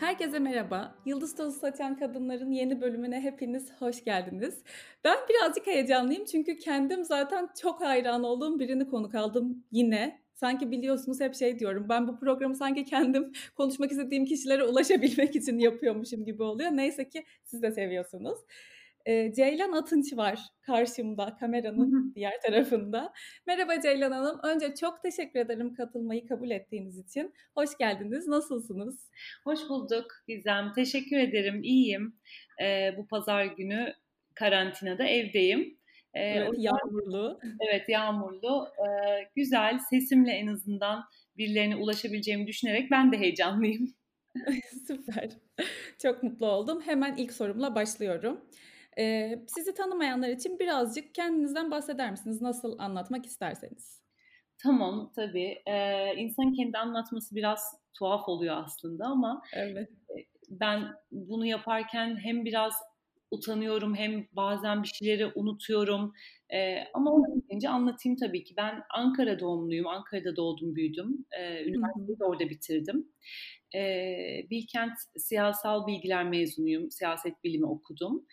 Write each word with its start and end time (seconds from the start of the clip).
Herkese 0.00 0.38
merhaba. 0.38 0.94
Yıldız 1.06 1.36
Tozu 1.36 1.58
Saçan 1.58 1.96
Kadınların 1.98 2.50
yeni 2.50 2.80
bölümüne 2.80 3.20
hepiniz 3.20 3.72
hoş 3.78 4.04
geldiniz. 4.04 4.62
Ben 5.04 5.18
birazcık 5.28 5.66
heyecanlıyım 5.66 6.24
çünkü 6.24 6.58
kendim 6.58 7.04
zaten 7.04 7.48
çok 7.62 7.80
hayran 7.80 8.24
olduğum 8.24 8.58
birini 8.58 8.88
konuk 8.88 9.14
aldım 9.14 9.64
yine. 9.72 10.20
Sanki 10.34 10.70
biliyorsunuz 10.70 11.20
hep 11.20 11.34
şey 11.34 11.58
diyorum. 11.58 11.86
Ben 11.88 12.08
bu 12.08 12.18
programı 12.18 12.56
sanki 12.56 12.84
kendim 12.84 13.32
konuşmak 13.56 13.90
istediğim 13.90 14.24
kişilere 14.24 14.64
ulaşabilmek 14.64 15.36
için 15.36 15.58
yapıyormuşum 15.58 16.24
gibi 16.24 16.42
oluyor. 16.42 16.70
Neyse 16.70 17.08
ki 17.08 17.24
siz 17.44 17.62
de 17.62 17.70
seviyorsunuz. 17.70 18.38
E, 19.06 19.32
Ceylan 19.32 19.72
Atınç 19.72 20.16
var 20.16 20.38
karşımda 20.62 21.36
kameranın 21.40 22.12
diğer 22.14 22.40
tarafında. 22.40 23.12
Merhaba 23.46 23.80
Ceylan 23.80 24.12
Hanım. 24.12 24.40
Önce 24.42 24.74
çok 24.74 25.02
teşekkür 25.02 25.40
ederim 25.40 25.74
katılmayı 25.74 26.26
kabul 26.26 26.50
ettiğiniz 26.50 26.98
için. 26.98 27.34
Hoş 27.54 27.78
geldiniz. 27.78 28.28
Nasılsınız? 28.28 29.10
Hoş 29.44 29.60
bulduk 29.68 30.06
Gizem. 30.28 30.72
Teşekkür 30.72 31.16
ederim. 31.16 31.62
İyiyim. 31.62 32.16
Ee, 32.62 32.94
bu 32.96 33.06
pazar 33.06 33.44
günü 33.44 33.94
karantinada 34.34 35.04
evdeyim. 35.04 35.78
Ee, 36.14 36.20
evet, 36.20 36.54
yağmurlu. 36.58 37.40
Evet, 37.60 37.88
yağmurlu. 37.88 38.68
Ee, 38.78 39.28
güzel. 39.36 39.78
Sesimle 39.90 40.32
en 40.32 40.46
azından 40.46 41.04
birilerine 41.36 41.76
ulaşabileceğimi 41.76 42.46
düşünerek 42.46 42.90
ben 42.90 43.12
de 43.12 43.18
heyecanlıyım. 43.18 43.94
Süper. 44.86 45.30
Çok 45.98 46.22
mutlu 46.22 46.46
oldum. 46.46 46.80
Hemen 46.80 47.16
ilk 47.16 47.32
sorumla 47.32 47.74
başlıyorum. 47.74 48.40
Ee, 48.98 49.38
sizi 49.46 49.74
tanımayanlar 49.74 50.28
için 50.28 50.58
birazcık 50.58 51.14
kendinizden 51.14 51.70
bahseder 51.70 52.10
misiniz? 52.10 52.42
Nasıl 52.42 52.78
anlatmak 52.78 53.26
isterseniz. 53.26 54.00
Tamam 54.62 55.12
tabii. 55.16 55.62
Ee, 55.66 56.14
insanın 56.16 56.52
kendi 56.52 56.78
anlatması 56.78 57.34
biraz 57.34 57.74
tuhaf 57.94 58.28
oluyor 58.28 58.56
aslında 58.64 59.06
ama 59.06 59.42
evet. 59.52 59.88
ben 60.48 60.88
bunu 61.10 61.46
yaparken 61.46 62.16
hem 62.22 62.44
biraz 62.44 62.74
utanıyorum 63.30 63.94
hem 63.94 64.26
bazen 64.32 64.82
bir 64.82 64.88
şeyleri 64.88 65.32
unutuyorum. 65.34 66.12
Ee, 66.54 66.84
ama 66.94 67.12
olabildiğince 67.12 67.68
anlatayım 67.68 68.18
tabii 68.18 68.44
ki. 68.44 68.54
Ben 68.56 68.82
Ankara 68.94 69.40
doğumluyum. 69.40 69.86
Ankara'da 69.86 70.36
doğdum, 70.36 70.74
büyüdüm. 70.74 71.26
Ee, 71.40 71.64
üniversiteyi 71.64 72.18
de 72.18 72.24
orada 72.24 72.50
bitirdim. 72.50 73.08
Ee, 73.74 74.46
Bilkent 74.50 74.92
Siyasal 75.16 75.86
Bilgiler 75.86 76.28
mezunuyum. 76.28 76.90
Siyaset 76.90 77.44
bilimi 77.44 77.66
okudum. 77.66 78.26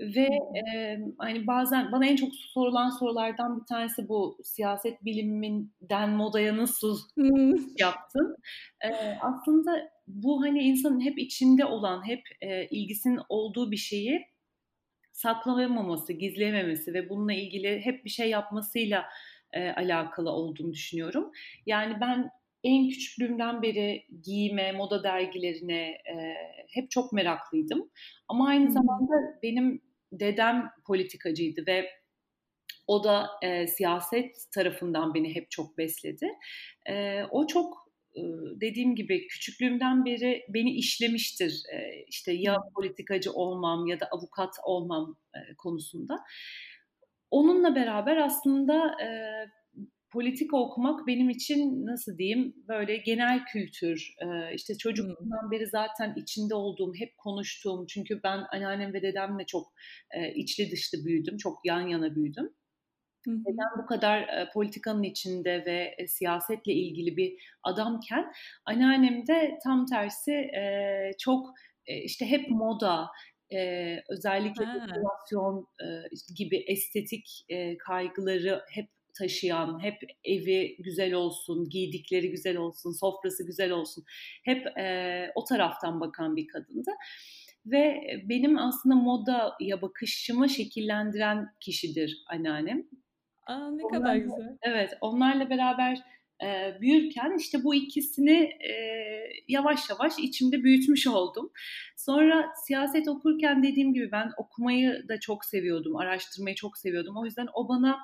Ve 0.00 0.28
e, 0.58 0.98
hani 1.18 1.46
bazen 1.46 1.92
bana 1.92 2.06
en 2.06 2.16
çok 2.16 2.34
sorulan 2.34 2.90
sorulardan 2.90 3.60
bir 3.60 3.66
tanesi 3.66 4.08
bu 4.08 4.38
siyaset 4.44 5.04
biliminden 5.04 6.10
modaya 6.10 6.56
nasıl 6.56 6.98
yaptın? 7.78 8.36
E, 8.84 8.90
aslında 9.20 9.90
bu 10.06 10.42
hani 10.42 10.62
insanın 10.62 11.00
hep 11.00 11.18
içinde 11.18 11.64
olan, 11.64 12.06
hep 12.06 12.22
e, 12.40 12.66
ilgisinin 12.66 13.20
olduğu 13.28 13.70
bir 13.70 13.76
şeyi 13.76 14.26
saklayamaması, 15.12 16.12
gizleyememesi 16.12 16.94
ve 16.94 17.08
bununla 17.08 17.32
ilgili 17.32 17.80
hep 17.84 18.04
bir 18.04 18.10
şey 18.10 18.30
yapmasıyla 18.30 19.04
e, 19.52 19.70
alakalı 19.70 20.30
olduğunu 20.30 20.72
düşünüyorum. 20.72 21.30
Yani 21.66 22.00
ben 22.00 22.30
en 22.64 22.88
küçüklüğümden 22.88 23.62
beri 23.62 24.06
giyime, 24.22 24.72
moda 24.72 25.02
dergilerine 25.02 25.82
e, 25.82 26.34
hep 26.68 26.90
çok 26.90 27.12
meraklıydım. 27.12 27.90
Ama 28.28 28.48
aynı 28.48 28.72
zamanda 28.72 29.14
benim 29.42 29.87
dedem 30.12 30.70
politikacıydı 30.86 31.66
ve 31.66 31.90
o 32.86 33.04
da 33.04 33.30
e, 33.42 33.66
siyaset 33.66 34.36
tarafından 34.54 35.14
beni 35.14 35.34
hep 35.34 35.50
çok 35.50 35.78
besledi. 35.78 36.28
E, 36.88 37.22
o 37.30 37.46
çok 37.46 37.88
e, 38.16 38.20
dediğim 38.60 38.96
gibi 38.96 39.26
küçüklüğümden 39.26 40.04
beri 40.04 40.44
beni 40.48 40.70
işlemiştir. 40.70 41.62
E, 41.72 42.04
işte 42.08 42.32
ya 42.32 42.56
politikacı 42.74 43.32
olmam 43.32 43.86
ya 43.86 44.00
da 44.00 44.06
avukat 44.06 44.54
olmam 44.64 45.16
e, 45.34 45.54
konusunda. 45.56 46.16
Onunla 47.30 47.74
beraber 47.74 48.16
aslında 48.16 49.02
e, 49.02 49.08
politika 50.10 50.56
okumak 50.56 51.06
benim 51.06 51.30
için 51.30 51.86
nasıl 51.86 52.18
diyeyim 52.18 52.54
böyle 52.68 52.96
genel 52.96 53.44
kültür 53.44 54.14
işte 54.54 54.78
çocukluğumdan 54.78 55.50
beri 55.50 55.66
zaten 55.66 56.14
içinde 56.16 56.54
olduğum 56.54 56.94
hep 56.94 57.18
konuştuğum 57.18 57.86
çünkü 57.86 58.20
ben 58.24 58.44
anneannem 58.52 58.92
ve 58.92 59.02
dedemle 59.02 59.46
çok 59.46 59.72
içli 60.34 60.70
dışlı 60.70 61.04
büyüdüm 61.04 61.36
çok 61.36 61.58
yan 61.64 61.88
yana 61.88 62.14
büyüdüm. 62.14 62.54
Neden 63.26 63.82
bu 63.82 63.86
kadar 63.86 64.50
politikanın 64.52 65.02
içinde 65.02 65.64
ve 65.66 66.06
siyasetle 66.06 66.72
ilgili 66.72 67.16
bir 67.16 67.32
adamken 67.62 68.32
anneannem 68.64 69.26
de 69.26 69.58
tam 69.64 69.86
tersi 69.86 70.50
çok 71.18 71.54
işte 71.86 72.26
hep 72.26 72.50
moda, 72.50 73.06
özellikle 74.08 74.66
dekorasyon 74.66 75.66
gibi 76.36 76.56
estetik 76.56 77.46
kaygıları 77.78 78.62
hep 78.70 78.88
taşıyan, 79.18 79.82
hep 79.82 79.94
evi 80.24 80.76
güzel 80.78 81.12
olsun, 81.12 81.68
giydikleri 81.68 82.30
güzel 82.30 82.56
olsun, 82.56 82.92
sofrası 82.92 83.46
güzel 83.46 83.70
olsun, 83.70 84.04
hep 84.44 84.66
e, 84.78 85.30
o 85.34 85.44
taraftan 85.44 86.00
bakan 86.00 86.36
bir 86.36 86.46
kadındı. 86.46 86.90
Ve 87.66 88.00
benim 88.28 88.58
aslında 88.58 88.94
modaya 88.94 89.82
bakışımı 89.82 90.48
şekillendiren 90.48 91.46
kişidir 91.60 92.24
anneannem. 92.26 92.88
Aa, 93.46 93.70
ne 93.70 93.84
onlarla, 93.84 94.04
kadar 94.04 94.16
güzel. 94.16 94.58
Evet, 94.62 94.90
onlarla 95.00 95.50
beraber 95.50 95.98
e, 96.42 96.80
büyürken 96.80 97.36
işte 97.38 97.64
bu 97.64 97.74
ikisini 97.74 98.50
e, 98.70 98.72
yavaş 99.48 99.90
yavaş 99.90 100.18
içimde 100.18 100.64
büyütmüş 100.64 101.06
oldum. 101.06 101.50
Sonra 101.96 102.48
siyaset 102.66 103.08
okurken 103.08 103.62
dediğim 103.62 103.94
gibi 103.94 104.12
ben 104.12 104.30
okumayı 104.36 105.08
da 105.08 105.20
çok 105.20 105.44
seviyordum, 105.44 105.96
araştırmayı 105.96 106.56
çok 106.56 106.78
seviyordum. 106.78 107.16
O 107.16 107.24
yüzden 107.24 107.46
o 107.54 107.68
bana 107.68 107.98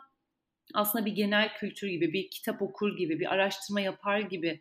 aslında 0.75 1.07
bir 1.07 1.13
genel 1.13 1.55
kültür 1.55 1.89
gibi, 1.89 2.13
bir 2.13 2.31
kitap 2.31 2.63
okur 2.63 2.97
gibi, 2.97 3.21
bir 3.21 3.35
araştırma 3.35 3.81
yapar 3.81 4.21
gibi 4.21 4.61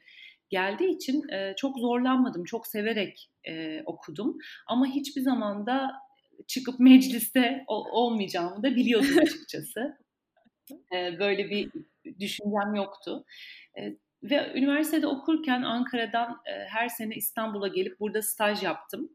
geldiği 0.49 0.95
için 0.95 1.29
e, 1.29 1.53
çok 1.57 1.79
zorlanmadım, 1.79 2.43
çok 2.43 2.67
severek 2.67 3.29
e, 3.47 3.83
okudum. 3.85 4.37
Ama 4.67 4.87
hiçbir 4.87 5.21
zaman 5.21 5.65
da 5.65 5.91
çıkıp 6.47 6.75
mecliste 6.79 7.63
olmayacağımı 7.67 8.63
da 8.63 8.75
biliyordum 8.75 9.17
açıkçası. 9.21 9.97
e, 10.95 11.19
böyle 11.19 11.49
bir 11.49 11.71
düşüncem 12.19 12.75
yoktu. 12.75 13.25
E, 13.79 13.81
ve 14.23 14.53
üniversitede 14.55 15.07
okurken 15.07 15.61
Ankara'dan 15.61 16.31
e, 16.31 16.51
her 16.69 16.89
sene 16.89 17.15
İstanbul'a 17.15 17.67
gelip 17.67 17.99
burada 17.99 18.21
staj 18.21 18.63
yaptım. 18.63 19.09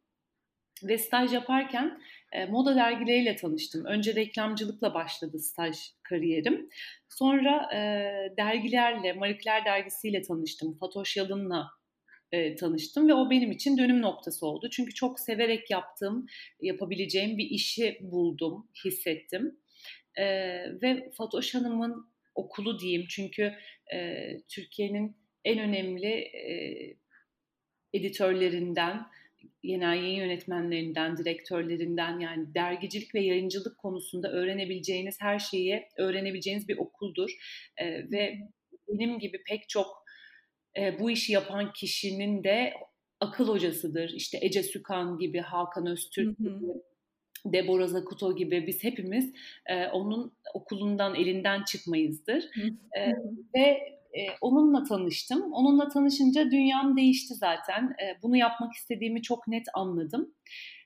Ve 0.83 0.99
staj 0.99 1.33
yaparken 1.33 2.01
e, 2.33 2.47
moda 2.47 2.77
dergileriyle 2.77 3.37
tanıştım. 3.37 3.85
Önce 3.85 4.15
reklamcılıkla 4.15 4.95
başladı 4.95 5.39
staj 5.39 5.77
kariyerim. 6.03 6.69
Sonra 7.09 7.71
e, 7.75 7.79
dergilerle, 8.37 9.13
Marie 9.13 9.39
Claire 9.39 9.65
dergisiyle 9.65 10.23
tanıştım. 10.23 10.79
Fatoş 10.79 11.17
Yalın'la 11.17 11.71
e, 12.33 12.57
tanıştım 12.57 13.09
ve 13.09 13.15
o 13.15 13.31
benim 13.31 13.53
için 13.53 13.79
dönüm 13.79 14.03
noktası 14.03 14.47
oldu. 14.47 14.69
Çünkü 14.71 14.95
çok 14.95 15.21
severek 15.21 15.71
yaptığım, 15.71 16.27
yapabileceğim 16.61 17.39
bir 17.39 17.51
işi 17.51 17.99
buldum, 18.01 18.69
hissettim. 18.85 19.59
E, 20.19 20.25
ve 20.83 21.11
Fatoş 21.17 21.55
Hanım'ın 21.55 22.07
okulu 22.35 22.81
diyeyim 22.81 23.07
çünkü 23.09 23.55
e, 23.95 24.27
Türkiye'nin 24.49 25.17
en 25.45 25.59
önemli 25.59 26.13
e, 26.17 26.53
editörlerinden, 27.93 29.07
genel 29.63 29.97
yayın 29.97 30.17
yönetmenlerinden, 30.17 31.17
direktörlerinden 31.17 32.19
yani 32.19 32.55
dergicilik 32.55 33.15
ve 33.15 33.21
yayıncılık 33.21 33.79
konusunda 33.79 34.33
öğrenebileceğiniz 34.33 35.21
her 35.21 35.39
şeyi 35.39 35.83
öğrenebileceğiniz 35.99 36.69
bir 36.69 36.79
okuldur. 36.79 37.31
E, 37.77 38.11
ve 38.11 38.39
benim 38.89 39.19
gibi 39.19 39.43
pek 39.49 39.69
çok 39.69 40.05
e, 40.79 40.99
bu 41.01 41.11
işi 41.11 41.33
yapan 41.33 41.73
kişinin 41.73 42.45
de 42.45 42.75
akıl 43.21 43.49
hocasıdır. 43.49 44.13
İşte 44.15 44.39
Ece 44.43 44.63
Sükan 44.63 45.19
gibi, 45.19 45.41
Hakan 45.41 45.87
Öztürk 45.87 46.39
gibi, 46.39 46.65
Deborah 47.47 47.89
Zakuto 47.89 48.37
gibi 48.37 48.67
biz 48.67 48.85
hepimiz 48.85 49.33
e, 49.67 49.87
onun 49.87 50.33
okulundan 50.55 51.15
elinden 51.15 51.65
çıkmayızdır. 51.65 52.45
e, 52.99 53.13
ve 53.55 53.98
e, 54.15 54.21
onunla 54.41 54.85
tanıştım. 54.85 55.53
Onunla 55.53 55.89
tanışınca 55.89 56.51
dünyam 56.51 56.97
değişti 56.97 57.35
zaten. 57.35 57.83
E, 57.85 58.23
bunu 58.23 58.37
yapmak 58.37 58.73
istediğimi 58.73 59.23
çok 59.23 59.49
net 59.49 59.67
anladım. 59.75 60.35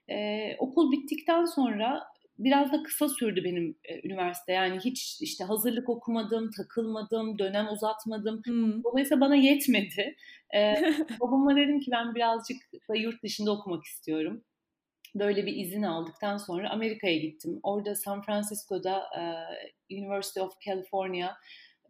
E, 0.09 0.47
okul 0.57 0.91
bittikten 0.91 1.45
sonra 1.45 2.03
biraz 2.39 2.71
da 2.71 2.83
kısa 2.83 3.09
sürdü 3.09 3.43
benim 3.43 3.77
e, 3.83 4.07
üniversite. 4.07 4.53
Yani 4.53 4.79
hiç 4.79 5.21
işte 5.21 5.43
hazırlık 5.43 5.89
okumadım, 5.89 6.51
takılmadım, 6.57 7.39
dönem 7.39 7.67
uzatmadım. 7.67 8.41
Hmm. 8.45 8.83
Dolayısıyla 8.83 9.21
bana 9.21 9.35
yetmedi. 9.35 10.15
E, 10.55 10.73
babama 11.19 11.55
dedim 11.55 11.79
ki 11.79 11.91
ben 11.91 12.15
birazcık 12.15 12.57
da 12.89 12.95
yurt 12.95 13.23
dışında 13.23 13.51
okumak 13.51 13.83
istiyorum. 13.83 14.43
Böyle 15.15 15.45
bir 15.45 15.55
izin 15.55 15.83
aldıktan 15.83 16.37
sonra 16.37 16.69
Amerika'ya 16.69 17.17
gittim. 17.17 17.59
Orada 17.63 17.95
San 17.95 18.21
Francisco'da 18.21 19.03
e, 19.19 19.21
University 19.95 20.39
of 20.39 20.61
California 20.65 21.35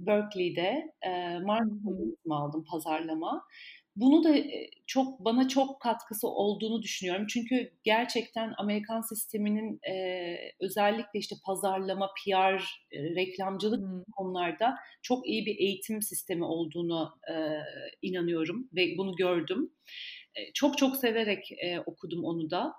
Berkeley'de 0.06 0.94
e, 1.02 1.40
marketing 1.40 2.16
aldım 2.30 2.66
pazarlama. 2.72 3.46
bunu 3.96 4.24
da 4.24 4.36
çok 4.88 5.20
bana 5.20 5.48
çok 5.48 5.82
katkısı 5.82 6.28
olduğunu 6.28 6.82
düşünüyorum. 6.82 7.28
Çünkü 7.30 7.72
gerçekten 7.84 8.54
Amerikan 8.58 9.02
sisteminin 9.02 9.80
e, 9.90 10.36
özellikle 10.60 11.20
işte 11.20 11.36
pazarlama, 11.46 12.10
PR, 12.26 12.64
e, 12.92 13.16
reklamcılık 13.16 13.82
hmm. 13.82 14.04
konularda 14.04 14.76
çok 15.02 15.28
iyi 15.28 15.46
bir 15.46 15.56
eğitim 15.58 16.02
sistemi 16.02 16.46
olduğunu 16.46 17.12
e, 17.30 17.36
inanıyorum 18.02 18.70
ve 18.76 18.98
bunu 18.98 19.16
gördüm. 19.16 19.72
E, 20.36 20.54
çok 20.54 20.78
çok 20.78 20.98
severek 20.98 21.52
e, 21.52 21.80
okudum 21.80 22.24
onu 22.24 22.50
da 22.50 22.74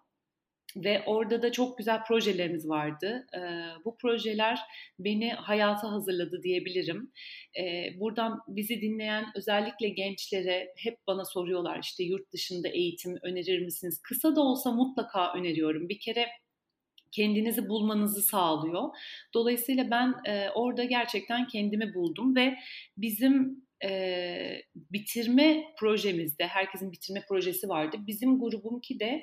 ve 0.76 1.02
orada 1.06 1.42
da 1.42 1.52
çok 1.52 1.78
güzel 1.78 2.04
projelerimiz 2.04 2.68
vardı. 2.68 3.26
E, 3.34 3.40
bu 3.84 3.96
projeler 3.96 4.58
beni 4.98 5.32
hayata 5.32 5.92
hazırladı 5.92 6.42
diyebilirim. 6.42 7.12
E, 7.58 7.94
buradan 8.00 8.40
bizi 8.48 8.80
dinleyen 8.80 9.24
özellikle 9.36 9.88
gençlere 9.88 10.72
hep 10.76 10.98
bana 11.06 11.24
soruyorlar 11.24 11.78
işte 11.82 12.04
yurt 12.04 12.32
dışında 12.32 12.68
eğitim 12.68 13.18
önerir 13.22 13.64
misiniz? 13.64 14.00
Kısa 14.02 14.36
da 14.36 14.40
olsa 14.40 14.72
mutlaka 14.72 15.32
öneriyorum. 15.32 15.88
Bir 15.88 15.98
kere 15.98 16.26
kendinizi 17.12 17.68
bulmanızı 17.68 18.22
sağlıyor. 18.22 18.82
Dolayısıyla 19.34 19.90
ben 19.90 20.14
e, 20.26 20.50
orada 20.50 20.84
gerçekten 20.84 21.46
kendimi 21.46 21.94
buldum 21.94 22.36
ve 22.36 22.54
bizim 22.96 23.64
e, 23.84 24.62
bitirme 24.76 25.64
projemizde, 25.78 26.46
herkesin 26.46 26.92
bitirme 26.92 27.24
projesi 27.28 27.68
vardı. 27.68 27.96
Bizim 28.06 28.40
grubumki 28.40 29.00
de 29.00 29.22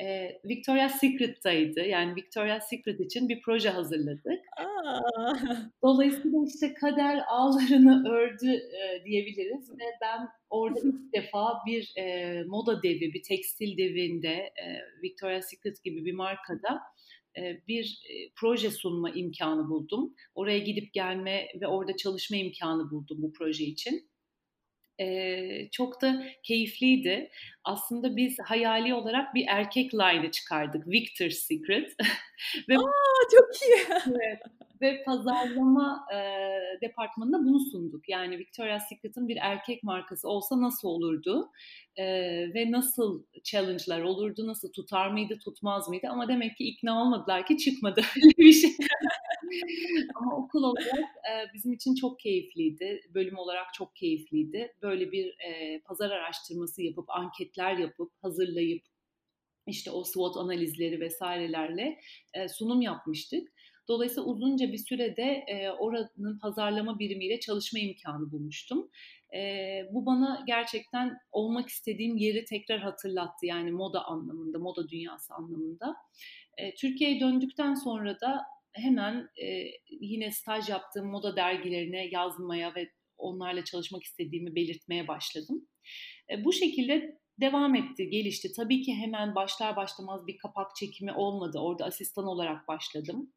e, 0.00 0.40
Victoria's 0.44 1.00
Secret'taydı. 1.00 1.80
Yani 1.80 2.16
Victoria's 2.16 2.68
Secret 2.68 3.00
için 3.00 3.28
bir 3.28 3.42
proje 3.42 3.70
hazırladık. 3.70 4.40
Aa. 4.58 5.00
Dolayısıyla 5.82 6.38
işte 6.46 6.74
kader 6.74 7.22
ağlarını 7.28 8.10
ördü 8.10 8.50
e, 8.52 9.04
diyebiliriz 9.04 9.70
ve 9.70 9.84
ben 10.00 10.28
orada 10.50 10.80
ilk 10.84 11.14
defa 11.14 11.58
bir 11.66 11.92
e, 11.96 12.34
moda 12.42 12.82
devi, 12.82 13.12
bir 13.14 13.22
tekstil 13.22 13.76
devinde 13.76 14.32
e, 14.32 14.66
Victoria's 15.02 15.50
Secret 15.50 15.84
gibi 15.84 16.04
bir 16.04 16.14
markada 16.14 16.80
e, 17.38 17.60
bir 17.68 18.02
e, 18.10 18.30
proje 18.36 18.70
sunma 18.70 19.10
imkanı 19.10 19.68
buldum. 19.68 20.14
Oraya 20.34 20.58
gidip 20.58 20.92
gelme 20.92 21.48
ve 21.60 21.66
orada 21.66 21.96
çalışma 21.96 22.36
imkanı 22.36 22.90
buldum 22.90 23.18
bu 23.22 23.32
proje 23.32 23.64
için 23.64 24.09
e, 25.00 25.70
çok 25.70 26.02
da 26.02 26.24
keyifliydi. 26.42 27.30
Aslında 27.64 28.16
biz 28.16 28.38
hayali 28.44 28.94
olarak 28.94 29.34
bir 29.34 29.44
erkek 29.48 29.94
line'ı 29.94 30.30
çıkardık. 30.30 30.88
Victor's 30.88 31.38
Secret. 31.38 31.96
ve, 32.68 32.78
Aa, 32.78 33.28
çok 33.30 33.62
iyi. 33.62 33.98
evet, 34.08 34.42
ve 34.80 35.02
pazarlama 35.04 36.06
e, 36.14 36.18
departmanında 36.80 37.38
bunu 37.38 37.60
sunduk. 37.60 38.08
Yani 38.08 38.38
Victoria's 38.38 38.88
Secret'ın 38.88 39.28
bir 39.28 39.36
erkek 39.36 39.82
markası 39.82 40.28
olsa 40.28 40.60
nasıl 40.60 40.88
olurdu? 40.88 41.50
E, 41.96 42.04
ve 42.54 42.70
nasıl 42.70 43.22
challenge'lar 43.44 44.02
olurdu? 44.02 44.46
Nasıl 44.46 44.72
tutar 44.72 45.10
mıydı, 45.10 45.38
tutmaz 45.44 45.88
mıydı? 45.88 46.06
Ama 46.10 46.28
demek 46.28 46.56
ki 46.56 46.64
ikna 46.64 47.02
olmadılar 47.02 47.46
ki 47.46 47.58
çıkmadı 47.58 48.00
öyle 48.16 48.36
bir 48.38 48.52
şey. 48.52 48.70
Ama 50.14 50.36
okul 50.36 50.62
olarak 50.62 51.10
e, 51.30 51.54
bizim 51.54 51.72
için 51.72 51.94
çok 51.94 52.20
keyifliydi. 52.20 53.00
Bölüm 53.14 53.38
olarak 53.38 53.74
çok 53.74 53.96
keyifliydi. 53.96 54.74
Böyle 54.82 55.12
bir 55.12 55.26
e, 55.26 55.80
pazar 55.80 56.10
araştırması 56.10 56.82
yapıp, 56.82 57.10
anketler 57.10 57.76
yapıp, 57.76 58.12
hazırlayıp, 58.22 58.82
işte 59.66 59.90
o 59.90 60.04
SWOT 60.04 60.36
analizleri 60.36 61.00
vesairelerle 61.00 62.00
e, 62.34 62.48
sunum 62.48 62.82
yapmıştık. 62.82 63.52
Dolayısıyla 63.88 64.22
uzunca 64.22 64.72
bir 64.72 64.78
sürede 64.78 65.44
e, 65.46 65.70
oranın 65.70 66.38
pazarlama 66.38 66.98
birimiyle 66.98 67.40
çalışma 67.40 67.78
imkanı 67.78 68.32
bulmuştum. 68.32 68.90
E, 69.34 69.40
bu 69.92 70.06
bana 70.06 70.44
gerçekten 70.46 71.18
olmak 71.32 71.68
istediğim 71.68 72.16
yeri 72.16 72.44
tekrar 72.44 72.80
hatırlattı. 72.80 73.46
Yani 73.46 73.72
moda 73.72 74.04
anlamında, 74.04 74.58
moda 74.58 74.88
dünyası 74.88 75.34
anlamında. 75.34 75.96
E, 76.58 76.74
Türkiye'ye 76.74 77.20
döndükten 77.20 77.74
sonra 77.74 78.20
da 78.20 78.42
hemen 78.72 79.28
e, 79.42 79.70
yine 80.00 80.30
staj 80.30 80.68
yaptığım 80.68 81.06
moda 81.06 81.36
dergilerine 81.36 82.08
yazmaya 82.12 82.74
ve 82.74 82.90
onlarla 83.18 83.64
çalışmak 83.64 84.02
istediğimi 84.02 84.54
belirtmeye 84.54 85.08
başladım. 85.08 85.68
E, 86.30 86.44
bu 86.44 86.52
şekilde 86.52 87.20
devam 87.40 87.74
etti, 87.74 88.10
gelişti. 88.10 88.48
Tabii 88.56 88.82
ki 88.82 88.94
hemen 88.94 89.34
başlar 89.34 89.76
başlamaz 89.76 90.26
bir 90.26 90.38
kapak 90.38 90.76
çekimi 90.76 91.12
olmadı. 91.12 91.58
Orada 91.58 91.84
asistan 91.84 92.26
olarak 92.26 92.68
başladım. 92.68 93.32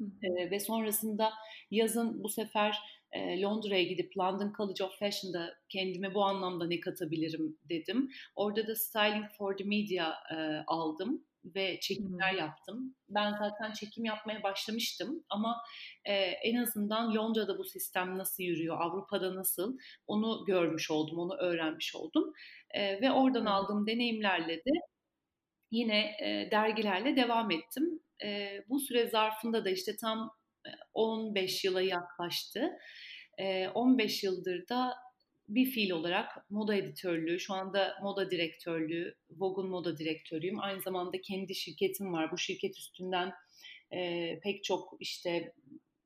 E, 0.00 0.50
ve 0.50 0.60
sonrasında 0.60 1.32
yazın 1.70 2.24
bu 2.24 2.28
sefer 2.28 2.78
e, 3.12 3.40
Londra'ya 3.40 3.82
gidip 3.82 4.18
London 4.18 4.52
College 4.56 4.84
of 4.84 4.98
Fashion'da 4.98 5.54
kendime 5.68 6.14
bu 6.14 6.24
anlamda 6.24 6.66
ne 6.66 6.80
katabilirim 6.80 7.58
dedim. 7.68 8.10
Orada 8.36 8.66
da 8.66 8.74
Styling 8.76 9.26
for 9.38 9.56
the 9.56 9.64
Media 9.64 10.14
e, 10.34 10.64
aldım 10.66 11.26
ve 11.54 11.80
çekimler 11.80 12.32
hmm. 12.32 12.38
yaptım. 12.38 12.94
Ben 13.08 13.32
zaten 13.32 13.72
çekim 13.72 14.04
yapmaya 14.04 14.42
başlamıştım 14.42 15.24
ama 15.28 15.56
e, 16.04 16.14
en 16.14 16.56
azından 16.62 17.14
Londra'da 17.14 17.58
bu 17.58 17.64
sistem 17.64 18.18
nasıl 18.18 18.42
yürüyor, 18.42 18.80
Avrupa'da 18.80 19.34
nasıl 19.34 19.78
onu 20.06 20.44
görmüş 20.46 20.90
oldum, 20.90 21.18
onu 21.18 21.36
öğrenmiş 21.36 21.94
oldum. 21.94 22.32
E, 22.70 23.00
ve 23.00 23.12
oradan 23.12 23.40
hmm. 23.40 23.48
aldığım 23.48 23.86
deneyimlerle 23.86 24.56
de 24.56 24.70
yine 25.70 25.98
e, 25.98 26.48
dergilerle 26.50 27.16
devam 27.16 27.50
ettim. 27.50 28.00
E, 28.24 28.60
bu 28.68 28.80
süre 28.80 29.08
zarfında 29.08 29.64
da 29.64 29.70
işte 29.70 29.96
tam 29.96 30.30
15 30.94 31.64
yıla 31.64 31.82
yaklaştı. 31.82 32.70
E, 33.38 33.68
15 33.68 34.22
yıldır 34.22 34.68
da 34.68 34.94
bir 35.48 35.70
fiil 35.70 35.90
olarak 35.90 36.50
moda 36.50 36.74
editörlüğü, 36.74 37.40
şu 37.40 37.54
anda 37.54 37.98
moda 38.02 38.30
direktörlüğü, 38.30 39.14
Vogue'un 39.30 39.70
moda 39.70 39.98
direktörüyüm. 39.98 40.60
Aynı 40.60 40.82
zamanda 40.82 41.20
kendi 41.20 41.54
şirketim 41.54 42.12
var. 42.12 42.32
Bu 42.32 42.38
şirket 42.38 42.78
üstünden 42.78 43.32
e, 43.92 44.40
pek 44.42 44.64
çok 44.64 44.96
işte 45.00 45.52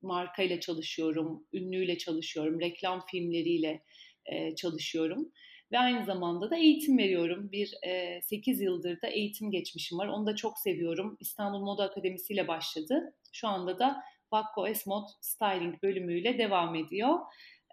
markayla 0.02 0.60
çalışıyorum, 0.60 1.46
ünlüyle 1.52 1.98
çalışıyorum, 1.98 2.60
reklam 2.60 3.06
filmleriyle 3.10 3.82
e, 4.26 4.54
çalışıyorum. 4.54 5.32
Ve 5.72 5.78
aynı 5.78 6.04
zamanda 6.04 6.50
da 6.50 6.56
eğitim 6.56 6.98
veriyorum. 6.98 7.52
Bir 7.52 7.74
e, 7.86 8.20
8 8.22 8.60
yıldır 8.60 9.02
da 9.02 9.06
eğitim 9.08 9.50
geçmişim 9.50 9.98
var. 9.98 10.08
Onu 10.08 10.26
da 10.26 10.36
çok 10.36 10.58
seviyorum. 10.58 11.16
İstanbul 11.20 11.60
Moda 11.60 11.84
Akademisi 11.84 12.32
ile 12.32 12.48
başladı. 12.48 13.14
Şu 13.32 13.48
anda 13.48 13.78
da 13.78 14.02
Vakko 14.32 14.68
Esmod 14.68 15.08
Styling 15.20 15.82
bölümüyle 15.82 16.38
devam 16.38 16.74
ediyor. 16.74 17.18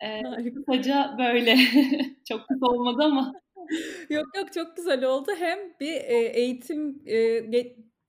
Ee, 0.04 0.54
kısaca 0.54 1.16
böyle. 1.20 1.58
çok 2.30 2.48
kısa 2.48 2.66
olmadı 2.66 3.04
ama. 3.04 3.34
Yok 4.10 4.26
yok 4.38 4.54
çok 4.54 4.76
güzel 4.78 5.04
oldu. 5.06 5.32
Hem 5.40 5.60
bir 5.80 5.94
e, 5.94 6.18
eğitim 6.18 7.04
e, 7.08 7.44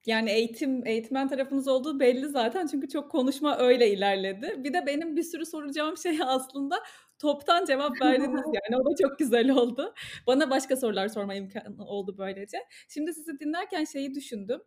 yani 0.07 0.31
eğitim 0.31 0.87
eğitmen 0.87 1.29
tarafınız 1.29 1.69
olduğu 1.69 2.01
belli 2.01 2.29
zaten 2.29 2.67
çünkü 2.67 2.89
çok 2.89 3.11
konuşma 3.11 3.59
öyle 3.59 3.91
ilerledi. 3.91 4.55
Bir 4.59 4.73
de 4.73 4.87
benim 4.87 5.17
bir 5.17 5.23
sürü 5.23 5.47
soracağım 5.47 5.97
şey 5.97 6.19
aslında 6.27 6.77
toptan 7.19 7.65
cevap 7.65 8.03
verdiniz 8.03 8.43
yani 8.45 8.83
o 8.83 8.85
da 8.85 8.95
çok 9.03 9.19
güzel 9.19 9.51
oldu. 9.51 9.95
Bana 10.27 10.51
başka 10.51 10.77
sorular 10.77 11.09
sorma 11.09 11.35
imkanı 11.35 11.87
oldu 11.87 12.15
böylece. 12.19 12.59
Şimdi 12.89 13.15
sizi 13.15 13.41
dinlerken 13.41 13.85
şeyi 13.85 14.15
düşündüm 14.15 14.61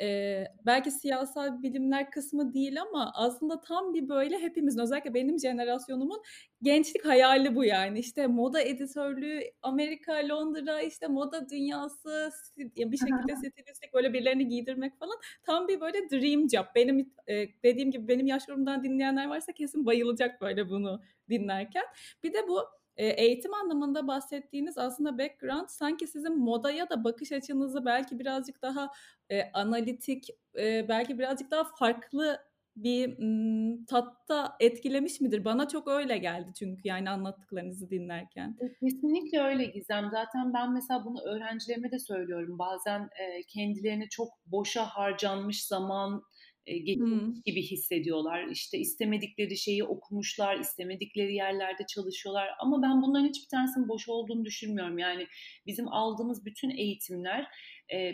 e, 0.00 0.44
belki 0.66 0.90
siyasal 0.90 1.62
bilimler 1.62 2.10
kısmı 2.10 2.54
değil 2.54 2.80
ama 2.82 3.12
aslında 3.14 3.60
tam 3.60 3.94
bir 3.94 4.08
böyle 4.08 4.38
hepimizin 4.38 4.80
özellikle 4.80 5.14
benim 5.14 5.38
jenerasyonumun 5.38 6.22
gençlik 6.62 7.04
hayali 7.04 7.54
bu 7.54 7.64
yani. 7.64 7.98
İşte 7.98 8.26
moda 8.26 8.60
editörlüğü, 8.60 9.40
Amerika, 9.62 10.12
Londra, 10.28 10.80
işte 10.80 11.08
moda 11.08 11.48
dünyası, 11.48 12.30
bir 12.56 12.96
şekilde 12.96 13.36
stilistlik 13.36 13.94
böyle 13.94 14.12
birilerini 14.12 14.48
giydirmek 14.48 14.98
falan 14.98 15.16
tam 15.42 15.68
bir 15.68 15.80
böyle 15.80 16.10
dream 16.10 16.48
job. 16.50 16.66
Benim 16.74 17.12
e, 17.26 17.62
dediğim 17.62 17.90
gibi 17.90 18.08
benim 18.08 18.26
yaş 18.26 18.46
grubumdan 18.46 18.84
dinleyenler 18.84 19.26
varsa 19.26 19.52
kesin 19.52 19.86
bayılacak 19.86 20.40
böyle 20.40 20.68
bunu 20.68 21.02
dinlerken. 21.30 21.84
Bir 22.24 22.32
de 22.32 22.48
bu 22.48 22.60
eğitim 22.96 23.54
anlamında 23.54 24.06
bahsettiğiniz 24.06 24.78
aslında 24.78 25.18
background 25.18 25.68
sanki 25.68 26.06
sizin 26.06 26.38
modaya 26.38 26.90
da 26.90 27.04
bakış 27.04 27.32
açınızı 27.32 27.84
belki 27.84 28.18
birazcık 28.18 28.62
daha 28.62 28.92
e, 29.30 29.52
analitik, 29.52 30.28
e, 30.58 30.88
belki 30.88 31.18
birazcık 31.18 31.50
daha 31.50 31.64
farklı 31.64 32.38
bir 32.76 33.18
m, 33.18 33.76
tatta 33.86 34.56
etkilemiş 34.60 35.20
midir? 35.20 35.44
Bana 35.44 35.68
çok 35.68 35.88
öyle 35.88 36.18
geldi 36.18 36.48
çünkü 36.58 36.80
yani 36.84 37.10
anlattıklarınızı 37.10 37.90
dinlerken. 37.90 38.56
Kesinlikle 38.80 39.40
öyle 39.40 39.64
Gizem. 39.64 40.08
Zaten 40.10 40.54
ben 40.54 40.72
mesela 40.72 41.04
bunu 41.04 41.20
öğrencilerime 41.22 41.90
de 41.90 41.98
söylüyorum. 41.98 42.58
Bazen 42.58 43.00
e, 43.00 43.42
kendilerini 43.42 44.08
çok 44.08 44.28
boşa 44.46 44.84
harcanmış 44.84 45.66
zaman 45.66 46.22
geçmiş 46.66 47.44
gibi 47.44 47.62
hissediyorlar. 47.62 48.48
İşte 48.48 48.78
istemedikleri 48.78 49.56
şeyi 49.56 49.84
okumuşlar, 49.84 50.58
istemedikleri 50.58 51.34
yerlerde 51.34 51.86
çalışıyorlar. 51.86 52.48
Ama 52.58 52.82
ben 52.82 53.02
bunların 53.02 53.28
hiçbir 53.28 53.48
tanesinin 53.48 53.88
boş 53.88 54.08
olduğunu 54.08 54.44
düşünmüyorum. 54.44 54.98
Yani 54.98 55.26
bizim 55.66 55.88
aldığımız 55.88 56.44
bütün 56.44 56.70
eğitimler 56.70 57.46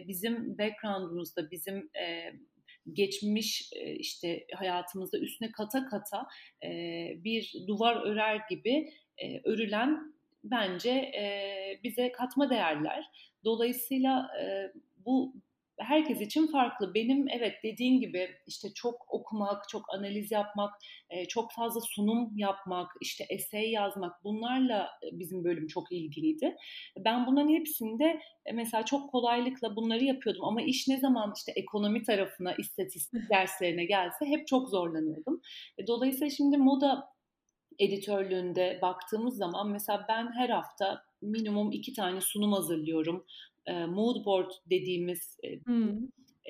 bizim 0.09 0.59
background'umuzda, 0.59 1.51
bizim 1.51 1.91
geçmiş 2.93 3.71
işte 3.99 4.47
hayatımızda 4.55 5.19
üstüne 5.19 5.53
kata 5.53 5.87
kata 5.87 6.27
bir 7.25 7.55
duvar 7.67 8.03
örer 8.07 8.41
gibi 8.51 8.91
örülen 9.45 10.19
bence 10.45 10.91
e, 10.91 11.81
bize 11.85 12.13
katma 12.13 12.51
değerler. 12.51 13.05
Dolayısıyla 13.45 14.29
e, 14.43 14.73
bu 15.07 15.35
herkes 15.79 16.21
için 16.21 16.47
farklı. 16.47 16.95
Benim 16.95 17.29
evet 17.29 17.55
dediğin 17.65 18.01
gibi 18.01 18.29
işte 18.47 18.69
çok 18.75 18.95
okumak, 19.09 19.69
çok 19.69 19.83
analiz 19.95 20.31
yapmak, 20.31 20.71
çok 21.29 21.53
fazla 21.53 21.81
sunum 21.81 22.31
yapmak, 22.37 22.91
işte 23.01 23.25
essay 23.29 23.71
yazmak 23.71 24.25
bunlarla 24.25 24.89
bizim 25.13 25.45
bölüm 25.45 25.67
çok 25.67 25.93
ilgiliydi. 25.93 26.57
Ben 27.05 27.27
bunların 27.27 27.55
hepsinde 27.55 28.21
mesela 28.55 28.85
çok 28.85 29.11
kolaylıkla 29.11 29.77
bunları 29.77 30.05
yapıyordum 30.05 30.45
ama 30.45 30.63
iş 30.63 30.89
ne 30.89 31.01
zaman 31.01 31.33
işte 31.37 31.53
ekonomi 31.57 32.03
tarafına, 32.03 32.55
istatistik 32.55 33.31
derslerine 33.31 33.85
gelse 33.85 34.25
hep 34.25 34.47
çok 34.47 34.69
zorlanıyordum. 34.69 35.41
Dolayısıyla 35.87 36.31
şimdi 36.31 36.57
moda 36.57 37.09
editörlüğünde 37.79 38.79
baktığımız 38.83 39.37
zaman 39.37 39.69
mesela 39.71 40.07
ben 40.09 40.33
her 40.33 40.49
hafta 40.49 41.03
minimum 41.23 41.73
iki 41.73 41.93
tane 41.93 42.21
sunum 42.21 42.53
hazırlıyorum 42.53 43.27
e, 43.69 43.87
mood 43.87 44.25
board 44.25 44.51
dediğimiz 44.71 45.37
e, 45.45 45.49
hmm. 45.65 45.97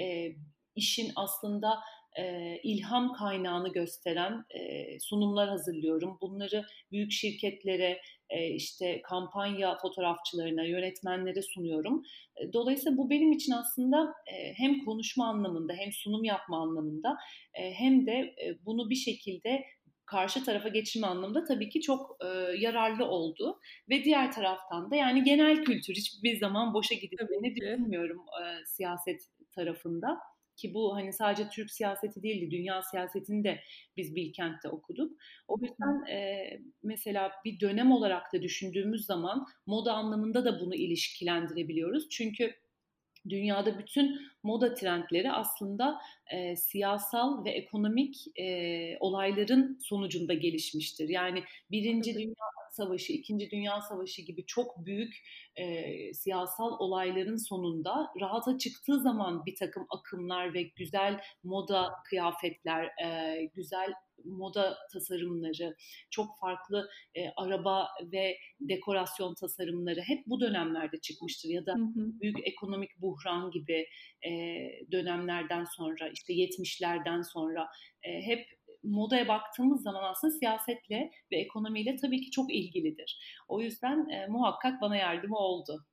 e, 0.01 0.37
işin 0.77 1.13
aslında 1.17 1.79
e, 2.19 2.57
ilham 2.63 3.13
kaynağını 3.13 3.73
gösteren 3.73 4.45
e, 4.51 5.01
sunumlar 5.01 5.49
hazırlıyorum. 5.49 6.19
Bunları 6.21 6.65
büyük 6.93 7.13
şirketlere, 7.13 8.01
e, 8.31 8.49
işte 8.49 9.03
kampanya 9.03 9.79
fotoğrafçılarına, 9.83 10.65
yönetmenlere 10.65 11.43
sunuyorum. 11.43 12.03
E, 12.37 12.53
dolayısıyla 12.53 12.99
bu 12.99 13.11
benim 13.11 13.33
için 13.33 13.53
aslında 13.53 14.15
e, 14.27 14.55
hem 14.55 14.85
konuşma 14.85 15.27
anlamında 15.27 15.73
hem 15.73 15.93
sunum 15.93 16.25
yapma 16.25 16.63
anlamında 16.63 17.17
e, 17.55 17.73
hem 17.73 18.07
de 18.07 18.13
e, 18.13 18.65
bunu 18.67 18.91
bir 18.91 18.97
şekilde 18.97 19.65
karşı 20.11 20.45
tarafa 20.45 20.69
geçirme 20.69 21.07
anlamında 21.07 21.45
tabii 21.45 21.69
ki 21.69 21.81
çok 21.81 22.17
e, 22.25 22.27
yararlı 22.59 23.05
oldu. 23.05 23.61
Ve 23.91 24.05
diğer 24.05 24.33
taraftan 24.33 24.91
da 24.91 24.97
yani 24.97 25.25
genel 25.25 25.65
kültür 25.65 25.95
hiçbir 25.95 26.39
zaman 26.39 26.75
boşa 26.75 26.95
gideceğini 26.95 27.57
düşünmüyorum 27.57 28.19
e, 28.19 28.67
siyaset 28.67 29.21
tarafında. 29.53 30.19
Ki 30.57 30.75
bu 30.75 30.95
hani 30.97 31.13
sadece 31.13 31.49
Türk 31.49 31.71
siyaseti 31.71 32.23
değildi, 32.23 32.51
dünya 32.51 32.83
siyasetini 32.83 33.45
de 33.45 33.61
biz 33.97 34.15
Bilkent'te 34.15 34.69
okuduk. 34.69 35.13
O 35.49 35.57
yüzden 35.63 36.13
e, 36.13 36.49
mesela 36.83 37.33
bir 37.45 37.61
dönem 37.61 37.93
olarak 37.93 38.33
da 38.33 38.43
düşündüğümüz 38.43 39.07
zaman 39.07 39.47
moda 39.67 39.93
anlamında 39.93 40.45
da 40.45 40.61
bunu 40.61 40.75
ilişkilendirebiliyoruz. 40.75 42.09
Çünkü 42.09 42.55
dünyada 43.31 43.79
bütün 43.79 44.21
moda 44.43 44.75
trendleri 44.75 45.33
aslında 45.33 45.99
e, 46.33 46.57
siyasal 46.57 47.45
ve 47.45 47.51
ekonomik 47.51 48.39
e, 48.39 48.97
olayların 49.01 49.79
sonucunda 49.83 50.35
gelişmiştir. 50.35 51.09
Yani 51.09 51.43
Birinci 51.71 52.15
Dünya 52.15 52.58
Savaşı, 52.79 53.13
İkinci 53.13 53.51
Dünya 53.51 53.81
Savaşı 53.81 54.23
gibi 54.23 54.47
çok 54.47 54.87
büyük 54.87 55.15
e, 55.57 55.65
siyasal 56.15 56.79
olayların 56.79 57.49
sonunda 57.49 58.13
rahata 58.21 58.59
çıktığı 58.59 59.01
zaman 59.01 59.47
bir 59.47 59.57
takım 59.57 59.87
akımlar 59.91 60.55
ve 60.55 60.63
güzel 60.63 61.21
moda 61.43 61.91
kıyafetler, 62.09 62.85
e, 63.05 63.45
güzel 63.55 63.93
moda 64.25 64.77
tasarımları, 64.93 65.77
çok 66.11 66.39
farklı 66.41 66.89
e, 67.15 67.21
araba 67.37 67.89
ve 68.13 68.37
dekorasyon 68.61 69.35
tasarımları 69.35 70.01
hep 70.01 70.27
bu 70.27 70.41
dönemlerde 70.41 71.01
çıkmıştır. 71.01 71.49
Ya 71.49 71.67
da 71.67 71.75
hı 71.75 71.83
hı. 71.83 72.21
büyük 72.21 72.47
ekonomik 72.47 72.91
buhran 73.01 73.51
gibi 73.51 73.87
e, 74.27 74.31
dönemlerden 74.93 75.65
sonra, 75.65 76.09
işte 76.09 76.33
70'lerden 76.33 77.23
sonra 77.23 77.69
e, 78.03 78.27
hep 78.27 78.58
modaya 78.91 79.29
baktığımız 79.29 79.83
zaman 79.83 80.03
aslında 80.11 80.33
siyasetle 80.33 81.11
ve 81.33 81.37
ekonomiyle 81.37 81.97
tabii 81.97 82.21
ki 82.21 82.31
çok 82.31 82.55
ilgilidir. 82.55 83.45
O 83.49 83.61
yüzden 83.61 84.09
e, 84.09 84.27
muhakkak 84.27 84.81
bana 84.81 84.97
yardımı 84.97 85.37
oldu. 85.37 85.87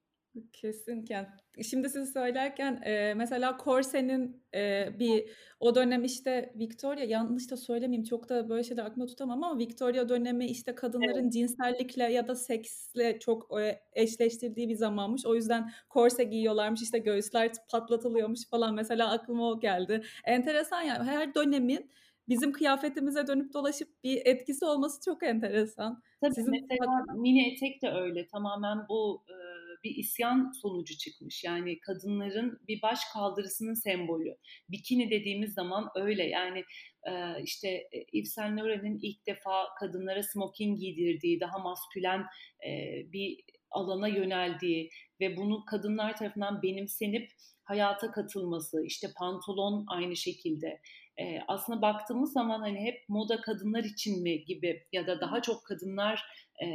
Kesinlikle. 0.53 1.27
Şimdi 1.69 1.89
siz 1.89 2.13
söylerken 2.13 2.81
e, 2.85 3.13
mesela 3.13 3.57
Corse'nin 3.63 4.43
e, 4.55 4.89
bir 4.99 5.29
o 5.59 5.75
dönem 5.75 6.03
işte 6.03 6.53
Victoria 6.55 7.03
yanlış 7.03 7.51
da 7.51 7.57
söylemeyeyim 7.57 8.03
çok 8.03 8.29
da 8.29 8.49
böyle 8.49 8.63
şeyler 8.63 8.85
aklımda 8.85 9.07
tutamam 9.07 9.43
ama 9.43 9.59
Victoria 9.59 10.09
dönemi 10.09 10.45
işte 10.45 10.75
kadınların 10.75 11.23
evet. 11.23 11.33
cinsellikle 11.33 12.03
ya 12.03 12.27
da 12.27 12.35
seksle 12.35 13.19
çok 13.19 13.61
e, 13.61 13.79
eşleştirdiği 13.93 14.69
bir 14.69 14.75
zamanmış. 14.75 15.25
O 15.25 15.35
yüzden 15.35 15.71
korse 15.89 16.23
giyiyorlarmış 16.23 16.81
işte 16.81 16.99
göğüsler 16.99 17.51
patlatılıyormuş 17.71 18.49
falan 18.49 18.75
mesela 18.75 19.11
aklıma 19.11 19.49
o 19.49 19.59
geldi. 19.59 20.03
Enteresan 20.25 20.81
yani 20.81 21.03
her 21.03 21.35
dönemin 21.35 21.91
bizim 22.29 22.51
kıyafetimize 22.51 23.27
dönüp 23.27 23.53
dolaşıp 23.53 24.03
bir 24.03 24.22
etkisi 24.25 24.65
olması 24.65 25.01
çok 25.05 25.24
enteresan. 25.24 26.01
Tabii 26.22 26.34
Sizin 26.34 26.51
mesela 26.51 27.03
mini 27.15 27.53
etek 27.53 27.82
de 27.82 27.89
öyle 27.89 28.27
tamamen 28.27 28.77
bu 28.89 29.24
e, 29.29 29.36
bir 29.84 29.96
isyan 29.96 30.51
sonucu 30.62 30.98
çıkmış. 30.98 31.44
Yani 31.44 31.79
kadınların 31.79 32.60
bir 32.67 32.82
baş 32.82 33.00
kaldırısının 33.13 33.74
sembolü. 33.74 34.36
Bikini 34.70 35.10
dediğimiz 35.10 35.53
zaman 35.53 35.88
öyle 35.96 36.24
yani 36.24 36.63
e, 37.08 37.44
işte 37.44 37.67
e, 37.70 38.05
Yves 38.13 38.34
Saint 38.34 38.60
Laurent'in 38.60 39.00
ilk 39.01 39.27
defa 39.27 39.65
kadınlara 39.79 40.24
smoking 40.24 40.79
giydirdiği, 40.79 41.39
daha 41.39 41.60
maskülen 41.60 42.25
e, 42.67 42.72
bir 43.12 43.39
alana 43.72 44.08
yöneldiği 44.08 44.89
ve 45.20 45.38
bunu 45.38 45.65
kadınlar 45.65 46.17
tarafından 46.17 46.62
benimsenip 46.62 47.32
hayata 47.63 48.12
katılması, 48.12 48.86
işte 48.86 49.08
pantolon 49.17 49.86
aynı 49.88 50.15
şekilde. 50.15 50.82
E, 51.19 51.39
aslında 51.48 51.81
baktığımız 51.81 52.34
zaman 52.34 52.60
hani 52.60 52.79
hep 52.79 53.10
moda 53.10 53.41
kadınlar 53.41 53.84
için 53.84 54.24
mi 54.24 54.45
gibi 54.45 54.84
ya 54.91 55.07
da 55.07 55.22
daha 55.22 55.41
çok 55.41 55.65
kadınlar 55.65 56.24
e, 56.63 56.67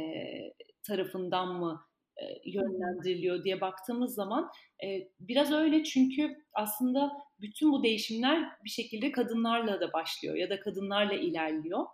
tarafından 0.83 1.47
mı 1.47 1.81
e, 2.17 2.23
yönlendiriliyor 2.45 3.43
diye 3.43 3.61
baktığımız 3.61 4.15
zaman 4.15 4.49
e, 4.83 5.07
biraz 5.19 5.51
öyle 5.51 5.83
çünkü 5.83 6.35
aslında 6.53 7.11
bütün 7.41 7.71
bu 7.71 7.83
değişimler 7.83 8.49
bir 8.65 8.69
şekilde 8.69 9.11
kadınlarla 9.11 9.81
da 9.81 9.93
başlıyor 9.93 10.35
ya 10.35 10.49
da 10.49 10.59
kadınlarla 10.59 11.13
ilerliyor. 11.13 11.85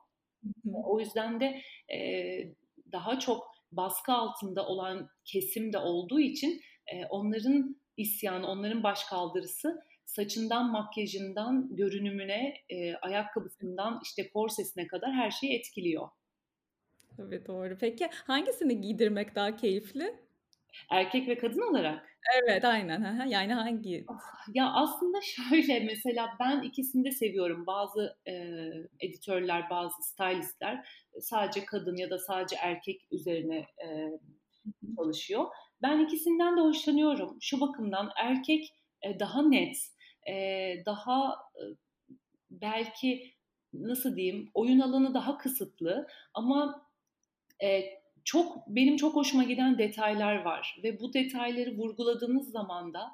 O 0.74 1.00
yüzden 1.00 1.40
de 1.40 1.62
e, 1.94 2.00
daha 2.92 3.20
çok 3.20 3.52
baskı 3.72 4.14
altında 4.14 4.68
olan 4.68 5.10
kesim 5.26 5.74
de 5.74 5.78
olduğu 5.78 6.20
için 6.20 6.62
onların 7.10 7.82
isyanı, 7.98 8.48
onların 8.48 8.84
başkaldırısı 8.84 9.82
saçından, 10.08 10.72
makyajından, 10.72 11.76
görünümüne, 11.76 12.54
ayakkabısından 13.02 14.00
işte 14.04 14.30
korsesine 14.30 14.88
kadar 14.88 15.14
her 15.14 15.32
şeyi 15.32 15.60
etkiliyor. 15.60 16.10
Tabii 17.18 17.46
doğru. 17.48 17.78
Peki 17.80 18.10
hangisini 18.26 18.82
giydirmek 18.82 19.36
daha 19.36 19.56
keyifli? 19.56 20.28
Erkek 20.92 21.28
ve 21.28 21.38
kadın 21.38 21.62
olarak? 21.62 22.18
Evet, 22.44 22.66
aynen. 22.66 23.26
Yani 23.28 23.54
hangi? 23.54 24.06
Ah, 24.08 24.48
ya 24.54 24.72
aslında 24.74 25.18
şöyle 25.22 25.80
mesela 25.80 26.30
ben 26.40 26.62
ikisini 26.62 27.06
de 27.06 27.12
seviyorum. 27.12 27.66
Bazı 27.68 28.18
e, 28.28 28.34
editörler, 29.00 29.70
bazı 29.70 30.04
stylistler 30.04 30.88
sadece 31.22 31.66
kadın 31.66 31.96
ya 31.96 32.10
da 32.10 32.18
sadece 32.20 32.56
erkek 32.56 33.08
üzerine 33.12 33.58
e, 33.58 33.88
çalışıyor. 34.98 35.46
Ben 35.82 36.00
ikisinden 36.00 36.58
de 36.58 36.62
hoşlanıyorum. 36.62 37.38
Şu 37.42 37.62
bakımdan 37.62 38.10
erkek 38.24 38.74
e, 39.02 39.20
daha 39.20 39.42
net, 39.42 39.78
daha 40.86 41.36
belki 42.52 43.34
nasıl 43.74 44.16
diyeyim 44.16 44.50
oyun 44.54 44.80
alanı 44.80 45.14
daha 45.14 45.38
kısıtlı 45.38 46.08
ama 46.34 46.88
çok 48.24 48.68
benim 48.68 48.98
çok 48.98 49.16
hoşuma 49.16 49.44
giden 49.44 49.78
detaylar 49.78 50.36
var 50.36 50.80
ve 50.84 51.00
bu 51.00 51.14
detayları 51.14 51.78
vurguladığınız 51.78 52.52
zaman 52.52 52.94
da 52.94 53.12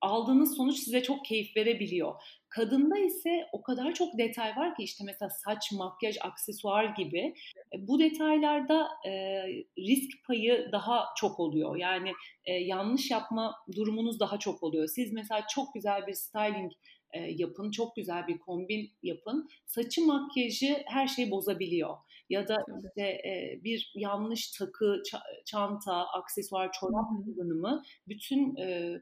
aldığınız 0.00 0.56
sonuç 0.56 0.78
size 0.78 1.02
çok 1.02 1.24
keyif 1.24 1.56
verebiliyor. 1.56 2.14
Kadında 2.48 2.98
ise 2.98 3.46
o 3.52 3.62
kadar 3.62 3.94
çok 3.94 4.18
detay 4.18 4.56
var 4.56 4.74
ki 4.74 4.82
işte 4.82 5.04
mesela 5.06 5.30
saç, 5.30 5.72
makyaj, 5.72 6.16
aksesuar 6.20 6.84
gibi 6.84 7.34
bu 7.78 7.98
detaylarda 7.98 8.88
e, 9.06 9.42
risk 9.78 10.24
payı 10.26 10.68
daha 10.72 11.04
çok 11.16 11.40
oluyor. 11.40 11.76
Yani 11.76 12.12
e, 12.44 12.52
yanlış 12.52 13.10
yapma 13.10 13.54
durumunuz 13.76 14.20
daha 14.20 14.38
çok 14.38 14.62
oluyor. 14.62 14.88
Siz 14.88 15.12
mesela 15.12 15.46
çok 15.46 15.74
güzel 15.74 16.06
bir 16.06 16.14
styling 16.14 16.72
e, 17.12 17.20
yapın, 17.20 17.70
çok 17.70 17.96
güzel 17.96 18.26
bir 18.26 18.38
kombin 18.38 18.90
yapın. 19.02 19.48
Saçı, 19.66 20.06
makyajı 20.06 20.82
her 20.86 21.06
şeyi 21.06 21.30
bozabiliyor 21.30 21.96
ya 22.30 22.48
da 22.48 22.56
işte 22.84 23.02
e, 23.02 23.60
bir 23.64 23.92
yanlış 23.94 24.50
takı, 24.50 25.02
çanta, 25.44 26.06
aksesuar, 26.06 26.72
çorap 26.72 27.08
kullanımı 27.24 27.82
bütün 28.08 28.56
e, 28.56 29.00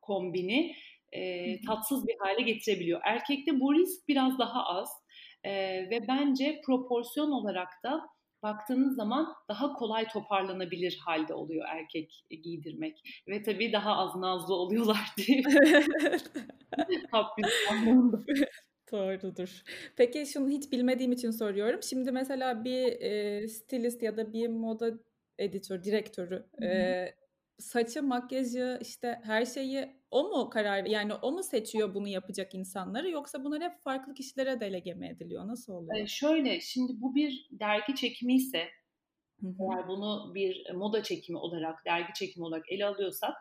kombini 0.00 0.74
e, 1.12 1.60
tatsız 1.60 2.06
bir 2.08 2.14
hale 2.18 2.42
getirebiliyor. 2.42 3.00
Erkekte 3.04 3.60
bu 3.60 3.74
risk 3.74 4.08
biraz 4.08 4.38
daha 4.38 4.64
az 4.66 4.88
e, 5.44 5.52
ve 5.90 6.08
bence 6.08 6.60
proporsiyon 6.66 7.30
olarak 7.30 7.68
da 7.84 8.00
baktığınız 8.42 8.96
zaman 8.96 9.34
daha 9.48 9.72
kolay 9.72 10.08
toparlanabilir 10.08 10.98
halde 11.04 11.34
oluyor 11.34 11.64
erkek 11.68 12.24
giydirmek. 12.30 13.02
Ve 13.28 13.42
tabii 13.42 13.72
daha 13.72 13.96
az 13.96 14.16
nazlı 14.16 14.54
oluyorlar 14.54 15.12
diye. 15.16 15.42
Doğrudur. 18.92 19.62
Peki 19.96 20.26
şunu 20.26 20.48
hiç 20.48 20.72
bilmediğim 20.72 21.12
için 21.12 21.30
soruyorum. 21.30 21.82
Şimdi 21.82 22.12
mesela 22.12 22.64
bir, 22.64 22.82
eee, 22.86 23.48
stilist 23.48 24.02
ya 24.02 24.16
da 24.16 24.32
bir 24.32 24.48
moda 24.48 24.90
editör 25.38 25.84
direktörü, 25.84 26.46
eee, 26.62 27.14
saçı, 27.62 28.02
makyajı, 28.02 28.78
işte, 28.82 29.20
her 29.24 29.46
şeyi 29.46 30.02
o 30.10 30.24
mu 30.24 30.50
karar 30.50 30.84
yani 30.84 31.14
o 31.14 31.32
mu 31.32 31.42
seçiyor 31.42 31.94
bunu 31.94 32.08
yapacak 32.08 32.54
insanları 32.54 33.10
yoksa 33.10 33.44
bunlar 33.44 33.62
hep 33.62 33.80
farklı 33.80 34.14
kişilere 34.14 34.60
delege 34.60 34.94
mi 34.94 35.08
ediliyor? 35.08 35.48
Nasıl 35.48 35.72
oluyor? 35.72 36.06
şöyle, 36.06 36.60
şimdi 36.60 36.92
bu 36.96 37.14
bir 37.14 37.48
dergi 37.52 37.94
çekimiyse, 37.94 38.68
Hı 39.40 39.46
hı. 39.48 39.76
eğer 39.76 39.88
bunu 39.88 40.32
bir 40.34 40.70
moda 40.74 41.02
çekimi 41.02 41.38
olarak, 41.38 41.86
dergi 41.86 42.12
çekimi 42.14 42.46
olarak 42.46 42.72
ele 42.72 42.86
alıyorsak, 42.86 43.34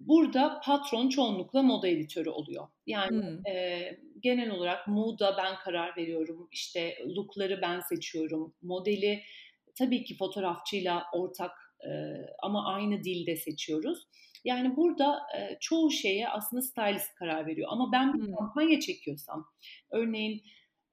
burada 0.00 0.60
patron 0.64 1.08
çoğunlukla 1.08 1.62
moda 1.62 1.88
editörü 1.88 2.30
oluyor. 2.30 2.68
Yani, 2.86 3.10
Hımm. 3.10 3.46
eee, 3.48 4.00
genel 4.20 4.50
olarak 4.50 4.88
mood'a 4.88 5.36
ben 5.36 5.56
karar 5.58 5.96
veriyorum, 5.96 6.48
işte, 6.52 6.98
look'ları 7.16 7.62
ben 7.62 7.80
seçiyorum, 7.80 8.54
modeli 8.62 9.22
tabii 9.78 10.04
ki 10.04 10.16
fotoğrafçıyla 10.16 11.04
ortak, 11.14 11.52
eee, 11.84 12.26
ama 12.42 12.66
aynı 12.74 13.04
dilde 13.04 13.36
seçiyoruz. 13.36 13.98
Yani 14.44 14.76
burada, 14.76 15.18
eee, 15.34 15.58
çoğu 15.60 15.90
şeye 15.90 16.28
aslında 16.28 16.62
stylist 16.62 17.14
karar 17.14 17.46
veriyor 17.46 17.68
ama 17.72 17.92
ben 17.92 18.12
bir 18.14 18.20
kampanya 18.38 18.80
çekiyorsam, 18.80 19.46
örneğin, 19.92 20.42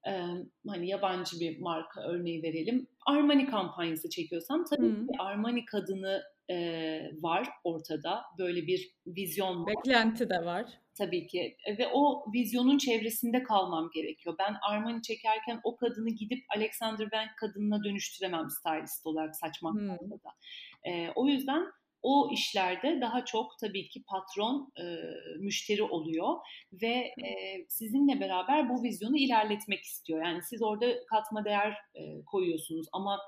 emm, 0.06 0.44
hani, 0.68 0.88
yabancı 0.88 1.40
bir 1.40 1.60
marka 1.60 2.02
örneği 2.02 2.42
verelim, 2.42 2.88
Armani 3.06 3.46
kampanyası 3.46 4.10
çekiyorsam 4.10 4.64
tabii 4.70 4.80
Hıı. 4.80 4.96
ki 4.96 5.18
Armani 5.20 5.64
kadını, 5.64 6.22
var 7.22 7.48
ortada. 7.64 8.22
Böyle 8.38 8.66
bir 8.66 8.90
vizyon 9.06 9.56
var. 9.66 9.66
Beklenti 9.66 10.30
de 10.30 10.44
var. 10.44 10.80
Tabii 10.98 11.26
ki, 11.26 11.56
ve 11.78 11.88
o 11.94 12.24
vizyonun 12.34 12.78
çevresinde 12.78 13.42
kalmam 13.42 13.90
gerekiyor. 13.94 14.36
Ben 14.38 14.56
Armani 14.70 15.02
çekerken 15.02 15.60
o 15.64 15.76
kadını 15.76 16.10
gidip 16.10 16.38
Alexander 16.56 17.04
Wang 17.04 17.28
kadınına 17.40 17.84
dönüştüremem 17.84 18.50
stylist 18.50 19.06
olarak 19.06 19.36
saç 19.36 19.62
Hımm. 19.70 19.98
makyajla 19.98 20.16
da. 20.24 20.30
Eee, 20.86 21.12
o 21.16 21.26
yüzden 21.28 21.66
o 22.02 22.30
işlerde 22.32 23.00
daha 23.00 23.24
çok 23.24 23.58
tabii 23.60 23.88
ki 23.88 24.02
patron, 24.08 24.72
eee, 24.78 25.14
müşteri 25.40 25.82
oluyor 25.82 26.28
ve, 26.82 27.14
eee, 27.18 27.66
sizinle 27.68 28.20
beraber 28.20 28.68
bu 28.70 28.82
vizyonu 28.82 29.18
ilerletmek 29.18 29.80
istiyor. 29.84 30.24
Yani 30.26 30.42
siz 30.42 30.62
orada 30.62 30.86
katma 31.10 31.44
değer, 31.44 31.76
eee, 31.94 32.22
koyuyorsunuz 32.26 32.86
ama, 32.92 33.20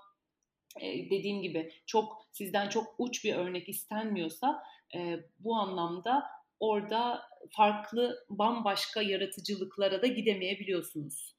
eee, 0.82 1.10
dediğim 1.10 1.42
gibi 1.42 1.72
çok 1.86 2.28
sizden 2.32 2.70
çok 2.70 2.94
uç 2.98 3.25
bir 3.25 3.34
örnek 3.36 3.70
istenmiyorsa, 3.70 4.62
eee, 4.94 5.26
bu 5.40 5.56
anlamda 5.56 6.25
orada 6.60 7.22
farklı, 7.56 8.26
bambaşka 8.30 9.02
yaratıcılıklara 9.02 10.02
da 10.02 10.08
gidemeyebiliyorsunuz. 10.08 11.36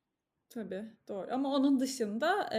Tabii, 0.58 0.84
doğru 1.08 1.28
ama 1.32 1.56
onun 1.56 1.80
dışında, 1.80 2.50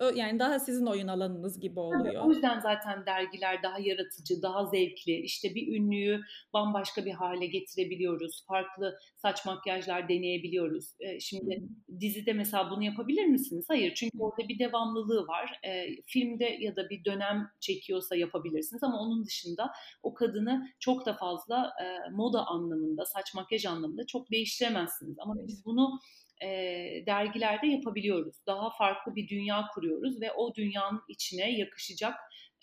ö 0.00 0.12
yani 0.14 0.38
daha 0.38 0.58
sizin 0.58 0.86
oyun 0.86 1.08
alanınız 1.08 1.60
gibi 1.60 1.74
Tabii, 1.74 1.84
oluyor. 1.84 2.24
o 2.26 2.30
yüzden 2.30 2.60
zaten 2.60 3.06
dergiler 3.06 3.62
daha 3.62 3.78
yaratıcı, 3.78 4.42
daha 4.42 4.66
zevkli. 4.66 5.20
İşte, 5.20 5.54
bir 5.54 5.76
ünlüyü 5.80 6.20
bambaşka 6.52 7.04
bir 7.04 7.12
hâle 7.12 7.46
getirebiliyoruz. 7.46 8.44
Farklı 8.48 8.98
saç 9.16 9.46
makyajlar 9.46 10.08
deneyebiliyoruz. 10.08 10.92
Hı 11.02 11.20
şimdi 11.20 11.54
hı. 11.56 12.00
dizide 12.00 12.32
mesela 12.32 12.70
bunu 12.70 12.82
yapabilir 12.84 13.24
misiniz? 13.26 13.64
Hayır, 13.68 13.94
çünkü 13.94 14.18
orada 14.18 14.48
bir 14.48 14.58
devamlılığı 14.58 15.26
var. 15.26 15.60
Eee, 15.64 15.96
filmde 16.06 16.44
ya 16.60 16.76
da 16.76 16.90
bir 16.90 17.04
dönem 17.04 17.48
çekiyorsa 17.60 18.16
yapabilirsiniz 18.16 18.82
ama 18.82 18.98
onun 19.00 19.24
dışında 19.24 19.70
o 20.02 20.14
kadını 20.14 20.66
çok 20.80 21.06
da 21.06 21.12
fazla, 21.14 21.72
eee, 21.80 21.98
moda 22.12 22.46
anlamında, 22.46 23.04
saç 23.04 23.34
makyaj 23.34 23.66
anlamında 23.66 24.06
çok 24.06 24.30
değiştiremezsiniz 24.30 25.16
ama 25.18 25.34
biz 25.46 25.64
bunu, 25.64 25.98
eee, 26.42 27.04
dergilerde 27.06 27.66
yapabiliyoruz. 27.66 28.36
Daha 28.46 28.70
farklı 28.78 29.14
bir 29.16 29.28
dünya 29.28 29.64
kuruyoruz 29.74 30.20
ve 30.20 30.32
o 30.32 30.54
dünyanın 30.54 31.00
içine 31.08 31.52
yakışacak, 31.58 32.14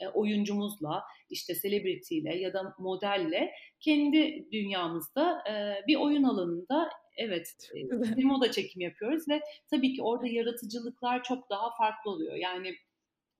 eee, 0.01 0.07
oyuncumuzla, 0.07 1.03
işte, 1.29 1.53
celebrity'yle 1.63 2.35
ya 2.37 2.53
da 2.53 2.75
modelle 2.79 3.51
kendi 3.79 4.47
dünyamızda, 4.51 5.43
eee, 5.47 5.83
bir 5.87 5.95
oyun 5.95 6.23
alanında 6.23 6.89
evet, 7.17 7.47
güzel. 7.89 8.17
bir 8.17 8.23
moda 8.23 8.51
çekimi 8.51 8.83
yapıyoruz 8.83 9.29
ve 9.29 9.41
tabii 9.69 9.93
ki 9.93 10.03
orada 10.03 10.27
yaratıcılıklar 10.27 11.23
çok 11.23 11.49
daha 11.49 11.69
farklı 11.77 12.11
oluyor. 12.11 12.35
Yani 12.35 12.75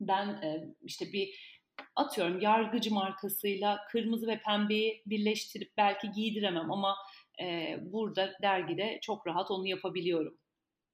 ben, 0.02 0.40
eee, 0.44 0.76
işte, 0.84 1.06
bir 1.14 1.30
atıyorum 1.96 2.40
Yargıcı 2.42 2.94
markasıyla 2.94 3.80
kırmızı 3.92 4.28
ve 4.28 4.42
pembeyi 4.46 5.04
birleştirip 5.06 5.72
belki 5.78 6.12
giydiremem 6.12 6.72
ama, 6.72 6.96
eee, 7.40 7.80
burada 7.94 8.32
dergide 8.42 9.00
çok 9.02 9.28
rahat 9.28 9.52
onu 9.52 9.68
yapabiliyorum. 9.68 10.38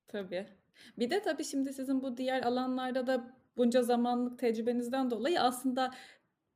Tabii. 0.08 0.48
Bir 0.98 1.10
de 1.10 1.22
tabii 1.22 1.44
şimdi 1.44 1.74
sizin 1.74 2.02
bu 2.04 2.18
diğer 2.18 2.42
alanlarda 2.44 3.08
da 3.08 3.38
bunca 3.58 3.82
zamanlık 3.84 4.40
tecrübenizden 4.40 5.12
dolayı 5.12 5.42
aslında 5.42 5.92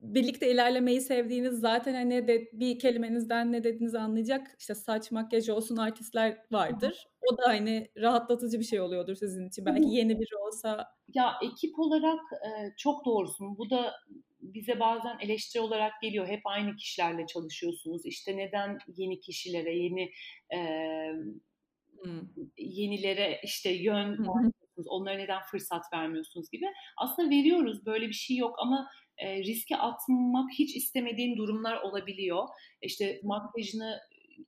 birlikte 0.01 0.51
ilerlemeyi 0.51 1.01
sevdiğiniz 1.01 1.59
zaten, 1.59 1.93
hani, 1.93 2.27
de 2.27 2.49
bir 2.53 2.79
kelimenizden 2.79 3.51
ne 3.51 3.63
dediğinizi 3.63 3.99
anlayacak, 3.99 4.55
işte, 4.59 4.75
saç 4.75 5.11
makyaj 5.11 5.49
olsun 5.49 5.77
artistler 5.77 6.37
vardır. 6.51 7.07
O 7.21 7.37
da, 7.37 7.47
hani, 7.47 7.91
rahatlatıcı 7.97 8.59
bir 8.59 8.63
şey 8.65 8.81
oluyordur 8.81 9.15
sizin 9.15 9.47
için. 9.47 9.65
Belki 9.65 9.89
yeni 9.89 10.19
biri 10.19 10.37
olsa 10.47 10.85
Ya, 11.07 11.33
ekip 11.43 11.79
olarak, 11.79 12.19
çok 12.77 13.05
doğrusun. 13.05 13.57
Bu 13.57 13.69
da 13.69 13.93
bize 14.43 14.79
bazen 14.79 15.17
eleştiri 15.21 15.61
olarak 15.61 16.01
geliyor. 16.01 16.27
Hep 16.27 16.41
aynı 16.45 16.75
kişilerle 16.75 17.25
çalışıyorsunuz. 17.27 18.05
İşte, 18.05 18.37
neden 18.37 18.77
yeni 18.97 19.19
kişilere, 19.19 19.77
yeni, 19.77 20.11
Hımm. 22.03 22.33
yenilere, 22.57 23.39
işte, 23.43 23.69
yön 23.71 24.09
vermiyorsunuz, 24.09 24.87
onlara 24.87 25.17
neden 25.17 25.41
fırsat 25.51 25.83
vermiyorsunuz 25.93 26.49
gibi. 26.51 26.65
Aslında 26.97 27.29
veriyoruz, 27.29 27.85
böyle 27.85 28.07
bir 28.07 28.13
şey 28.13 28.37
yok 28.37 28.55
ama, 28.59 28.87
eee, 29.21 29.43
riske 29.43 29.77
atmak 29.77 30.49
hiç 30.59 30.75
istemediğin 30.75 31.37
durumlar 31.37 31.81
olabiliyor. 31.81 32.47
İşte, 32.81 33.19
makyajını 33.23 33.99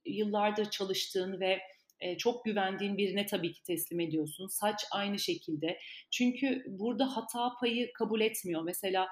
yıllardır 0.06 0.70
çalıştığın 0.70 1.40
ve, 1.40 1.58
eee, 2.02 2.16
çok 2.18 2.44
güvendiğin 2.44 2.96
birine 2.98 3.26
tabii 3.26 3.52
ki 3.52 3.62
teslim 3.62 4.00
ediyorsun. 4.00 4.46
Saç 4.46 4.84
aynı 4.92 5.18
şekilde. 5.18 5.78
Çünkü 6.10 6.64
burada 6.68 7.16
hata 7.16 7.52
payı 7.60 7.92
kabul 7.92 8.20
etmiyor. 8.20 8.62
Mesela, 8.62 9.08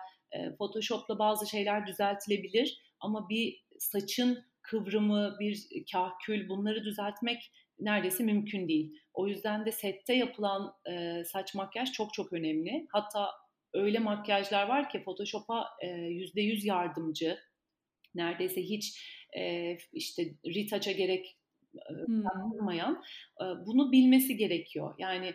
Photoshop'la 0.59 1.18
bazı 1.18 1.47
şeyler 1.51 1.87
düzeltilebilir 1.87 2.79
ama 3.01 3.29
bir 3.29 3.64
saçın 3.79 4.44
kıvrımı, 4.62 5.37
bir 5.40 5.68
kahkül 5.92 6.49
bunları 6.49 6.85
düzeltmek 6.85 7.51
neredeyse 7.81 8.25
mümkün 8.25 8.68
değil. 8.68 8.92
O 9.14 9.29
yüzden 9.29 9.66
de 9.66 9.73
sette 9.73 10.14
yapılan, 10.14 10.73
eee, 10.88 11.25
saç 11.27 11.55
makyaj 11.55 11.92
çok 11.92 12.14
çok 12.14 12.33
önemli. 12.33 12.87
Hatta 12.92 13.31
öyle 13.75 13.99
makyajlar 13.99 14.68
var 14.68 14.90
ki 14.90 15.03
Photoshop'a, 15.05 15.66
eee, 15.83 15.88
%100 15.90 16.64
yardımcı. 16.64 17.38
Neredeyse 18.14 18.62
hiç, 18.62 19.01
eee, 19.37 19.79
işte, 19.92 20.23
retouch'a 20.47 20.92
gerek, 20.92 21.38
bıraktırmayan, 22.25 23.03
eee, 23.40 23.47
bunu 23.66 23.92
bilmesi 23.92 24.37
gerekiyor. 24.37 24.94
Yani, 24.99 25.35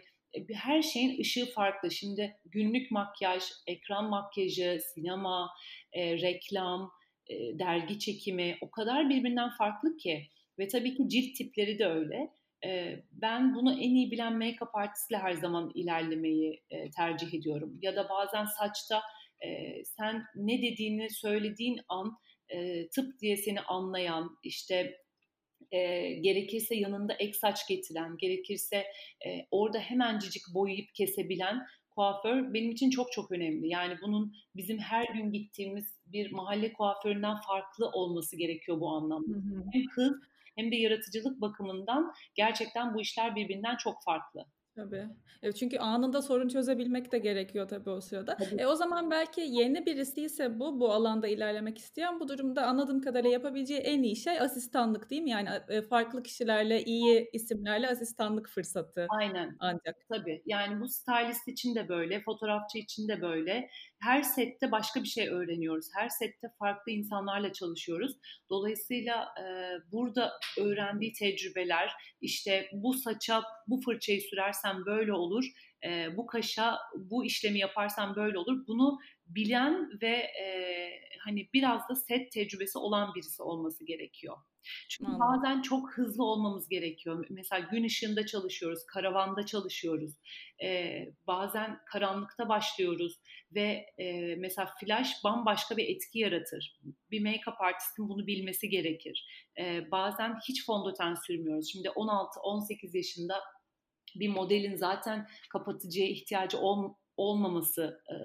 her 0.54 0.82
şeyin 0.82 1.20
ışığı 1.22 1.46
farklı. 1.54 1.92
Şimdi 1.92 2.36
günlük 2.46 2.92
makyaj, 2.92 3.44
ekran 3.68 4.10
makyajı, 4.10 4.80
sinema, 4.94 5.50
eee, 5.96 6.22
reklam, 6.22 6.92
eee, 7.30 7.60
dergi 7.60 8.00
çekimi 8.00 8.58
o 8.62 8.72
kadar 8.72 9.10
birbirinden 9.10 9.50
farklı 9.58 9.98
ki 9.98 10.24
ve 10.60 10.68
tabii 10.68 10.96
ki 10.96 11.10
cilt 11.10 11.36
tipleri 11.38 11.80
de 11.80 11.86
öyle. 11.86 12.30
Eee, 12.64 13.04
ben 13.12 13.56
bunu 13.56 13.74
en 13.74 13.96
iyi 13.96 14.12
bilen 14.12 14.34
make-up 14.34 14.70
artistle 14.74 15.18
her 15.18 15.34
zaman 15.34 15.72
ilerlemeyi, 15.76 16.64
eee, 16.72 16.90
tercih 16.98 17.34
ediyorum. 17.34 17.80
Ya 17.82 17.96
da 17.96 18.10
bazen 18.10 18.46
saçta, 18.46 19.02
eee, 19.44 19.84
sen 19.86 20.24
ne 20.36 20.62
dediğini 20.62 21.10
söylediğin 21.10 21.80
an, 21.90 22.18
eee, 22.54 22.90
tıp 22.96 23.20
diye 23.22 23.38
seni 23.38 23.62
anlayan, 23.62 24.38
işte, 24.44 24.98
eee, 25.72 26.14
gerekirse 26.20 26.76
yanında 26.76 27.14
ek 27.14 27.34
saç 27.34 27.68
getiren, 27.68 28.18
gerekirse, 28.18 28.86
eee, 29.26 29.48
orada 29.52 29.80
hemencecik 29.80 30.42
boyayıp 30.54 30.96
kesebilen 30.96 31.60
kuaför 31.90 32.54
benim 32.54 32.72
için 32.72 32.90
çok 32.90 33.12
çok 33.12 33.32
önemli. 33.32 33.68
Yani 33.70 33.96
bunun 34.02 34.34
bizim 34.56 34.80
her 34.80 35.06
gün 35.14 35.32
gittiğimiz 35.32 36.00
bir 36.06 36.32
mahalle 36.32 36.74
kuaföründen 36.74 37.36
farklı 37.48 37.90
olması 37.90 38.38
gerekiyor 38.38 38.80
bu 38.80 38.90
anlamda. 38.90 39.26
Hı 39.28 39.34
hı. 39.34 39.64
Hem 39.70 39.82
hız 39.96 40.14
hem 40.56 40.72
de 40.72 40.76
yaratıcılık 40.76 41.42
bakımından 41.42 42.12
gerçekten 42.36 42.94
bu 42.94 43.02
işler 43.02 43.36
birbirinden 43.36 43.78
çok 43.78 44.04
farklı. 44.06 44.46
Tabii. 44.80 45.08
Evet, 45.44 45.56
çünkü 45.56 45.78
anında 45.78 46.22
sorun 46.22 46.48
çözebilmek 46.48 47.12
de 47.12 47.18
gerekiyor 47.20 47.68
tabii 47.68 47.90
o 47.90 48.02
sırada. 48.02 48.38
Tabii. 48.38 48.56
E, 48.58 48.66
o 48.66 48.76
zaman 48.76 49.12
belki 49.12 49.42
yeni 49.42 49.86
birisiyse 49.86 50.60
bu, 50.60 50.80
bu 50.80 50.92
alanda 50.94 51.28
ilerlemek 51.28 51.78
isteyen, 51.78 52.20
bu 52.20 52.28
durumda 52.28 52.66
anladığım 52.68 53.02
kadarıyla 53.02 53.32
yapabileceği 53.32 53.80
en 53.80 54.04
iyi 54.04 54.16
şey 54.16 54.40
asistanlık, 54.40 55.10
değil 55.10 55.22
mi? 55.22 55.30
Yani, 55.30 55.50
eee, 55.70 55.82
farklı 55.82 56.24
kişilerle, 56.24 56.84
iyi 56.84 57.30
isimlerle 57.34 57.88
asistanlık 57.90 58.48
fırsatı 58.50 59.14
Aynen. 59.20 59.56
ancak. 59.60 59.96
Tabii. 60.10 60.42
Yani 60.46 60.82
bu 60.82 60.88
stylist 60.88 61.48
için 61.48 61.76
de 61.76 61.90
böyle, 61.90 62.22
fotoğrafçı 62.22 62.78
için 62.78 63.08
de 63.08 63.22
böyle. 63.22 63.70
Her 64.00 64.22
sette 64.22 64.72
başka 64.72 65.04
bir 65.04 65.08
şey 65.08 65.30
öğreniyoruz. 65.30 65.86
Her 65.96 66.10
sette 66.10 66.48
farklı 66.60 66.92
insanlarla 66.92 67.54
çalışıyoruz. 67.54 68.18
Dolayısıyla 68.50 69.24
e, 69.24 69.46
burada 69.92 70.32
öğrendiği 70.60 71.14
tecrübeler, 71.14 71.92
işte 72.22 72.70
bu 72.74 72.94
saça 72.94 73.44
bu 73.68 73.82
fırçayı 73.82 74.22
sürersen 74.22 74.86
böyle 74.86 75.14
olur, 75.14 75.46
e, 75.86 76.18
bu 76.18 76.28
kaşa 76.28 76.78
bu 76.96 77.26
işlemi 77.26 77.60
yaparsan 77.60 78.16
böyle 78.16 78.38
olur. 78.38 78.68
Bunu 78.68 79.00
bilen 79.28 79.90
ve 80.02 80.16
e, 80.18 80.46
hani 81.20 81.50
biraz 81.54 81.90
da 81.90 81.96
set 81.96 82.32
tecrübesi 82.32 82.78
olan 82.78 83.16
birisi 83.16 83.44
olması 83.44 83.86
gerekiyor. 83.86 84.38
Çünkü 84.90 85.12
Anladım. 85.12 85.28
bazen 85.28 85.62
çok 85.62 85.94
hızlı 85.94 86.24
olmamız 86.24 86.70
gerekiyor. 86.70 87.26
Mesela 87.30 87.68
gün 87.72 87.84
ışığında 87.84 88.26
çalışıyoruz, 88.26 88.86
karavanda 88.86 89.46
çalışıyoruz. 89.46 90.14
Ee, 90.64 91.06
bazen 91.28 91.80
karanlıkta 91.86 92.50
başlıyoruz 92.50 93.20
ve 93.52 93.86
e, 93.98 94.36
mesela 94.36 94.74
flash 94.80 95.24
bambaşka 95.24 95.78
bir 95.78 95.96
etki 95.96 96.20
yaratır. 96.20 96.80
Bir 97.12 97.22
make-up 97.22 97.58
artistin 97.60 98.10
bunu 98.10 98.28
bilmesi 98.28 98.70
gerekir. 98.70 99.28
Ee, 99.60 99.92
bazen 99.92 100.38
hiç 100.50 100.66
fondöten 100.66 101.16
sürmüyoruz. 101.16 101.72
Şimdi 101.72 101.88
16-18 101.88 102.98
yaşında 102.98 103.36
bir 104.16 104.30
modelin 104.30 104.76
zaten 104.76 105.28
kapatıcıya 105.50 106.08
ihtiyacı 106.08 106.58
ol, 106.58 106.94
olmaması 107.20 108.02
e, 108.10 108.16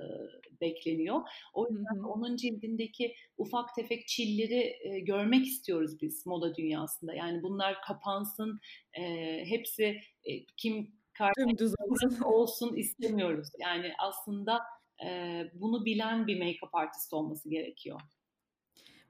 bekleniyor. 0.60 1.20
O 1.54 1.68
yüzden 1.68 1.96
hı 1.96 2.02
hı. 2.02 2.08
onun 2.08 2.36
cildindeki 2.36 3.14
ufak 3.38 3.74
tefek 3.74 4.08
çilleri 4.08 4.76
e, 4.80 5.00
görmek 5.00 5.46
istiyoruz 5.46 6.00
biz 6.00 6.26
moda 6.26 6.54
dünyasında. 6.54 7.14
Yani 7.14 7.42
bunlar 7.42 7.82
kapansın, 7.82 8.60
e, 9.00 9.02
hepsi 9.44 9.84
e, 10.24 10.44
kim 10.56 11.04
Dümdüz 11.38 11.74
olsun. 11.78 12.22
olsun 12.22 12.76
istemiyoruz. 12.76 13.48
Yani 13.60 13.92
aslında 13.98 14.60
e, 15.06 15.40
bunu 15.54 15.84
bilen 15.84 16.26
bir 16.26 16.40
make-up 16.40 16.70
artist 16.72 17.12
olması 17.12 17.50
gerekiyor. 17.50 18.00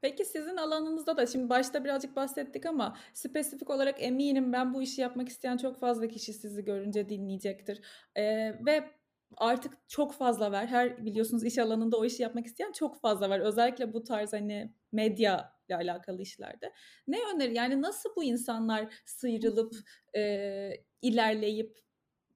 Peki 0.00 0.24
sizin 0.24 0.56
alanınızda 0.56 1.16
da 1.16 1.26
şimdi 1.26 1.48
başta 1.48 1.84
birazcık 1.84 2.16
bahsettik 2.16 2.66
ama 2.66 2.96
spesifik 3.12 3.70
olarak 3.70 4.02
eminim 4.02 4.52
ben 4.52 4.74
bu 4.74 4.82
işi 4.82 5.00
yapmak 5.00 5.28
isteyen 5.28 5.56
çok 5.56 5.80
fazla 5.80 6.08
kişi 6.08 6.32
sizi 6.32 6.64
görünce 6.64 7.08
dinleyecektir. 7.08 7.80
Ee, 8.16 8.22
ve 8.66 8.90
artık 9.36 9.88
çok 9.88 10.14
fazla 10.14 10.52
var. 10.52 10.66
Her 10.66 11.04
biliyorsunuz 11.06 11.44
iş 11.44 11.58
alanında 11.58 11.96
o 11.96 12.04
işi 12.04 12.22
yapmak 12.22 12.46
isteyen 12.46 12.72
çok 12.72 13.00
fazla 13.00 13.30
var. 13.30 13.40
Özellikle 13.40 13.92
bu 13.92 14.04
tarz 14.04 14.32
hani 14.32 14.74
medya 14.92 15.52
ile 15.68 15.76
alakalı 15.76 16.22
işlerde. 16.22 16.72
Ne 17.06 17.18
öneri 17.34 17.54
yani 17.54 17.82
nasıl 17.82 18.10
bu 18.16 18.24
insanlar 18.24 18.94
sıyrılıp 19.06 19.74
e, 20.16 20.70
ilerleyip 21.02 21.76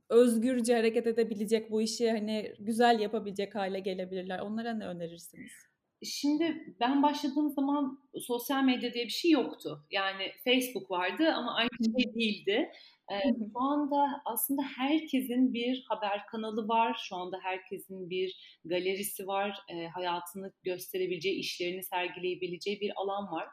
özgürce 0.08 0.74
hareket 0.74 1.06
edebilecek 1.06 1.70
bu 1.70 1.82
işi 1.82 2.10
hani 2.10 2.54
güzel 2.58 3.00
yapabilecek 3.00 3.54
hale 3.54 3.80
gelebilirler? 3.80 4.38
Onlara 4.38 4.74
ne 4.74 4.86
önerirsiniz? 4.86 5.67
Şimdi 6.02 6.74
ben 6.80 7.02
başladığım 7.02 7.50
zaman 7.50 7.98
sosyal 8.20 8.64
medya 8.64 8.94
diye 8.94 9.04
bir 9.04 9.10
şey 9.10 9.30
yoktu. 9.30 9.86
Yani 9.90 10.32
Facebook 10.44 10.90
vardı 10.90 11.32
ama 11.32 11.54
aynı 11.54 11.70
şey 11.84 12.14
değildi. 12.14 12.72
Ee, 13.12 13.20
şu 13.52 13.60
anda 13.60 14.22
aslında 14.24 14.62
herkesin 14.62 15.52
bir 15.54 15.84
haber 15.88 16.26
kanalı 16.26 16.68
var. 16.68 17.00
Şu 17.08 17.16
anda 17.16 17.38
herkesin 17.42 18.10
bir 18.10 18.60
galerisi 18.64 19.26
var. 19.26 19.58
E, 19.68 19.86
hayatını 19.86 20.52
gösterebileceği, 20.62 21.38
işlerini 21.38 21.82
sergileyebileceği 21.82 22.80
bir 22.80 22.92
alan 22.96 23.32
var. 23.32 23.48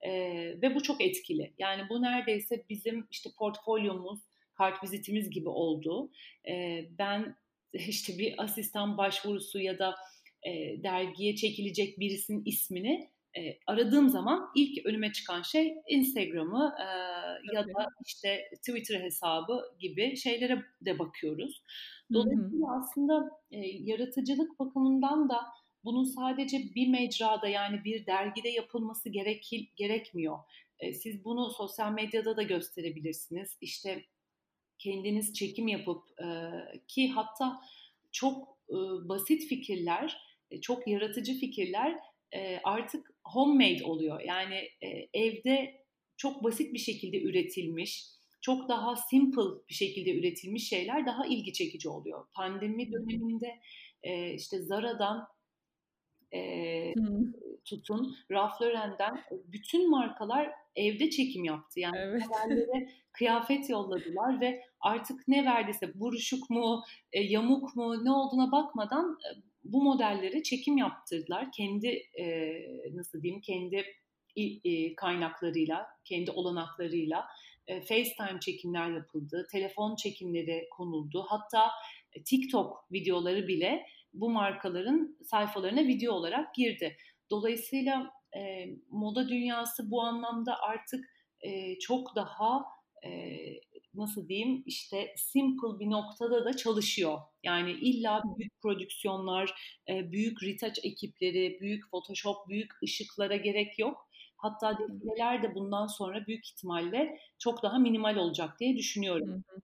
E, 0.00 0.10
ve 0.62 0.74
bu 0.74 0.82
çok 0.82 1.00
etkili. 1.00 1.54
Yani 1.58 1.82
bu 1.90 2.02
neredeyse 2.02 2.64
bizim 2.68 3.06
işte 3.10 3.30
portfolyomuz, 3.38 4.20
kart 4.54 4.84
vizitimiz 4.84 5.30
gibi 5.30 5.48
oldu. 5.48 6.10
E, 6.48 6.84
ben 6.98 7.36
işte 7.72 8.18
bir 8.18 8.34
asistan 8.42 8.98
başvurusu 8.98 9.60
ya 9.60 9.78
da 9.78 9.94
e, 10.46 10.82
dergiye 10.82 11.36
çekilecek 11.36 12.00
birisinin 12.00 12.42
ismini 12.44 13.10
e, 13.38 13.58
aradığım 13.66 14.08
zaman 14.08 14.50
ilk 14.56 14.86
önüme 14.86 15.12
çıkan 15.12 15.42
şey 15.42 15.74
Instagram'ı 15.88 16.74
e, 16.80 16.86
ya 17.56 17.66
da 17.66 17.86
işte 18.06 18.50
Twitter 18.56 19.00
hesabı 19.00 19.62
gibi 19.80 20.16
şeylere 20.16 20.62
de 20.80 20.98
bakıyoruz. 20.98 21.62
Dolayısıyla 22.12 22.68
Hı-hı. 22.68 22.78
aslında 22.78 23.30
e, 23.50 23.58
yaratıcılık 23.66 24.58
bakımından 24.58 25.28
da 25.28 25.40
bunun 25.84 26.04
sadece 26.04 26.58
bir 26.74 26.88
mecrada 26.88 27.48
yani 27.48 27.84
bir 27.84 28.06
dergide 28.06 28.48
yapılması 28.48 29.08
gerek, 29.08 29.50
gerekmiyor. 29.76 30.38
E, 30.78 30.92
siz 30.92 31.24
bunu 31.24 31.50
sosyal 31.50 31.92
medyada 31.92 32.36
da 32.36 32.42
gösterebilirsiniz. 32.42 33.56
İşte 33.60 34.04
kendiniz 34.78 35.34
çekim 35.34 35.68
yapıp 35.68 36.02
e, 36.20 36.26
ki 36.88 37.10
hatta 37.10 37.60
çok 38.12 38.58
e, 38.68 38.74
basit 39.08 39.48
fikirler, 39.48 40.25
çok 40.62 40.88
yaratıcı 40.88 41.38
fikirler 41.38 41.98
e, 42.32 42.60
artık 42.64 43.10
homemade 43.24 43.84
oluyor. 43.84 44.20
Yani 44.20 44.54
e, 44.54 45.08
evde 45.14 45.86
çok 46.16 46.44
basit 46.44 46.74
bir 46.74 46.78
şekilde 46.78 47.22
üretilmiş, 47.22 48.06
çok 48.40 48.68
daha 48.68 48.96
simple 48.96 49.66
bir 49.68 49.74
şekilde 49.74 50.18
üretilmiş 50.18 50.68
şeyler 50.68 51.06
daha 51.06 51.26
ilgi 51.26 51.52
çekici 51.52 51.88
oluyor. 51.88 52.26
Pandemi 52.34 52.92
döneminde 52.92 53.60
e, 54.02 54.34
işte 54.34 54.62
Zara'dan 54.62 55.28
e, 56.34 56.94
tutun, 57.64 58.16
Ralph 58.30 58.62
Lauren'den 58.62 59.24
bütün 59.46 59.90
markalar 59.90 60.50
evde 60.76 61.10
çekim 61.10 61.44
yaptı. 61.44 61.80
Yani 61.80 61.96
evet. 61.98 62.22
kıyafet 63.12 63.70
yolladılar 63.70 64.40
ve 64.40 64.62
artık 64.80 65.28
ne 65.28 65.44
verdiyse 65.44 66.00
buruşuk 66.00 66.50
mu, 66.50 66.82
e, 67.12 67.22
yamuk 67.22 67.76
mu 67.76 68.04
ne 68.04 68.12
olduğuna 68.12 68.52
bakmadan 68.52 69.18
e, 69.24 69.28
bu 69.72 69.82
modelleri 69.82 70.42
çekim 70.42 70.76
yaptırdılar. 70.76 71.52
Kendi 71.52 71.88
e, 72.18 72.54
nasıl 72.94 73.22
diyeyim, 73.22 73.40
kendi 73.40 73.84
e, 74.64 74.94
kaynaklarıyla, 74.94 75.86
kendi 76.04 76.30
olanaklarıyla 76.30 77.26
e, 77.66 77.80
FaceTime 77.80 78.40
çekimler 78.40 78.90
yapıldı, 78.90 79.46
telefon 79.52 79.96
çekimleri 79.96 80.68
konuldu. 80.70 81.26
Hatta 81.28 81.70
e, 82.12 82.22
TikTok 82.22 82.86
videoları 82.92 83.48
bile 83.48 83.86
bu 84.14 84.30
markaların 84.30 85.16
sayfalarına 85.24 85.80
video 85.80 86.12
olarak 86.12 86.54
girdi. 86.54 86.96
Dolayısıyla 87.30 88.10
e, 88.36 88.66
moda 88.90 89.28
dünyası 89.28 89.90
bu 89.90 90.02
anlamda 90.02 90.60
artık 90.60 91.04
e, 91.40 91.78
çok 91.78 92.16
daha 92.16 92.64
e, 93.04 93.10
nasıl 93.96 94.28
diyeyim 94.28 94.62
işte 94.66 95.14
simple 95.16 95.78
bir 95.80 95.90
noktada 95.90 96.44
da 96.44 96.56
çalışıyor. 96.56 97.18
Yani 97.44 97.72
illa 97.72 98.22
büyük 98.38 98.60
prodüksiyonlar, 98.62 99.54
e, 99.88 100.12
büyük 100.12 100.42
retouch 100.42 100.80
ekipleri, 100.84 101.58
büyük 101.60 101.90
Photoshop, 101.90 102.48
büyük 102.48 102.82
ışıklara 102.82 103.36
gerek 103.36 103.78
yok. 103.78 104.08
Hatta 104.36 104.78
defileler 104.78 105.42
de 105.42 105.54
bundan 105.54 105.86
sonra 105.86 106.26
büyük 106.26 106.46
ihtimalle 106.46 107.18
çok 107.38 107.62
daha 107.62 107.78
minimal 107.78 108.16
olacak 108.16 108.60
diye 108.60 108.76
düşünüyorum. 108.76 109.28
Hı 109.28 109.54
hı. 109.54 109.60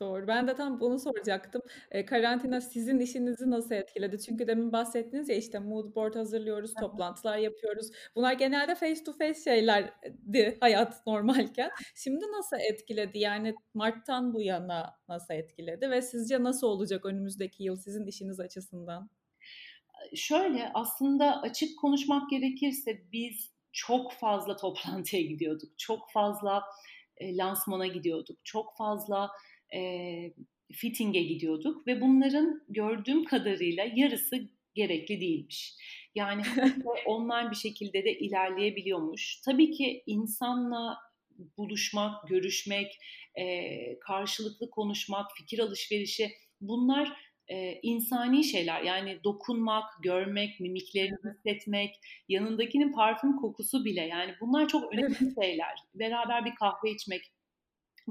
Doğru. 0.00 0.26
Ben 0.26 0.48
de 0.48 0.54
tam 0.54 0.80
bunu 0.80 0.98
soracaktım. 0.98 1.62
Eee, 1.94 2.04
karantina 2.04 2.60
sizin 2.60 2.98
işinizi 3.00 3.50
nasıl 3.50 3.74
etkiledi? 3.74 4.20
Çünkü 4.20 4.46
demin 4.46 4.72
bahsettiniz 4.72 5.28
ya 5.28 5.36
işte 5.36 5.58
mood 5.58 5.94
board 5.94 6.14
hazırlıyoruz, 6.14 6.74
toplantılar 6.74 7.38
yapıyoruz. 7.38 7.90
Bunlar 8.14 8.32
genelde 8.32 8.74
face 8.74 9.04
to 9.04 9.12
face 9.12 9.40
şeylerdi 9.44 10.58
hayat 10.60 11.06
normalken. 11.06 11.70
Şimdi 11.94 12.24
nasıl 12.32 12.56
etkiledi? 12.70 13.18
Yani 13.18 13.54
Mart'tan 13.74 14.34
bu 14.34 14.42
yana 14.42 14.94
nasıl 15.08 15.34
etkiledi 15.34 15.90
ve 15.90 16.02
sizce 16.02 16.42
nasıl 16.42 16.66
olacak 16.66 17.04
önümüzdeki 17.06 17.62
yıl 17.64 17.76
sizin 17.76 18.06
işiniz 18.06 18.40
açısından? 18.40 19.10
Şöyle 20.14 20.70
aslında 20.74 21.42
açık 21.42 21.78
konuşmak 21.78 22.30
gerekirse 22.30 23.02
biz 23.12 23.52
çok 23.72 24.12
fazla 24.12 24.56
toplantıya 24.56 25.22
gidiyorduk. 25.22 25.78
Çok 25.78 26.10
fazla 26.12 26.62
e, 27.16 27.36
lansmana 27.36 27.86
gidiyorduk. 27.86 28.38
Çok 28.44 28.76
fazla 28.76 29.30
e, 29.74 29.80
fitting'e 30.72 31.22
gidiyorduk 31.22 31.86
ve 31.86 32.00
bunların 32.00 32.62
gördüğüm 32.68 33.24
kadarıyla 33.24 33.86
yarısı 33.94 34.48
gerekli 34.74 35.20
değilmiş. 35.20 35.74
Yani 36.14 36.42
online 37.06 37.50
bir 37.50 37.56
şekilde 37.56 38.04
de 38.04 38.18
ilerleyebiliyormuş. 38.18 39.40
Tabii 39.44 39.70
ki 39.70 40.02
insanla 40.06 40.98
buluşmak, 41.58 42.28
görüşmek, 42.28 42.98
e, 43.34 43.98
karşılıklı 43.98 44.70
konuşmak, 44.70 45.30
fikir 45.36 45.58
alışverişi 45.58 46.30
bunlar 46.60 47.12
e, 47.48 47.80
insani 47.82 48.44
şeyler. 48.44 48.82
Yani 48.82 49.20
dokunmak, 49.24 49.84
görmek, 50.02 50.60
mimiklerini 50.60 51.16
hissetmek, 51.34 51.94
yanındakinin 52.28 52.92
parfüm 52.92 53.36
kokusu 53.36 53.84
bile 53.84 54.00
yani 54.00 54.34
bunlar 54.40 54.68
çok 54.68 54.92
önemli 54.92 55.34
şeyler. 55.42 55.78
Beraber 55.94 56.44
bir 56.44 56.54
kahve 56.54 56.90
içmek, 56.90 57.22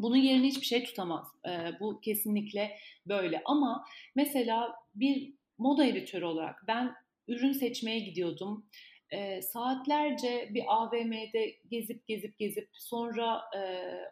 bunun 0.03 0.17
yerine 0.17 0.47
hiçbir 0.47 0.65
şey 0.65 0.83
tutamaz. 0.83 1.27
E, 1.47 1.79
bu 1.79 2.01
kesinlikle 2.01 2.77
böyle. 3.05 3.41
Ama 3.45 3.85
mesela 4.15 4.75
bir 4.95 5.33
moda 5.57 5.85
editörü 5.85 6.25
olarak 6.25 6.63
ben 6.67 6.93
ürün 7.27 7.51
seçmeye 7.51 7.99
gidiyordum. 7.99 8.65
E, 9.11 9.41
saatlerce 9.41 10.49
bir 10.53 10.63
AVM'de 10.67 11.55
gezip 11.71 12.07
gezip 12.07 12.39
gezip 12.39 12.69
sonra 12.73 13.41
e, 13.57 13.61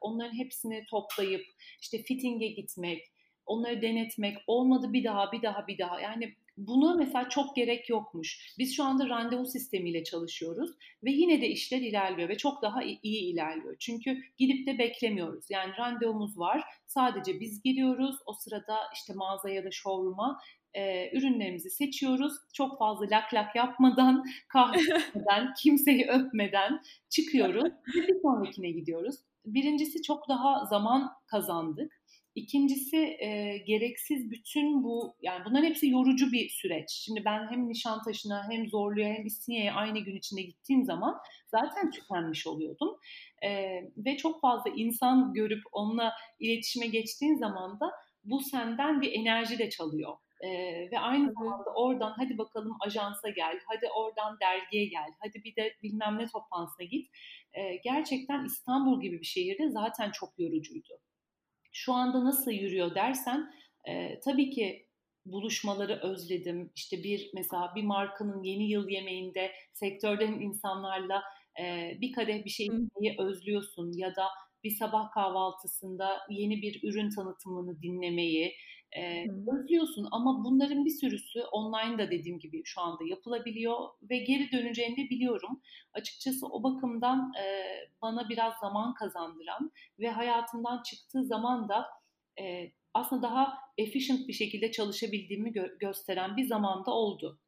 onların 0.01 0.37
hepsini 0.37 0.85
toplayıp 0.89 1.45
işte 1.81 2.03
fitting'e 2.03 2.47
gitmek, 2.47 3.03
onları 3.45 3.81
denetmek, 3.81 4.37
olmadı 4.47 4.93
bir 4.93 5.03
daha 5.03 5.31
bir 5.31 5.41
daha 5.41 5.67
bir 5.67 5.77
daha. 5.77 6.01
Yani 6.01 6.35
Buna 6.57 6.95
mesela 6.95 7.29
çok 7.29 7.55
gerek 7.55 7.89
yokmuş. 7.89 8.55
Biz 8.57 8.75
şu 8.75 8.83
anda 8.83 9.09
randevu 9.09 9.45
sistemiyle 9.45 10.03
çalışıyoruz 10.03 10.71
ve 11.03 11.11
yine 11.11 11.41
de 11.41 11.47
işler 11.47 11.77
ilerliyor 11.77 12.29
ve 12.29 12.37
çok 12.37 12.61
daha 12.61 12.83
iyi 12.83 13.33
ilerliyor. 13.33 13.75
Çünkü 13.79 14.21
gidip 14.37 14.67
de 14.67 14.77
beklemiyoruz. 14.77 15.45
Yani 15.49 15.73
randevumuz 15.77 16.39
var. 16.39 16.63
Sadece 16.87 17.39
biz 17.39 17.63
giriyoruz. 17.63 18.15
O 18.25 18.33
sırada 18.33 18.77
işte 18.93 19.13
mağazaya 19.13 19.55
ya 19.55 19.63
da 19.63 19.71
showroom'a 19.71 20.39
e, 20.73 21.11
ürünlerimizi 21.17 21.69
seçiyoruz. 21.69 22.33
Çok 22.53 22.79
fazla 22.79 23.05
lak 23.11 23.33
lak 23.33 23.55
yapmadan, 23.55 24.25
kahveden, 24.47 25.53
kimseyi 25.57 26.07
öpmeden 26.07 26.81
çıkıyoruz 27.09 27.73
bir 27.95 28.21
sonrakine 28.21 28.71
gidiyoruz. 28.71 29.15
Birincisi 29.45 30.01
çok 30.01 30.29
daha 30.29 30.65
zaman 30.65 31.11
kazandık. 31.27 31.96
İkincisi 32.37 32.97
e, 32.97 33.57
gereksiz 33.57 34.31
bütün 34.31 34.83
bu 34.83 35.15
yani 35.21 35.45
bunların 35.45 35.65
hepsi 35.65 35.89
yorucu 35.89 36.31
bir 36.31 36.49
süreç. 36.49 36.89
Şimdi 36.89 37.25
ben 37.25 37.47
hem 37.51 37.69
Nişantaşı'na 37.69 38.49
hem 38.49 38.69
Zorlu'ya 38.69 39.13
hem 39.13 39.25
İstinye'ye 39.25 39.71
aynı 39.71 39.99
gün 39.99 40.15
içinde 40.15 40.41
gittiğim 40.41 40.85
zaman 40.85 41.17
zaten 41.47 41.91
tükenmiş 41.91 42.47
oluyordum. 42.47 42.97
E, 43.43 43.49
ve 43.97 44.17
çok 44.17 44.41
fazla 44.41 44.69
insan 44.75 45.33
görüp 45.33 45.63
onunla 45.71 46.13
iletişime 46.39 46.87
geçtiğin 46.87 47.35
zaman 47.35 47.79
da 47.79 47.91
bu 48.23 48.39
senden 48.39 49.01
bir 49.01 49.11
enerji 49.11 49.59
de 49.59 49.69
çalıyor. 49.69 50.13
Ee, 50.41 50.49
ve 50.91 50.99
aynı 50.99 51.33
zamanda 51.33 51.73
oradan 51.75 52.13
hadi 52.17 52.37
bakalım 52.37 52.77
ajansa 52.85 53.29
gel, 53.29 53.59
hadi 53.65 53.87
oradan 53.95 54.37
dergiye 54.39 54.85
gel, 54.85 55.09
hadi 55.19 55.43
bir 55.43 55.55
de 55.55 55.73
bilmem 55.83 56.17
ne 56.17 56.27
toplantısına 56.27 56.85
git. 56.85 57.09
Ee, 57.53 57.75
gerçekten 57.83 58.45
İstanbul 58.45 59.01
gibi 59.01 59.19
bir 59.19 59.25
şehirde 59.25 59.69
zaten 59.69 60.11
çok 60.11 60.39
yorucuydu. 60.39 60.99
Şu 61.77 61.93
anda 61.93 62.25
nasıl 62.25 62.51
yürüyor 62.51 62.95
dersen 62.95 63.53
e, 63.87 64.19
tabii 64.19 64.49
ki 64.49 64.87
buluşmaları 65.25 65.99
özledim. 66.03 66.71
İşte 66.75 67.03
bir 67.03 67.29
mesela 67.33 67.73
bir 67.75 67.83
markanın 67.83 68.43
yeni 68.43 68.69
yıl 68.71 68.89
yemeğinde 68.89 69.51
sektörden 69.73 70.33
insanlarla 70.33 71.23
e, 71.61 71.91
bir 72.01 72.11
kadeh 72.11 72.45
bir 72.45 72.49
şey 72.49 72.65
yemeyi 72.65 73.15
özlüyorsun 73.19 73.93
ya 73.97 74.15
da 74.15 74.25
bir 74.63 74.75
sabah 74.75 75.11
kahvaltısında 75.11 76.19
yeni 76.29 76.61
bir 76.61 76.79
ürün 76.83 77.09
tanıtımını 77.09 77.81
dinlemeyi 77.81 78.53
e, 78.91 79.25
özlüyorsun 79.53 80.07
ama 80.11 80.43
bunların 80.43 80.85
bir 80.85 80.89
sürüsü 80.89 81.41
online 81.41 81.97
da 81.97 82.11
dediğim 82.11 82.39
gibi 82.39 82.61
şu 82.65 82.81
anda 82.81 83.03
yapılabiliyor 83.09 83.77
ve 84.09 84.17
geri 84.17 84.51
döneceğini 84.51 84.97
de 84.97 85.09
biliyorum. 85.09 85.61
Açıkçası 85.93 86.47
o 86.47 86.63
bakımdan 86.63 87.33
e, 87.43 87.45
bana 88.01 88.29
biraz 88.29 88.53
zaman 88.61 88.93
kazandıran 88.93 89.71
ve 89.99 90.09
hayatımdan 90.09 90.83
çıktığı 90.83 91.23
zaman 91.23 91.69
da 91.69 91.85
e, 92.41 92.71
aslında 92.93 93.21
daha 93.21 93.53
efficient 93.77 94.27
bir 94.27 94.33
şekilde 94.33 94.71
çalışabildiğimi 94.71 95.49
gö- 95.49 95.77
gösteren 95.79 96.37
bir 96.37 96.47
zamanda 96.47 96.91
oldu. 96.91 97.39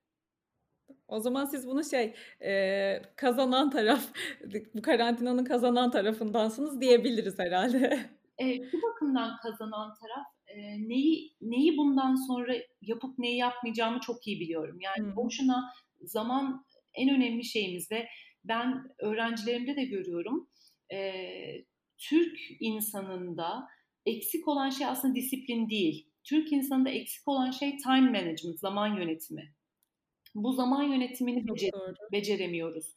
O 1.07 1.19
zaman 1.19 1.45
siz 1.45 1.67
bunu 1.67 1.83
şey 1.83 2.13
e, 2.41 3.01
kazanan 3.15 3.69
taraf, 3.69 4.01
bu 4.75 4.81
karantinanın 4.81 5.45
kazanan 5.45 5.91
tarafındansınız 5.91 6.81
diyebiliriz 6.81 7.39
herhalde. 7.39 8.09
E, 8.41 8.45
bu 8.73 8.81
bakımdan 8.81 9.37
kazanan 9.37 9.93
taraf 9.93 10.25
e, 10.55 10.89
neyi 10.89 11.35
neyi 11.41 11.77
bundan 11.77 12.15
sonra 12.15 12.53
yapıp 12.81 13.19
neyi 13.19 13.37
yapmayacağımı 13.37 13.99
çok 13.99 14.27
iyi 14.27 14.39
biliyorum. 14.39 14.77
Yani 14.81 15.07
hmm. 15.07 15.15
boşuna 15.15 15.73
zaman 16.01 16.65
en 16.93 17.09
önemli 17.09 17.43
şeyimiz 17.43 17.91
ve 17.91 18.07
ben 18.43 18.83
öğrencilerimde 18.99 19.75
de 19.75 19.85
görüyorum. 19.85 20.49
E, 20.93 21.23
Türk 21.97 22.39
insanında 22.59 23.67
eksik 24.05 24.47
olan 24.47 24.69
şey 24.69 24.87
aslında 24.87 25.15
disiplin 25.15 25.69
değil. 25.69 26.09
Türk 26.23 26.51
insanında 26.51 26.89
eksik 26.89 27.27
olan 27.27 27.51
şey 27.51 27.77
time 27.77 28.11
management, 28.11 28.59
zaman 28.59 28.97
yönetimi. 28.97 29.53
Bu 30.35 30.53
zaman 30.53 30.83
yönetimini 30.83 31.47
becer 31.47 31.71
beceremiyoruz. 32.11 32.95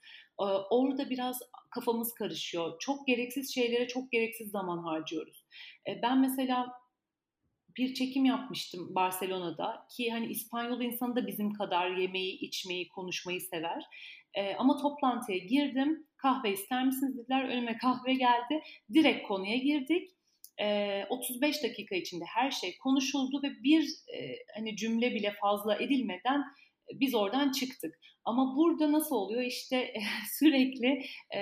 Orada 0.70 1.10
biraz 1.10 1.38
kafamız 1.70 2.14
karışıyor. 2.14 2.76
Çok 2.80 3.06
gereksiz 3.06 3.54
şeylere 3.54 3.88
çok 3.88 4.12
gereksiz 4.12 4.50
zaman 4.50 4.78
harcıyoruz. 4.78 5.44
Ben 6.02 6.20
mesela 6.20 6.81
bir 7.76 7.94
çekim 7.94 8.24
yapmıştım 8.24 8.94
Barcelona'da 8.94 9.86
ki 9.90 10.10
hani 10.10 10.26
İspanyol 10.26 10.80
insanı 10.80 11.16
da 11.16 11.26
bizim 11.26 11.52
kadar 11.52 11.90
yemeği, 11.90 12.38
içmeyi, 12.38 12.88
konuşmayı 12.88 13.40
sever. 13.40 13.84
E, 14.34 14.54
ama 14.54 14.76
toplantıya 14.76 15.38
girdim. 15.38 16.06
Kahve 16.16 16.52
ister 16.52 16.86
misiniz 16.86 17.18
dediler. 17.18 17.48
Önüme 17.48 17.78
kahve 17.78 18.14
geldi. 18.14 18.62
Direkt 18.92 19.28
konuya 19.28 19.56
girdik. 19.56 20.10
E, 20.60 21.04
35 21.10 21.62
dakika 21.62 21.94
içinde 21.94 22.24
her 22.24 22.50
şey 22.50 22.78
konuşuldu 22.78 23.42
ve 23.42 23.62
bir 23.62 23.82
e, 24.16 24.36
hani 24.54 24.76
cümle 24.76 25.14
bile 25.14 25.34
fazla 25.40 25.76
edilmeden 25.76 26.42
biz 26.94 27.14
oradan 27.14 27.52
çıktık. 27.52 27.98
Ama 28.24 28.56
burada 28.56 28.92
nasıl 28.92 29.16
oluyor? 29.16 29.42
İşte 29.42 29.94
sürekli 30.38 30.88
e, 31.36 31.40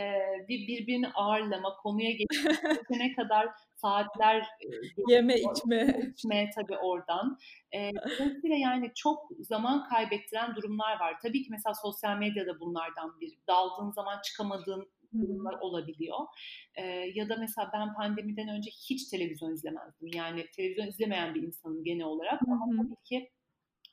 bir 0.48 0.66
birbirini 0.66 1.08
ağırlama, 1.08 1.76
konuya 1.82 2.10
geçene 2.10 3.12
kadar 3.16 3.48
saatler 3.82 4.40
e, 4.40 4.66
yeme 5.08 5.34
içme 5.34 6.00
içme 6.12 6.50
tabii 6.54 6.76
oradan. 6.76 7.38
E, 7.74 7.90
dolayısıyla 8.18 8.56
yani 8.56 8.90
çok 8.94 9.28
zaman 9.40 9.88
kaybettiren 9.88 10.54
durumlar 10.54 11.00
var. 11.00 11.16
Tabii 11.22 11.42
ki 11.42 11.48
mesela 11.50 11.74
sosyal 11.74 12.18
medyada 12.18 12.60
bunlardan 12.60 13.20
bir. 13.20 13.38
Daldığın 13.48 13.90
zaman 13.90 14.20
çıkamadığın 14.22 14.90
durumlar 15.20 15.54
olabiliyor. 15.60 16.18
E, 16.74 16.86
ya 17.14 17.28
da 17.28 17.36
mesela 17.36 17.70
ben 17.72 17.94
pandemiden 17.94 18.48
önce 18.48 18.70
hiç 18.70 19.08
televizyon 19.08 19.54
izlemezdim. 19.54 20.08
Yani 20.14 20.46
televizyon 20.56 20.86
izlemeyen 20.86 21.34
bir 21.34 21.42
insanım 21.42 21.84
genel 21.84 22.04
olarak. 22.04 22.42
Ama 22.42 22.66
tabii 22.76 23.02
ki 23.04 23.30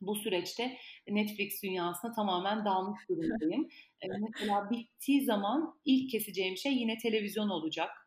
bu 0.02 0.16
süreçte 0.16 0.78
Netflix 1.08 1.64
dünyasına 1.64 2.12
tamamen 2.12 2.66
dalmış 2.66 3.10
durumdayım. 3.10 3.68
ee, 4.02 4.08
mesela 4.08 4.70
bittiği 4.72 5.26
zaman 5.26 5.80
ilk 5.86 6.12
keseceğim 6.12 6.58
şey 6.58 6.74
yine 6.74 6.98
televizyon 6.98 7.50
olacak. 7.50 8.07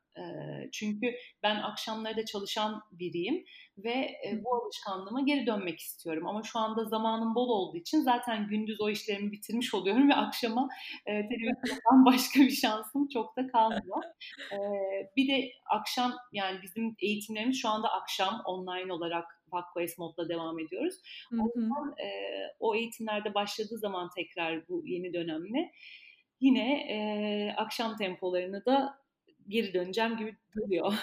Çünkü 0.73 1.14
ben 1.42 1.57
akşamları 1.57 2.16
da 2.16 2.25
çalışan 2.25 2.83
biriyim 2.92 3.44
ve 3.79 4.14
bu 4.44 4.55
alışkanlığıma 4.55 5.20
geri 5.20 5.46
dönmek 5.46 5.79
istiyorum. 5.79 6.27
Ama 6.27 6.42
şu 6.42 6.59
anda 6.59 6.85
zamanım 6.85 7.35
bol 7.35 7.49
olduğu 7.49 7.77
için 7.77 8.01
zaten 8.01 8.49
gündüz 8.49 8.81
o 8.81 8.90
işlerimi 8.90 9.33
bitirmiş 9.33 9.75
oluyorum 9.75 10.09
ve 10.09 10.14
akşama 10.14 10.68
e, 11.07 11.12
televizyondan 11.12 12.05
başka 12.07 12.40
bir 12.40 12.51
şansım 12.51 13.09
çok 13.09 13.37
da 13.37 13.46
kalmıyor. 13.46 14.03
E, 14.53 14.59
bir 15.16 15.29
de 15.29 15.53
akşam 15.70 16.12
yani 16.33 16.62
bizim 16.62 16.96
eğitimlerimiz 16.99 17.61
şu 17.62 17.68
anda 17.68 17.88
akşam 17.88 18.42
online 18.46 18.92
olarak 18.92 19.25
Vakkoes 19.53 19.99
modla 19.99 20.29
devam 20.29 20.59
ediyoruz. 20.59 20.94
O 21.33 21.61
yüzden 21.61 22.05
e, 22.07 22.11
o 22.61 22.75
eğitimlerde 22.75 23.35
başladığı 23.35 23.79
zaman 23.79 24.11
tekrar 24.16 24.68
bu 24.68 24.83
yeni 24.87 25.14
dönemle 25.14 25.73
yine 26.40 26.75
e, 26.90 26.96
akşam 27.57 27.96
tempolarını 27.96 28.64
da 28.64 29.00
geri 29.51 29.75
döneceğim 29.75 30.17
gibi 30.17 30.37
duruyor. 30.57 30.95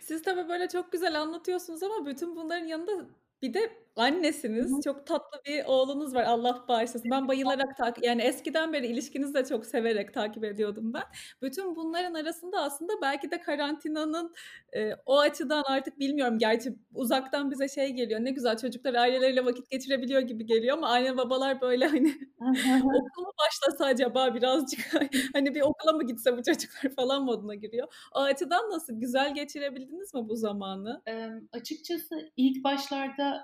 Siz 0.00 0.22
tabii 0.22 0.48
böyle 0.48 0.68
çok 0.68 0.92
güzel 0.92 1.20
anlatıyorsunuz 1.20 1.82
ama 1.82 2.06
bütün 2.06 2.36
bunların 2.36 2.66
yanında 2.66 3.06
bir 3.42 3.54
de 3.54 3.72
annesiniz. 3.96 4.76
Hı. 4.76 4.80
Çok 4.84 5.06
tatlı 5.06 5.40
bir 5.46 5.64
oğlunuz 5.64 6.14
var. 6.14 6.24
Allah 6.24 6.64
bağışlasın. 6.68 7.10
Ben 7.10 7.28
bayılarak 7.28 7.76
takip 7.76 8.04
yani 8.04 8.22
eskiden 8.22 8.72
beri 8.72 8.86
ilişkinizi 8.86 9.34
de 9.34 9.44
çok 9.44 9.66
severek 9.66 10.14
takip 10.14 10.44
ediyordum 10.44 10.94
ben. 10.94 11.02
Bütün 11.42 11.76
bunların 11.76 12.14
arasında 12.14 12.60
aslında 12.60 12.92
belki 13.02 13.30
de 13.30 13.40
karantinanın 13.40 14.34
e, 14.76 14.90
o 15.06 15.18
açıdan 15.18 15.62
artık 15.66 15.98
bilmiyorum. 15.98 16.38
Gerçi 16.38 16.74
uzaktan 16.94 17.50
bize 17.50 17.68
şey 17.68 17.90
geliyor. 17.90 18.20
Ne 18.20 18.30
güzel 18.30 18.56
çocuklar 18.56 18.94
aileleriyle 18.94 19.44
vakit 19.44 19.70
geçirebiliyor 19.70 20.20
gibi 20.20 20.46
geliyor 20.46 20.76
ama 20.76 20.88
anne 20.88 21.16
babalar 21.16 21.60
böyle 21.60 21.86
hani 21.86 22.08
okul 22.84 23.22
mu 23.22 23.32
başlasa 23.46 23.84
acaba 23.84 24.34
birazcık 24.34 24.80
hani 25.34 25.54
bir 25.54 25.60
okula 25.60 25.92
mı 25.92 26.06
gitse 26.06 26.36
bu 26.36 26.42
çocuklar 26.42 26.94
falan 26.96 27.24
moduna 27.24 27.54
giriyor. 27.54 27.88
O 28.14 28.18
açıdan 28.20 28.70
nasıl 28.70 29.00
güzel 29.00 29.34
geçirebildiniz 29.34 30.14
mi 30.14 30.28
bu 30.28 30.36
zamanı? 30.36 31.02
E, 31.08 31.28
açıkçası 31.52 32.30
ilk 32.36 32.64
başlarda 32.64 33.42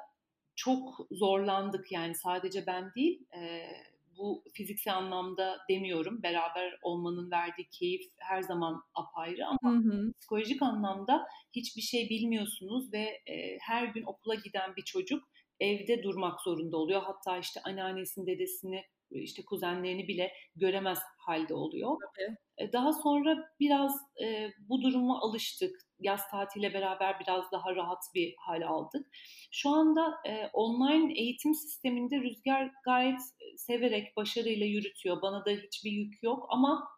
çok 0.56 1.06
zorlandık 1.10 1.92
yani 1.92 2.14
sadece 2.14 2.66
ben 2.66 2.94
değil 2.94 3.26
e, 3.36 3.66
bu 4.18 4.42
fiziksel 4.52 4.96
anlamda 4.96 5.58
demiyorum 5.70 6.22
beraber 6.22 6.78
olmanın 6.82 7.30
verdiği 7.30 7.68
keyif 7.70 8.02
her 8.18 8.42
zaman 8.42 8.82
apayrı 8.94 9.46
ama 9.46 9.72
hı 9.72 9.78
hı. 9.78 10.12
psikolojik 10.20 10.62
anlamda 10.62 11.26
hiçbir 11.52 11.82
şey 11.82 12.08
bilmiyorsunuz 12.10 12.92
ve 12.92 13.20
e, 13.26 13.58
her 13.60 13.86
gün 13.86 14.04
okula 14.06 14.34
giden 14.34 14.76
bir 14.76 14.82
çocuk 14.82 15.24
evde 15.60 16.02
durmak 16.02 16.40
zorunda 16.40 16.76
oluyor 16.76 17.02
hatta 17.02 17.38
işte 17.38 17.60
anneannesini 17.64 18.26
dedesini 18.26 18.84
işte 19.10 19.44
kuzenlerini 19.44 20.08
bile 20.08 20.32
göremez 20.56 20.98
halde 21.18 21.54
oluyor. 21.54 21.96
Tabii. 22.16 22.72
Daha 22.72 22.92
sonra 22.92 23.36
biraz 23.60 23.92
e, 24.22 24.50
bu 24.58 24.82
duruma 24.82 25.20
alıştık. 25.20 25.85
Yaz 26.00 26.30
tatiliyle 26.30 26.74
beraber 26.74 27.20
biraz 27.20 27.52
daha 27.52 27.76
rahat 27.76 28.02
bir 28.14 28.34
hal 28.38 28.62
aldık. 28.62 29.06
Şu 29.52 29.70
anda 29.70 30.14
e, 30.28 30.46
online 30.52 31.12
eğitim 31.20 31.54
sisteminde 31.54 32.20
Rüzgar 32.20 32.70
gayet 32.84 33.20
severek, 33.56 34.16
başarıyla 34.16 34.66
yürütüyor. 34.66 35.22
Bana 35.22 35.44
da 35.44 35.50
hiçbir 35.50 35.90
yük 35.90 36.22
yok 36.22 36.46
ama 36.50 36.88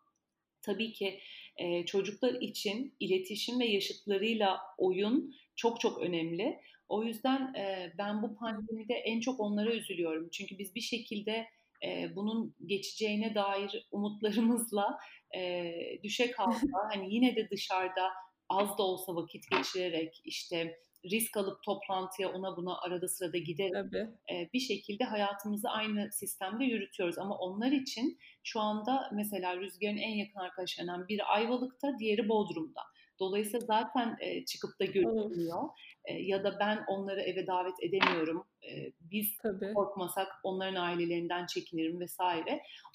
tabii 0.63 0.93
ki 0.93 1.21
e, 1.57 1.87
çocuklar 1.87 2.35
için 2.41 2.97
iletişim 3.01 3.61
ve 3.61 3.67
yaşıtlarıyla 3.67 4.61
oyun 4.79 5.35
çok 5.57 5.81
çok 5.81 5.99
önemli. 6.03 6.61
O 6.89 7.05
yüzden, 7.05 7.53
eee, 7.55 7.93
ben 7.99 8.23
bu 8.23 8.35
pandemide 8.37 8.95
en 8.95 9.21
çok 9.21 9.41
onlara 9.41 9.73
üzülüyorum. 9.75 10.29
Çünkü 10.33 10.59
biz 10.59 10.75
bir 10.75 10.81
şekilde, 10.81 11.47
eee, 11.83 12.13
bunun 12.17 12.55
geçeceğine 12.67 13.35
dair 13.35 13.87
umutlarımızla, 13.91 14.99
eee, 15.35 16.01
düşe 16.03 16.31
kalka, 16.31 16.51
hani, 16.93 17.15
yine 17.15 17.37
de 17.37 17.51
dışarıda 17.51 18.09
az 18.49 18.79
da 18.79 18.83
olsa 18.83 19.15
vakit 19.17 19.51
geçirerek, 19.51 20.21
işte, 20.25 20.79
risk 21.11 21.37
alıp 21.37 21.63
toplantıya 21.63 22.33
ona 22.33 22.57
buna 22.57 22.79
arada 22.81 23.09
sırada 23.09 23.39
giderek, 23.39 23.93
eee, 24.31 24.51
bir 24.55 24.61
şekilde 24.61 25.05
hayatımızı 25.05 25.71
aynı 25.71 26.13
sistemde 26.13 26.65
yürütüyoruz. 26.65 27.19
Ama 27.19 27.39
onlar 27.39 27.73
için 27.73 28.19
şu 28.45 28.61
anda 28.61 29.11
mesela 29.15 29.57
Rüzgar'ın 29.57 29.97
en 29.97 30.15
yakın 30.17 30.41
arkadaşlarından 30.41 31.09
biri 31.09 31.25
Ayvalık'ta, 31.25 31.99
diğeri 31.99 32.29
Bodrum'da. 32.29 32.81
Dolayısıyla 33.21 33.67
zaten, 33.67 34.17
eee, 34.23 34.45
çıkıp 34.45 34.81
da 34.81 34.85
Of! 35.03 35.33
görüşemiyor, 35.35 35.63
eee, 36.09 36.23
ya 36.27 36.45
da 36.45 36.57
ben 36.61 36.85
onları 36.89 37.21
eve 37.21 37.47
davet 37.47 37.75
edemiyorum. 37.83 38.47
Eee, 38.63 38.93
biz 39.01 39.29
Tabii. 39.43 39.75
korkmasak 39.75 40.29
onların 40.45 40.75
ailelerinden 40.83 41.47
çekinirim 41.47 42.01
vs. 42.07 42.19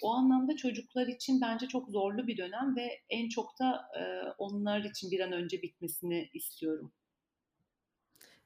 O 0.02 0.14
anlamda 0.14 0.56
çocuklar 0.56 1.08
için 1.08 1.42
bence 1.42 1.68
çok 1.68 1.90
zorlu 1.90 2.28
bir 2.28 2.38
dönem 2.38 2.76
ve 2.76 2.90
en 3.10 3.30
çok 3.30 3.60
da, 3.60 3.82
eee, 3.96 4.24
onlar 4.38 4.84
için 4.84 5.12
bir 5.12 5.20
an 5.20 5.32
önce 5.32 5.62
bitmesini 5.62 6.30
istiyorum. 6.34 6.94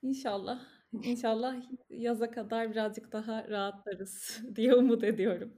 İnşallah, 0.01 0.65
inşallah 1.03 1.55
yaza 1.89 2.31
kadar 2.31 2.71
birazcık 2.71 3.11
daha 3.11 3.47
rahatlarız 3.49 4.41
diye 4.55 4.75
umut 4.75 5.03
ediyorum. 5.03 5.53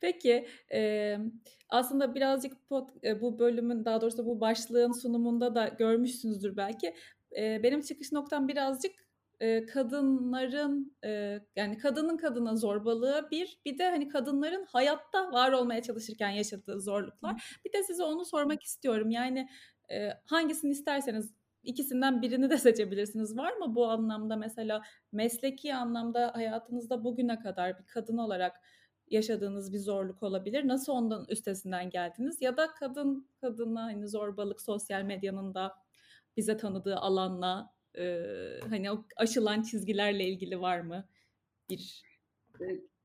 Peki, 0.00 0.48
emm, 0.68 1.32
aslında 1.68 2.14
birazcık 2.14 2.68
pod 2.68 2.88
eee, 3.02 3.20
bu 3.20 3.38
bölümün, 3.38 3.84
daha 3.84 4.00
doğrusu 4.00 4.26
bu 4.26 4.40
başlığın 4.40 4.92
sunumunda 4.92 5.54
da 5.54 5.68
görmüşsünüzdür 5.68 6.56
belki. 6.56 6.94
Eee, 7.32 7.60
benim 7.62 7.80
çıkış 7.80 8.12
noktam 8.12 8.48
birazcık, 8.48 8.92
eee, 9.40 9.66
kadınların, 9.66 10.96
eee, 11.04 11.46
yani 11.56 11.78
kadının 11.78 12.16
kadına 12.16 12.56
zorbalığı 12.56 13.28
bir, 13.30 13.60
bir 13.64 13.78
de, 13.78 13.90
hani, 13.90 14.08
kadınların 14.08 14.64
hayatta 14.68 15.32
var 15.32 15.52
olmaya 15.52 15.82
çalışırken 15.82 16.30
yaşadığı 16.30 16.80
zorluklar. 16.80 17.58
Bir 17.64 17.72
de 17.72 17.82
size 17.82 18.02
onu 18.04 18.24
sormak 18.24 18.62
istiyorum. 18.62 19.10
Yani, 19.10 19.48
eee, 19.90 20.20
hangisini 20.26 20.70
isterseniz, 20.72 21.34
ikisinden 21.66 22.22
birini 22.22 22.50
de 22.50 22.58
seçebilirsiniz. 22.58 23.36
Var 23.36 23.52
mı 23.52 23.74
bu 23.74 23.86
anlamda 23.88 24.36
mesela 24.36 24.82
mesleki 25.12 25.74
anlamda 25.74 26.32
hayatınızda 26.34 27.04
bugüne 27.04 27.38
kadar 27.38 27.78
bir 27.78 27.86
kadın 27.86 28.18
olarak 28.18 28.56
yaşadığınız 29.08 29.72
bir 29.72 29.78
zorluk 29.78 30.22
olabilir. 30.22 30.68
Nasıl 30.68 30.92
ondan 30.92 31.26
üstesinden 31.28 31.90
geldiniz? 31.90 32.42
Ya 32.42 32.56
da 32.56 32.74
kadın 32.74 33.30
kadına, 33.40 33.82
hani, 33.84 34.08
zorbalık 34.08 34.62
sosyal 34.62 35.02
medyanın 35.02 35.54
da 35.54 35.72
bize 36.36 36.56
tanıdığı 36.56 36.96
alanla, 36.96 37.74
eee, 37.96 38.60
hani, 38.70 38.92
o 38.92 39.04
aşılan 39.16 39.62
çizgilerle 39.62 40.24
ilgili 40.28 40.60
var 40.60 40.80
mı 40.80 41.08
bir 41.70 42.06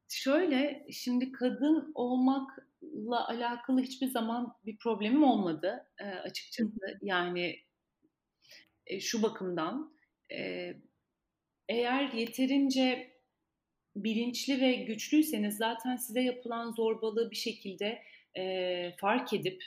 şöyle, 0.09 0.87
şimdi 0.91 1.31
kadın 1.31 1.91
olmakla 1.95 3.27
alakalı 3.29 3.81
hiçbir 3.81 4.07
zaman 4.07 4.53
bir 4.65 4.77
problemim 4.77 5.23
olmadı, 5.23 5.87
Hı 6.57 6.67
açıkçası. 6.67 6.99
Yani, 7.01 7.55
eee, 8.87 8.99
şu 8.99 9.23
bakımdan, 9.23 9.93
eee, 10.31 10.81
eğer 11.69 12.13
yeterince 12.13 13.11
bilinçli 13.95 14.61
ve 14.61 14.73
güçlüyseniz 14.73 15.57
zaten 15.57 15.95
size 15.97 16.21
yapılan 16.21 16.71
zorbalığı 16.73 17.31
bir 17.31 17.35
şekilde, 17.37 18.03
eee, 18.37 18.95
fark 19.01 19.33
edip, 19.33 19.63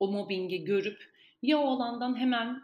o 0.00 0.12
mobbingi 0.12 0.64
görüp 0.64 1.02
ya 1.42 1.58
o 1.58 1.68
alandan 1.70 2.20
hemen 2.20 2.60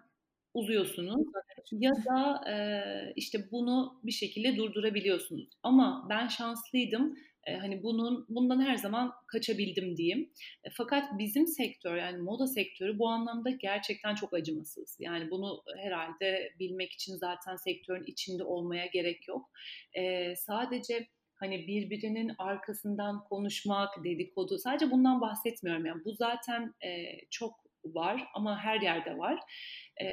uzuyorsunuz 0.54 1.26
ya 1.72 1.92
da, 2.06 2.42
eee, 2.48 3.12
işte, 3.16 3.50
bunu 3.52 4.00
bir 4.04 4.12
şekilde 4.12 4.56
durdurabiliyorsunuz. 4.56 5.48
Ama 5.62 6.06
ben 6.10 6.28
şanslıydım. 6.28 7.16
Eee, 7.48 7.56
hani, 7.60 7.82
bunun 7.82 8.26
bundan 8.28 8.60
her 8.60 8.76
zaman 8.76 9.12
kaçabildim 9.28 9.96
diyeyim. 9.96 10.32
E, 10.64 10.70
fakat 10.76 11.18
bizim 11.18 11.46
sektör, 11.46 11.96
yani 11.96 12.18
moda 12.22 12.46
sektörü 12.46 12.98
bu 12.98 13.08
anlamda 13.08 13.50
gerçekten 13.50 14.14
çok 14.14 14.34
acımasız. 14.34 14.96
Yani 15.00 15.30
bunu 15.30 15.62
herhâlde 15.78 16.52
bilmek 16.58 16.92
için 16.92 17.16
zaten 17.16 17.56
sektörün 17.56 18.04
içinde 18.06 18.44
olmaya 18.44 18.86
gerek 18.86 19.28
yok. 19.28 19.50
Eee, 19.96 20.34
sadece, 20.38 21.08
hani, 21.34 21.66
birbirinin 21.66 22.32
arkasından 22.38 23.24
konuşmak, 23.24 24.04
dedikodu, 24.04 24.58
sadece 24.58 24.90
bundan 24.90 25.20
bahsetmiyorum. 25.20 25.86
Yani 25.86 26.02
bu 26.04 26.14
zaten, 26.14 26.74
eee, 26.84 27.20
çok 27.30 27.54
var 27.84 28.28
ama 28.34 28.58
her 28.60 28.80
yerde 28.80 29.18
var. 29.18 29.40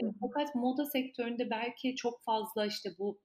Hı. 0.02 0.12
fakat 0.22 0.56
moda 0.56 0.86
sektöründe 0.86 1.50
belki 1.50 1.96
çok 1.96 2.24
fazla, 2.24 2.66
işte, 2.66 2.90
bu, 3.00 3.20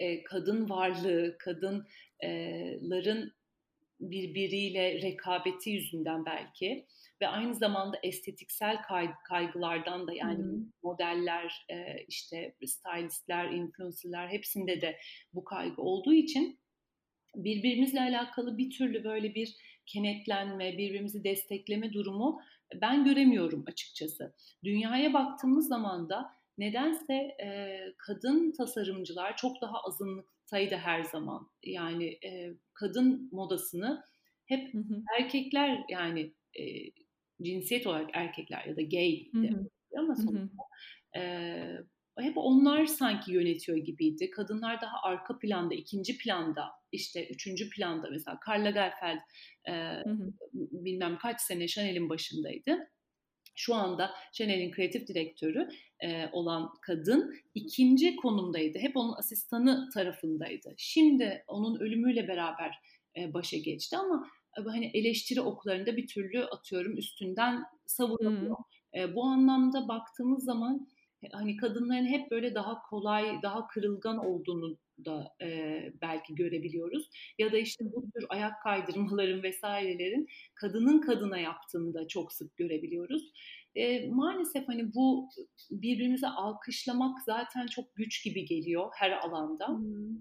eee, 0.00 0.24
kadın 0.24 0.70
varlığı, 0.70 1.36
kadın 1.38 1.86
eee, 2.22 2.78
ların 2.82 3.32
birbiriyle 4.00 5.02
rekabeti 5.02 5.70
yüzünden 5.70 6.26
belki 6.26 6.86
ve 7.22 7.28
aynı 7.28 7.54
zamanda 7.54 7.98
estetiksel 8.02 8.82
kay 8.82 9.10
kaygılardan 9.28 10.08
da, 10.08 10.12
yani 10.14 10.44
hı. 10.44 10.64
modeller, 10.82 11.66
eee, 11.70 12.04
işte, 12.08 12.54
stylist'ler, 12.66 13.50
influencer'lar 13.50 14.30
hepsinde 14.30 14.80
de 14.80 14.98
bu 15.34 15.44
kaygı 15.44 15.82
olduğu 15.82 16.14
için 16.14 16.60
birbirimizle 17.36 18.00
alakalı 18.00 18.58
bir 18.58 18.70
türlü 18.70 19.04
böyle 19.04 19.34
bir 19.34 19.56
kenetlenme, 19.86 20.72
birbirimizi 20.78 21.24
destekleme 21.24 21.92
durumu 21.92 22.40
ben 22.82 23.04
göremiyorum 23.04 23.64
açıkçası. 23.68 24.34
Dünyaya 24.64 25.12
baktığımız 25.14 25.68
zaman 25.68 26.08
da 26.08 26.30
nedense, 26.58 27.14
eee, 27.40 27.94
kadın 27.98 28.52
tasarımcılar 28.58 29.36
çok 29.36 29.62
daha 29.62 29.80
azınlıktaydı 29.84 30.76
her 30.76 31.02
zaman. 31.04 31.50
Yani, 31.64 32.18
eee, 32.22 32.54
kadın 32.74 33.28
modasını 33.32 34.02
hep 34.46 34.74
Hı 34.74 34.78
hı. 34.78 35.08
erkekler, 35.20 35.84
yani, 35.90 36.34
eee, 36.56 36.92
cinsiyet 37.42 37.86
olarak 37.86 38.10
erkekler 38.14 38.64
ya 38.66 38.76
da 38.76 38.82
gay 38.82 39.24
de 39.42 39.48
ama 39.98 40.16
sonuçta, 40.16 40.62
eee, 41.16 41.78
hep 42.20 42.32
onlar 42.38 42.86
sanki 42.86 43.32
yönetiyor 43.32 43.78
gibiydi. 43.78 44.30
Kadınlar 44.30 44.80
daha 44.82 44.96
arka 45.04 45.38
planda, 45.38 45.74
2'nci 45.74 46.18
planda, 46.18 46.64
işte, 46.92 47.28
3'üncü 47.28 47.70
planda 47.70 48.10
mesela 48.10 48.40
Karl 48.40 48.64
Lagerfeld, 48.66 49.18
eee, 49.68 50.04
Hı 50.04 50.10
hı. 50.12 50.32
bilmem 50.54 51.18
kaç 51.18 51.40
sene 51.40 51.68
Chanel'in 51.68 52.08
başındaydı. 52.10 52.78
Şu 53.58 53.74
anda 53.74 54.10
Chanel'in 54.32 54.70
kreatif 54.70 55.08
direktörü, 55.08 55.68
eee, 56.02 56.30
olan 56.32 56.70
kadın 56.82 57.34
2'nci 57.54 58.16
konumdaydı. 58.16 58.78
Hep 58.78 58.96
onun 58.96 59.14
asistanı 59.18 59.88
tarafındaydı. 59.94 60.74
Şimdi 60.78 61.44
onun 61.48 61.80
ölümüyle 61.80 62.28
beraber, 62.28 62.74
eee, 63.16 63.34
başa 63.34 63.56
geçti 63.58 63.96
ama, 63.96 64.26
hani, 64.66 64.90
eleştiri 64.94 65.40
oklarında 65.40 65.96
bir 65.96 66.06
türlü 66.06 66.44
atıyorum 66.44 66.96
üstünden 66.98 67.62
savunamıyor. 67.86 68.56
Hıı. 68.56 68.56
Eee, 68.94 69.14
bu 69.14 69.24
anlamda 69.24 69.88
baktığımız 69.88 70.44
zaman, 70.44 70.88
hani, 71.32 71.56
kadınların 71.56 72.06
hep 72.06 72.30
böyle 72.30 72.54
daha 72.54 72.82
kolay, 72.90 73.42
daha 73.42 73.66
kırılgan 73.68 74.18
olduğunu 74.18 74.78
da, 75.04 75.28
eee, 75.40 75.92
belki 76.02 76.34
görebiliyoruz 76.34 77.08
ya 77.38 77.52
da, 77.52 77.58
işte, 77.58 77.84
bu 77.84 78.02
tür 78.16 78.26
ayak 78.28 78.62
kaydırmaların 78.62 79.42
vs.lerin 79.42 80.26
kadının 80.54 81.00
kadına 81.00 81.38
yaptığını 81.38 81.94
da 81.94 82.08
çok 82.08 82.32
sık 82.32 82.56
görebiliyoruz. 82.56 83.22
Eee, 83.74 84.08
maalesef, 84.12 84.68
hani, 84.68 84.94
bu 84.94 85.28
birbirimizi 85.70 86.26
alkışlamak 86.26 87.18
zaten 87.26 87.66
çok 87.66 87.96
güç 87.96 88.24
gibi 88.24 88.44
geliyor 88.44 88.90
her 88.98 89.10
alanda. 89.10 89.68
Hıı. 89.68 90.20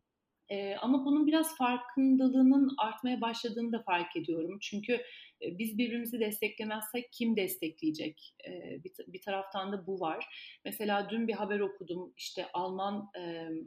Eee, 0.52 0.78
ama 0.82 1.06
bunun 1.06 1.28
biraz 1.28 1.58
farkındalığının 1.58 2.70
artmaya 2.80 3.22
başladığını 3.22 3.72
da 3.72 3.84
fark 3.84 4.16
ediyorum. 4.18 4.58
Çünkü, 4.62 4.94
eee, 5.42 5.56
biz 5.60 5.78
birbirimizi 5.78 6.20
desteklemezsek 6.20 7.06
kim 7.14 7.38
destekleyecek? 7.38 8.36
Eee, 8.48 8.82
bir 8.84 8.92
bir 9.14 9.22
taraftan 9.22 9.72
da 9.74 9.88
bu 9.88 10.00
var. 10.00 10.26
Mesela 10.66 11.10
dün 11.10 11.28
bir 11.28 11.34
haber 11.34 11.60
okudum. 11.60 12.14
İşte, 12.18 12.46
Alman, 12.54 13.10
emm, 13.18 13.58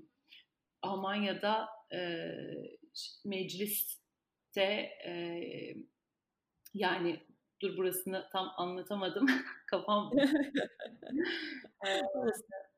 Almanya'da, 0.83 1.69
ş 2.95 3.11
mecliste, 3.25 4.91
eee, 5.07 5.77
yani, 6.75 7.21
dur 7.63 7.77
burasını 7.77 8.29
tam 8.33 8.53
anlatamadım. 8.57 9.27
Kafam 9.67 10.11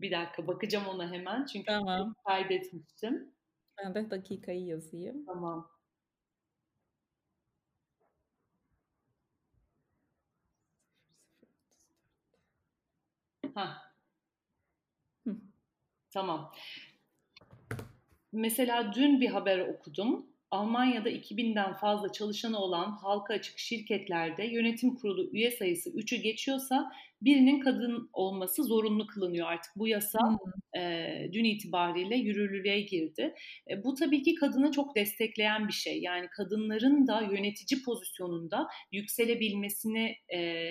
bir 0.00 0.10
dakika 0.12 0.46
bakacağım 0.46 0.86
ona 0.88 1.12
hemen 1.12 1.46
çünkü 1.46 1.66
Tamam. 1.66 2.14
kaydetmiştim. 2.26 3.34
Ben 3.78 3.94
de 3.94 4.10
dakikayı 4.10 4.64
yazayım. 4.64 5.24
Tamam. 5.26 5.70
Hah. 13.54 13.91
Tamam. 16.12 16.52
Mesela 18.32 18.92
dün 18.94 19.20
bir 19.20 19.28
haber 19.28 19.58
okudum 19.58 20.26
Almanya'da 20.50 21.10
2000'den 21.10 21.74
fazla 21.74 22.12
çalışanı 22.12 22.58
olan 22.58 22.90
halka 22.90 23.34
açık 23.34 23.58
şirketlerde 23.58 24.44
yönetim 24.44 24.94
kurulu 24.94 25.30
üye 25.32 25.50
sayısı 25.50 25.90
3'ü 25.90 26.16
geçiyorsa 26.16 26.92
birinin 27.22 27.60
kadın 27.60 28.10
olması 28.12 28.64
zorunlu 28.64 29.06
kılınıyor 29.06 29.46
artık. 29.46 29.72
Bu 29.76 29.88
yasa 29.88 30.18
Hımm. 30.18 30.82
e, 30.82 31.28
dün 31.32 31.44
itibariyle 31.44 32.16
yürürlüğe 32.16 32.80
girdi. 32.80 33.34
E, 33.70 33.84
bu 33.84 33.94
tabii 33.94 34.22
ki 34.22 34.34
kadını 34.34 34.72
çok 34.72 34.96
destekleyen 34.96 35.68
bir 35.68 35.72
şey. 35.72 36.00
Yani 36.00 36.28
kadınların 36.28 37.06
da 37.06 37.22
yönetici 37.22 37.82
pozisyonunda 37.82 38.68
yükselebilmesini 38.92 40.16
e, 40.34 40.70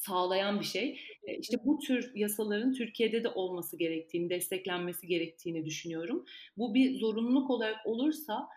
sağlayan 0.00 0.60
bir 0.60 0.64
şey. 0.64 1.00
İşte 1.38 1.56
bu 1.64 1.78
tür 1.78 2.12
yasaların 2.14 2.72
Türkiye'de 2.72 3.24
de 3.24 3.28
olması 3.28 3.76
gerektiğini, 3.78 4.30
desteklenmesi 4.30 5.06
gerektiğini 5.06 5.64
düşünüyorum. 5.64 6.24
Bu 6.56 6.74
bir 6.74 6.98
zorunluluk 7.00 7.50
olarak 7.50 7.86
olursa 7.86 8.48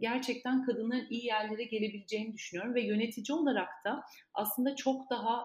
gerçekten 0.00 0.62
kadının 0.66 1.06
iyi 1.10 1.26
yerlere 1.26 1.64
gelebileceğini 1.64 2.32
düşünüyorum 2.32 2.74
ve 2.74 2.82
yönetici 2.82 3.38
olarak 3.38 3.68
da 3.84 4.02
aslında 4.34 4.76
çok 4.76 5.10
daha 5.10 5.44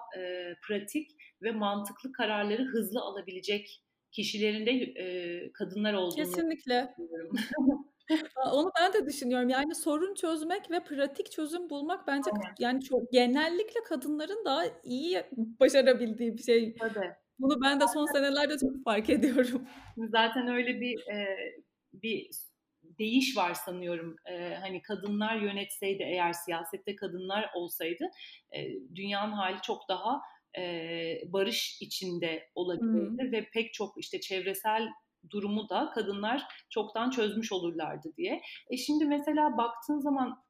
pratik 0.67 1.11
ve 1.41 1.51
mantıklı 1.51 2.11
kararları 2.11 2.63
hızlı 2.63 3.01
alabilecek 3.01 3.81
kişilerin 4.11 4.65
de 4.65 4.71
e, 4.71 5.51
kadınlar 5.51 5.93
olduğunu 5.93 6.15
Kesinlikle. 6.15 6.95
Onu 8.51 8.71
ben 8.79 8.93
de 8.93 9.05
düşünüyorum. 9.05 9.49
Yani 9.49 9.75
sorun 9.75 10.13
çözmek 10.13 10.71
ve 10.71 10.83
pratik 10.83 11.31
çözüm 11.31 11.69
bulmak 11.69 12.07
bence 12.07 12.31
Aynen. 12.31 12.55
yani 12.59 12.83
çok 12.83 13.11
genellikle 13.11 13.83
kadınların 13.83 14.45
daha 14.45 14.63
iyi 14.83 15.23
başarabildiği 15.59 16.37
bir 16.37 16.43
şey. 16.43 16.75
Tabii. 16.75 17.13
Bunu 17.39 17.61
ben 17.61 17.79
de 17.79 17.87
son 17.87 18.05
senelerde 18.05 18.57
çok 18.57 18.83
fark 18.83 19.09
ediyorum. 19.09 19.67
Zaten 19.97 20.47
öyle 20.47 20.81
bir 20.81 21.07
e, 21.07 21.37
bir 21.93 22.29
değiş 22.83 23.37
var 23.37 23.53
sanıyorum. 23.53 24.15
E, 24.25 24.55
hani 24.55 24.81
kadınlar 24.81 25.35
yönetseydi 25.35 26.03
eğer 26.03 26.33
siyasette 26.33 26.95
kadınlar 26.95 27.49
olsaydı 27.55 28.03
e, 28.51 28.67
dünyanın 28.95 29.31
hali 29.31 29.61
çok 29.61 29.89
daha 29.89 30.21
e, 30.57 30.63
barış 31.27 31.81
içinde 31.81 32.49
olabilirdi 32.55 33.23
Hı. 33.23 33.31
ve 33.31 33.49
pek 33.53 33.73
çok 33.73 33.93
işte 33.97 34.19
çevresel 34.19 34.87
durumu 35.31 35.69
da 35.69 35.91
kadınlar 35.95 36.43
çoktan 36.69 37.09
çözmüş 37.09 37.51
olurlardı 37.51 38.13
diye. 38.17 38.41
E 38.69 38.77
şimdi 38.77 39.05
mesela 39.05 39.57
baktığın 39.57 39.99
zaman 39.99 40.43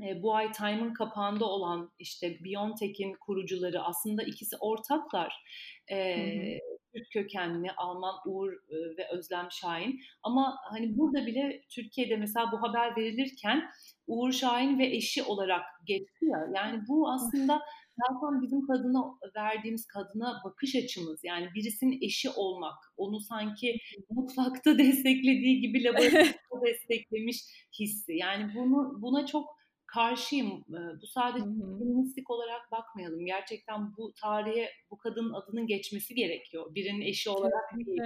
e, 0.00 0.22
bu 0.22 0.34
ay 0.34 0.52
Time'ın 0.52 0.94
kapağında 0.94 1.44
olan 1.44 1.92
işte 1.98 2.44
BioNTech'in 2.44 3.14
kurucuları 3.20 3.82
aslında 3.82 4.22
ikisi 4.22 4.56
ortaklar. 4.60 5.44
E. 5.90 6.58
Türk 6.94 7.12
kökenli 7.12 7.70
Alman 7.76 8.14
Uğur 8.26 8.52
e, 8.52 8.96
ve 8.98 9.08
Özlem 9.12 9.48
Şahin. 9.50 10.00
Ama 10.22 10.56
hani 10.70 10.98
burada 10.98 11.26
bile 11.26 11.62
Türkiye'de 11.70 12.16
mesela 12.16 12.52
bu 12.52 12.62
haber 12.62 12.96
verilirken 12.96 13.70
Uğur 14.06 14.32
Şahin 14.32 14.78
ve 14.78 14.86
eşi 14.86 15.22
olarak 15.22 15.62
geçti 15.84 16.24
ya. 16.24 16.38
Yani 16.54 16.80
bu 16.88 17.10
aslında 17.10 17.62
zaten 17.98 18.42
bizim 18.42 18.66
kadına 18.66 19.04
verdiğimiz 19.36 19.86
kadına 19.86 20.40
bakış 20.44 20.74
açımız. 20.74 21.20
Yani 21.24 21.48
birisinin 21.54 21.98
eşi 22.02 22.30
olmak, 22.30 22.78
onu 22.96 23.20
sanki 23.20 23.78
mutfakta 24.10 24.78
desteklediği 24.78 25.60
gibi 25.60 25.84
laboratuvarda 25.84 26.66
desteklemiş 26.66 27.38
hissi. 27.80 28.12
Yani 28.12 28.52
bunu 28.54 29.02
buna 29.02 29.26
çok 29.26 29.58
karşıyım. 29.86 30.64
Bu 31.02 31.06
sadece 31.06 31.44
feministik 31.44 32.30
olarak 32.30 32.72
bakmayalım. 32.72 33.26
Gerçekten 33.26 33.96
bu 33.96 34.12
tarihe 34.20 34.68
bu 34.90 34.98
kadının 34.98 35.32
adının 35.32 35.66
geçmesi 35.66 36.14
gerekiyor. 36.14 36.74
Birinin 36.74 37.00
eşi 37.00 37.30
olarak 37.30 37.76
değil. 37.76 38.00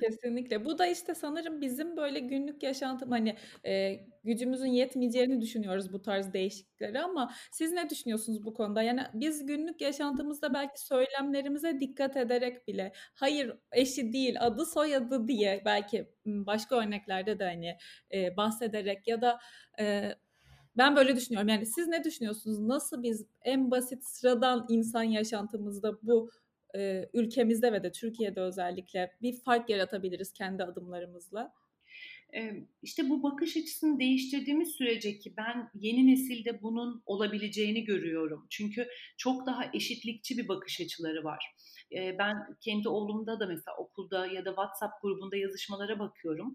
Kesinlikle. 0.00 0.64
Bu 0.64 0.78
da 0.78 0.86
işte 0.86 1.14
sanırım 1.14 1.60
bizim 1.60 1.96
böyle 1.96 2.20
günlük 2.20 2.62
yaşantım 2.62 3.10
hani 3.10 3.36
e, 3.66 3.94
gücümüzün 4.24 4.66
yetmeyeceğini 4.66 5.40
düşünüyoruz 5.40 5.92
bu 5.92 6.02
tarz 6.02 6.32
değişiklikleri 6.32 7.00
ama 7.00 7.32
siz 7.52 7.72
ne 7.72 7.90
düşünüyorsunuz 7.90 8.44
bu 8.44 8.54
konuda? 8.54 8.82
Yani 8.82 9.00
biz 9.14 9.46
günlük 9.46 9.80
yaşantımızda 9.80 10.54
belki 10.54 10.80
söylemlerimize 10.86 11.80
dikkat 11.80 12.16
ederek 12.16 12.68
bile 12.68 12.92
hayır 13.14 13.56
eşi 13.72 14.12
değil 14.12 14.36
adı 14.40 14.66
soyadı 14.66 15.28
diye 15.28 15.62
belki 15.64 16.08
başka 16.26 16.76
örneklerde 16.76 17.38
de 17.38 17.44
hani 17.44 17.76
e, 18.14 18.36
bahsederek 18.36 19.08
ya 19.08 19.22
da 19.22 19.38
e, 19.80 20.14
ben 20.76 20.96
böyle 20.96 21.16
düşünüyorum. 21.16 21.48
Yani 21.48 21.66
siz 21.66 21.88
ne 21.88 22.04
düşünüyorsunuz? 22.04 22.58
Nasıl 22.60 23.02
biz 23.02 23.26
en 23.42 23.70
basit 23.70 24.04
sıradan 24.04 24.66
insan 24.68 25.02
yaşantımızda 25.02 25.92
bu 26.02 26.30
e, 26.76 27.08
ülkemizde 27.14 27.72
ve 27.72 27.82
de 27.82 27.92
Türkiye'de 27.92 28.40
özellikle 28.40 29.12
bir 29.22 29.40
fark 29.40 29.70
yaratabiliriz 29.70 30.32
kendi 30.32 30.64
adımlarımızla? 30.64 31.52
İşte 32.82 33.10
bu 33.10 33.22
bakış 33.22 33.56
açısını 33.56 33.98
değiştirdiğimiz 33.98 34.68
sürece 34.68 35.18
ki 35.18 35.34
ben 35.36 35.70
yeni 35.74 36.12
nesilde 36.12 36.62
bunun 36.62 37.02
olabileceğini 37.06 37.84
görüyorum. 37.84 38.46
Çünkü 38.50 38.88
çok 39.16 39.46
daha 39.46 39.70
eşitlikçi 39.74 40.38
bir 40.38 40.48
bakış 40.48 40.80
açıları 40.80 41.24
var. 41.24 41.54
Ben 41.92 42.36
kendi 42.60 42.88
oğlumda 42.88 43.40
da 43.40 43.46
mesela 43.46 43.76
okulda 43.76 44.26
ya 44.26 44.44
da 44.44 44.50
WhatsApp 44.50 45.02
grubunda 45.02 45.36
yazışmalara 45.36 45.98
bakıyorum. 45.98 46.54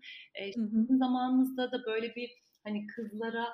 Hı 0.56 0.62
hı. 0.62 0.98
Zamanımızda 0.98 1.72
da 1.72 1.86
böyle 1.86 2.16
bir 2.16 2.30
hani 2.64 2.88
kızlara 2.88 3.48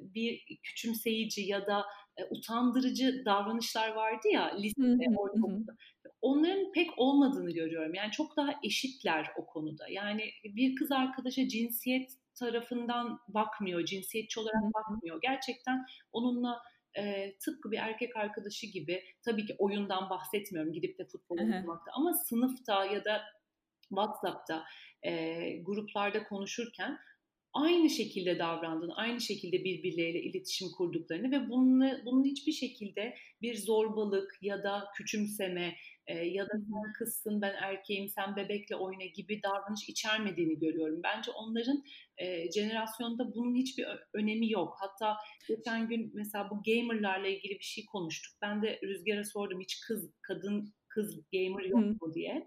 bir 0.00 0.58
küçümseyici 0.62 1.42
ya 1.42 1.66
da 1.66 1.84
utandırıcı 2.30 3.22
davranışlar 3.24 3.92
vardı 3.92 4.28
ya 4.32 4.56
lisede, 4.56 5.04
ortaokulda. 5.16 5.76
Onların 6.22 6.72
pek 6.72 6.90
olmadığını 6.98 7.50
görüyorum. 7.50 7.94
Yani 7.94 8.10
çok 8.10 8.36
daha 8.36 8.54
eşitler 8.64 9.30
o 9.36 9.46
konuda. 9.46 9.84
Yani 9.88 10.30
bir 10.44 10.76
kız 10.76 10.92
arkadaşa 10.92 11.48
cinsiyet 11.48 12.12
tarafından 12.34 13.20
bakmıyor, 13.28 13.84
cinsiyetçi 13.84 14.40
olarak 14.40 14.62
bakmıyor. 14.74 15.20
Gerçekten 15.22 15.86
onunla 16.12 16.62
e, 16.94 17.34
tıpkı 17.38 17.70
bir 17.70 17.78
erkek 17.78 18.16
arkadaşı 18.16 18.66
gibi, 18.66 19.04
tabii 19.22 19.46
ki 19.46 19.54
oyundan 19.58 20.10
bahsetmiyorum 20.10 20.72
gidip 20.72 20.98
de 20.98 21.04
futbol 21.04 21.38
oynamakta 21.38 21.92
ama 21.92 22.14
sınıfta 22.14 22.84
ya 22.84 23.04
da 23.04 23.22
WhatsApp'ta 23.88 24.64
e, 25.02 25.12
gruplarda 25.56 26.24
konuşurken 26.24 26.98
aynı 27.52 27.90
şekilde 27.90 28.38
davrandığını, 28.38 28.96
aynı 28.96 29.20
şekilde 29.20 29.64
birbirleriyle 29.64 30.22
iletişim 30.22 30.68
kurduklarını 30.76 31.30
ve 31.30 31.48
bunu, 31.48 31.90
bunun 32.04 32.24
hiçbir 32.24 32.52
şekilde 32.52 33.14
bir 33.42 33.56
zorbalık 33.56 34.38
ya 34.42 34.62
da 34.62 34.84
küçümseme 34.96 35.74
e, 36.06 36.14
ya 36.18 36.44
da 36.44 36.52
sen 36.52 36.92
kızsın 36.98 37.42
ben 37.42 37.54
erkeğim 37.62 38.08
sen 38.08 38.36
bebekle 38.36 38.76
oyna 38.76 39.04
gibi 39.04 39.42
davranış 39.42 39.88
içermediğini 39.88 40.58
görüyorum. 40.58 41.00
Bence 41.02 41.30
onların 41.30 41.82
e, 42.18 42.50
jenerasyonda 42.52 43.34
bunun 43.34 43.54
hiçbir 43.54 43.86
önemi 44.14 44.50
yok. 44.50 44.76
Hatta 44.80 45.16
geçen 45.48 45.88
gün 45.88 46.10
mesela 46.14 46.50
bu 46.50 46.62
gamerlarla 46.62 47.28
ilgili 47.28 47.54
bir 47.58 47.64
şey 47.64 47.84
konuştuk. 47.84 48.32
Ben 48.42 48.62
de 48.62 48.80
Rüzgar'a 48.82 49.24
sordum 49.24 49.60
hiç 49.60 49.80
kız, 49.80 50.10
kadın, 50.22 50.74
kız 50.88 51.20
gamer 51.32 51.64
yok 51.64 52.02
mu 52.02 52.14
diye. 52.14 52.46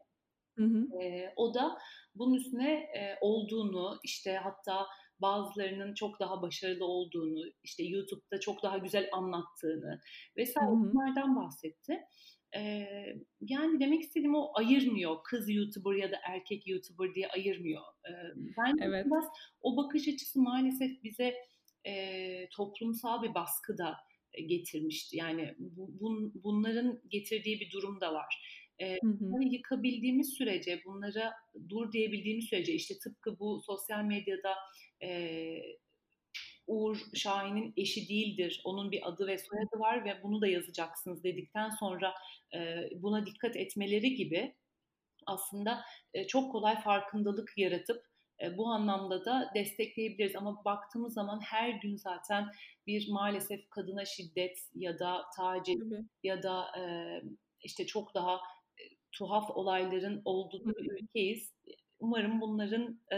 Hı 0.58 0.64
hı. 0.64 1.04
E, 1.04 1.34
o 1.36 1.54
da 1.54 1.78
bunun 2.16 2.34
üstüne 2.34 2.72
e, 2.74 3.18
olduğunu 3.22 4.00
işte 4.04 4.36
hatta 4.36 4.88
bazılarının 5.20 5.94
çok 5.94 6.20
daha 6.20 6.42
başarılı 6.42 6.86
olduğunu 6.86 7.46
işte 7.64 7.84
YouTube'da 7.84 8.40
çok 8.40 8.64
daha 8.64 8.78
güzel 8.78 9.10
anlattığını 9.12 10.02
vesaire 10.38 10.72
bunlardan 10.72 11.36
bahsetti. 11.36 12.00
Ee, 12.56 12.88
yani 13.42 13.80
demek 13.80 14.02
istediğim 14.02 14.36
o 14.36 14.52
ayırmıyor 14.54 15.24
kız 15.24 15.50
YouTuber 15.50 15.96
ya 15.96 16.12
da 16.12 16.18
erkek 16.24 16.68
YouTuber 16.68 17.16
diye 17.16 17.28
ayırmıyor. 17.28 17.82
Ee, 18.08 18.12
ben 18.58 18.76
Evet. 18.82 19.06
biraz 19.06 19.26
o 19.62 19.78
bakış 19.78 20.08
açısı 20.08 20.42
maalesef 20.42 21.04
bize 21.04 21.36
e, 21.88 22.50
toplumsal 22.50 23.24
bir 23.24 23.34
baskı 23.34 23.78
da 23.78 23.98
getirmişti. 24.48 25.18
Yani 25.18 25.56
bu, 25.60 26.00
bun, 26.00 26.32
bunların 26.44 27.02
getirdiği 27.08 27.60
bir 27.60 27.72
durum 27.72 28.02
da 28.02 28.14
var. 28.14 28.63
E, 28.82 28.98
bunları 29.04 29.44
yıkabildiğimiz 29.44 30.34
sürece, 30.34 30.82
bunlara 30.86 31.34
dur 31.70 31.92
diyebildiğimiz 31.92 32.46
sürece 32.46 32.74
işte 32.74 32.94
tıpkı 33.04 33.40
bu 33.40 33.62
sosyal 33.66 34.04
medyada 34.04 34.56
e, 35.04 35.10
Uğur 36.68 36.98
Şahin'in 37.14 37.74
eşi 37.78 38.10
değildir, 38.10 38.62
onun 38.66 38.92
bir 38.92 39.10
adı 39.10 39.28
ve 39.28 39.38
soyadı 39.38 39.80
var 39.80 40.06
ve 40.06 40.24
bunu 40.24 40.42
da 40.42 40.48
yazacaksınız 40.48 41.24
dedikten 41.24 41.70
sonra 41.70 42.14
e, 42.56 42.90
buna 42.96 43.26
dikkat 43.26 43.56
etmeleri 43.56 44.16
gibi 44.16 44.56
aslında 45.26 45.82
e, 46.14 46.28
çok 46.28 46.52
kolay 46.52 46.82
farkındalık 46.82 47.54
yaratıp 47.58 48.04
e, 48.44 48.58
bu 48.58 48.68
anlamda 48.68 49.26
da 49.26 49.52
destekleyebiliriz. 49.56 50.36
Ama 50.36 50.66
baktığımız 50.66 51.14
zaman 51.14 51.40
her 51.42 51.70
gün 51.70 51.96
zaten 51.96 52.52
bir 52.88 53.10
maalesef 53.12 53.70
kadına 53.70 54.06
şiddet 54.06 54.58
ya 54.76 55.00
da 55.00 55.22
taciz 55.38 55.82
ya 56.24 56.44
da 56.44 56.66
e, 56.80 56.84
işte 57.64 57.86
çok 57.86 58.14
daha 58.14 58.40
tuhaf 59.14 59.50
olayların 59.50 60.22
olduğu 60.26 60.66
bir 60.66 60.92
ülkeyiz. 60.92 61.54
Umarım 62.00 62.42
bunların 62.42 63.00
e, 63.14 63.18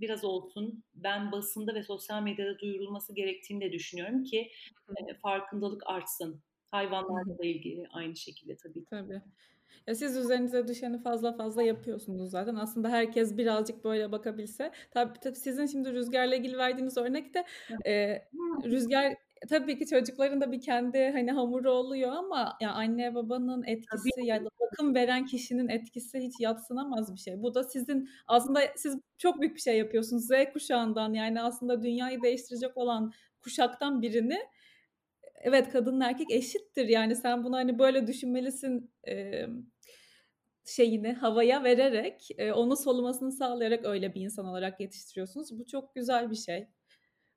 biraz 0.00 0.24
olsun 0.24 0.84
ben 0.94 1.32
basında 1.32 1.74
ve 1.74 1.82
sosyal 1.82 2.22
medyada 2.22 2.58
duyurulması 2.58 3.14
gerektiğini 3.14 3.60
de 3.60 3.72
düşünüyorum 3.72 4.24
ki 4.24 4.50
e, 4.88 5.14
farkındalık 5.14 5.82
artsın. 5.86 6.42
Hayvanlarla 6.70 7.38
da 7.38 7.44
ilgili 7.44 7.88
aynı 7.90 8.16
şekilde 8.16 8.56
tabii. 8.56 8.84
Tabii. 8.90 9.22
Ya, 9.86 9.94
siz 9.94 10.16
üzerinize 10.16 10.68
düşeni 10.68 11.02
fazla 11.02 11.32
fazla 11.32 11.62
yapıyorsunuz 11.62 12.30
zaten. 12.30 12.54
Aslında 12.54 12.88
herkes 12.88 13.36
birazcık 13.36 13.84
böyle 13.84 14.12
bakabilse 14.12 14.72
Tabii, 14.90 15.18
tabii 15.20 15.36
sizin 15.36 15.66
şimdi 15.66 15.92
Rüzgar'la 15.92 16.36
ilgili 16.36 16.58
verdiğiniz 16.58 16.96
örnekte, 16.96 17.44
eee, 17.84 18.28
Rüzgar 18.64 19.14
tabii 19.46 19.78
ki 19.78 19.86
çocukların 19.86 20.40
da 20.40 20.52
bir 20.52 20.60
kendi, 20.60 21.10
hani, 21.10 21.32
hamuru 21.32 21.70
oluyor 21.72 22.12
ama 22.12 22.56
ya, 22.60 22.72
anne 22.72 23.14
babanın 23.14 23.62
Tabii 23.90 24.10
etkisi 24.10 24.20
ya 24.24 24.36
ki. 24.38 24.44
da 24.44 24.48
bakım 24.60 24.94
veren 24.94 25.26
kişinin 25.26 25.68
etkisi 25.68 26.18
hiç 26.20 26.40
yadsınamaz 26.40 27.14
bir 27.14 27.18
şey. 27.20 27.42
Bu 27.42 27.54
da 27.54 27.64
sizin 27.64 28.08
aslında 28.26 28.60
siz 28.76 28.96
çok 29.18 29.40
büyük 29.40 29.56
bir 29.56 29.60
şey 29.60 29.78
yapıyorsunuz. 29.78 30.26
Z 30.26 30.30
kuşağından, 30.52 31.14
yani, 31.14 31.42
aslında 31.42 31.82
dünyayı 31.82 32.22
değiştirecek 32.22 32.76
olan 32.76 33.12
kuşaktan 33.40 34.02
birini 34.02 34.38
Evet, 35.34 35.68
kadınla 35.70 36.06
erkek 36.10 36.30
eşittir. 36.30 36.88
Yani, 36.88 37.16
sen 37.16 37.44
bunu, 37.44 37.56
hani, 37.56 37.78
böyle 37.78 38.06
düşünmelisin, 38.06 38.90
emm, 39.04 39.66
şeyini 40.66 41.12
havaya 41.12 41.64
vererek, 41.64 42.28
eee, 42.38 42.52
onu 42.52 42.76
solumasını 42.76 43.32
sağlayarak 43.32 43.84
öyle 43.86 44.14
bir 44.14 44.20
insan 44.20 44.46
olarak 44.46 44.80
yetiştiriyorsunuz. 44.80 45.58
Bu 45.58 45.66
çok 45.66 45.94
güzel 45.94 46.30
bir 46.30 46.36
şey. 46.36 46.68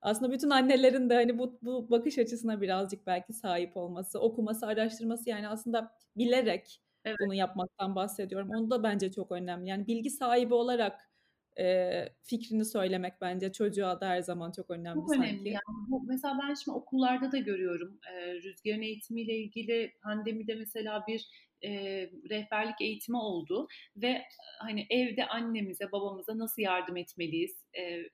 Aslında 0.02 0.32
bütün 0.34 0.50
annelerin 0.50 1.10
de, 1.10 1.14
hani, 1.16 1.38
bu 1.40 1.60
bu 1.62 1.90
bakış 1.92 2.18
açısına 2.18 2.62
birazcık 2.62 3.08
belki 3.08 3.34
sahip 3.34 3.78
olması, 3.78 4.20
okuması, 4.20 4.68
araştırması, 4.68 5.30
yani, 5.30 5.48
aslında 5.48 5.92
bilerek 6.18 6.82
Evet. 7.06 7.20
bunu 7.20 7.34
yapmaktan 7.34 7.96
bahsediyorum. 7.96 8.50
Onu 8.52 8.72
da 8.72 8.84
bence 8.84 9.12
çok 9.12 9.32
önemli. 9.32 9.70
Yani, 9.70 9.88
bilgi 9.88 10.10
sahibi 10.10 10.54
olarak, 10.54 11.02
eee, 11.58 12.16
fikrini 12.24 12.66
söylemek 12.66 13.22
bence 13.22 13.52
çocuğa 13.52 14.02
da 14.02 14.08
her 14.10 14.22
zaman 14.22 14.52
çok 14.52 14.70
önemli 14.70 15.10
Çok 15.10 15.14
önemli. 15.14 15.50
sanki. 15.50 15.50
Yani, 15.50 15.88
bu 15.88 16.04
mesela 16.08 16.40
ben 16.44 16.54
şimdi 16.54 16.78
okullarda 16.78 17.32
da 17.32 17.38
görüyorum. 17.38 18.00
Eee, 18.12 18.34
Rüzgar'ın 18.44 18.82
eğitimiyle 18.82 19.36
ilgili 19.38 19.92
pandemide 20.04 20.56
mesela 20.56 21.04
bir, 21.08 21.26
eee, 21.62 22.12
rehberlik 22.30 22.82
eğitimi 22.82 23.18
oldu 23.18 23.68
ve, 23.96 24.22
hani, 24.60 24.86
evde 24.90 25.26
annemize, 25.28 25.92
babamıza 25.92 26.38
nasıl 26.38 26.62
yardım 26.62 26.98
etmeliyiz? 26.98 27.64
Eee, 27.76 28.10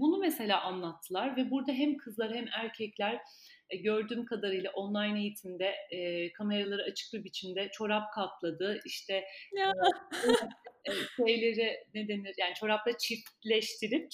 bunu 0.00 0.18
mesela 0.18 0.62
anlattılar 0.62 1.36
ve 1.36 1.50
burada 1.50 1.72
hem 1.72 1.96
kızlar 1.96 2.34
hem 2.34 2.46
erkekler, 2.52 3.20
eee, 3.72 3.80
gördüğüm 3.82 4.26
kadarıyla 4.26 4.70
online 4.72 5.20
eğitimde, 5.20 5.74
eee, 5.92 6.32
kameraları 6.32 6.82
açık 6.82 7.12
bir 7.14 7.24
biçimde 7.24 7.70
çorap 7.72 8.12
katladı. 8.14 8.80
İşte, 8.86 9.24
Ya. 9.50 9.72
eee, 10.88 11.08
şeyleri 11.16 11.76
ne 11.94 12.08
denir, 12.08 12.34
yani, 12.38 12.54
çorapları 12.54 12.96
çiftleştirip 12.98 14.08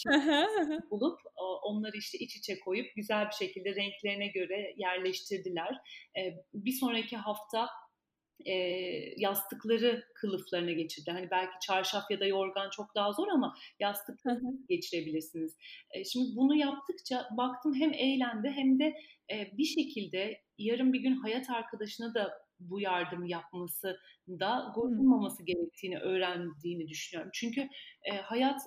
bulup 0.90 1.20
o 1.36 1.60
onları, 1.62 1.96
işte, 1.96 2.18
iç 2.18 2.36
içe 2.36 2.60
koyup 2.60 2.86
güzel 2.96 3.26
bir 3.26 3.46
şekilde 3.46 3.74
renklerine 3.76 4.28
göre 4.28 4.74
yerleştirdiler. 4.76 5.76
Eee, 6.16 6.36
bir 6.54 6.72
sonraki 6.72 7.16
hafta, 7.16 7.68
eee, 8.44 9.14
yastıkları 9.18 10.04
kılıflarına 10.14 10.72
geçirdi. 10.72 11.10
Hani, 11.10 11.30
belki 11.30 11.52
çarşaf 11.66 12.10
ya 12.10 12.20
da 12.20 12.26
yorgan 12.26 12.70
çok 12.70 12.94
daha 12.94 13.12
zor 13.12 13.28
ama 13.28 13.54
yastık 13.80 14.20
geçirebilirsiniz. 14.68 15.56
Eee, 15.94 16.04
şimdi 16.04 16.36
bunu 16.36 16.56
yaptıkça 16.56 17.28
baktım 17.36 17.74
hem 17.74 17.92
eğlendi 17.92 18.48
hem 18.50 18.78
de, 18.78 18.94
eee, 19.30 19.52
bir 19.58 19.64
şekilde 19.64 20.40
yarın 20.58 20.92
bir 20.92 21.00
gün 21.00 21.16
hayat 21.16 21.50
arkadaşına 21.50 22.14
da 22.14 22.47
bu 22.60 22.80
yardımı 22.80 23.28
yapmasında 23.30 24.72
Hımm. 24.82 25.08
gocunmaması 25.08 25.44
gerektiğini 25.44 25.98
öğrendiğini 25.98 26.88
düşünüyorum. 26.88 27.30
Çünkü, 27.34 27.60
eee, 28.06 28.16
hayat 28.24 28.60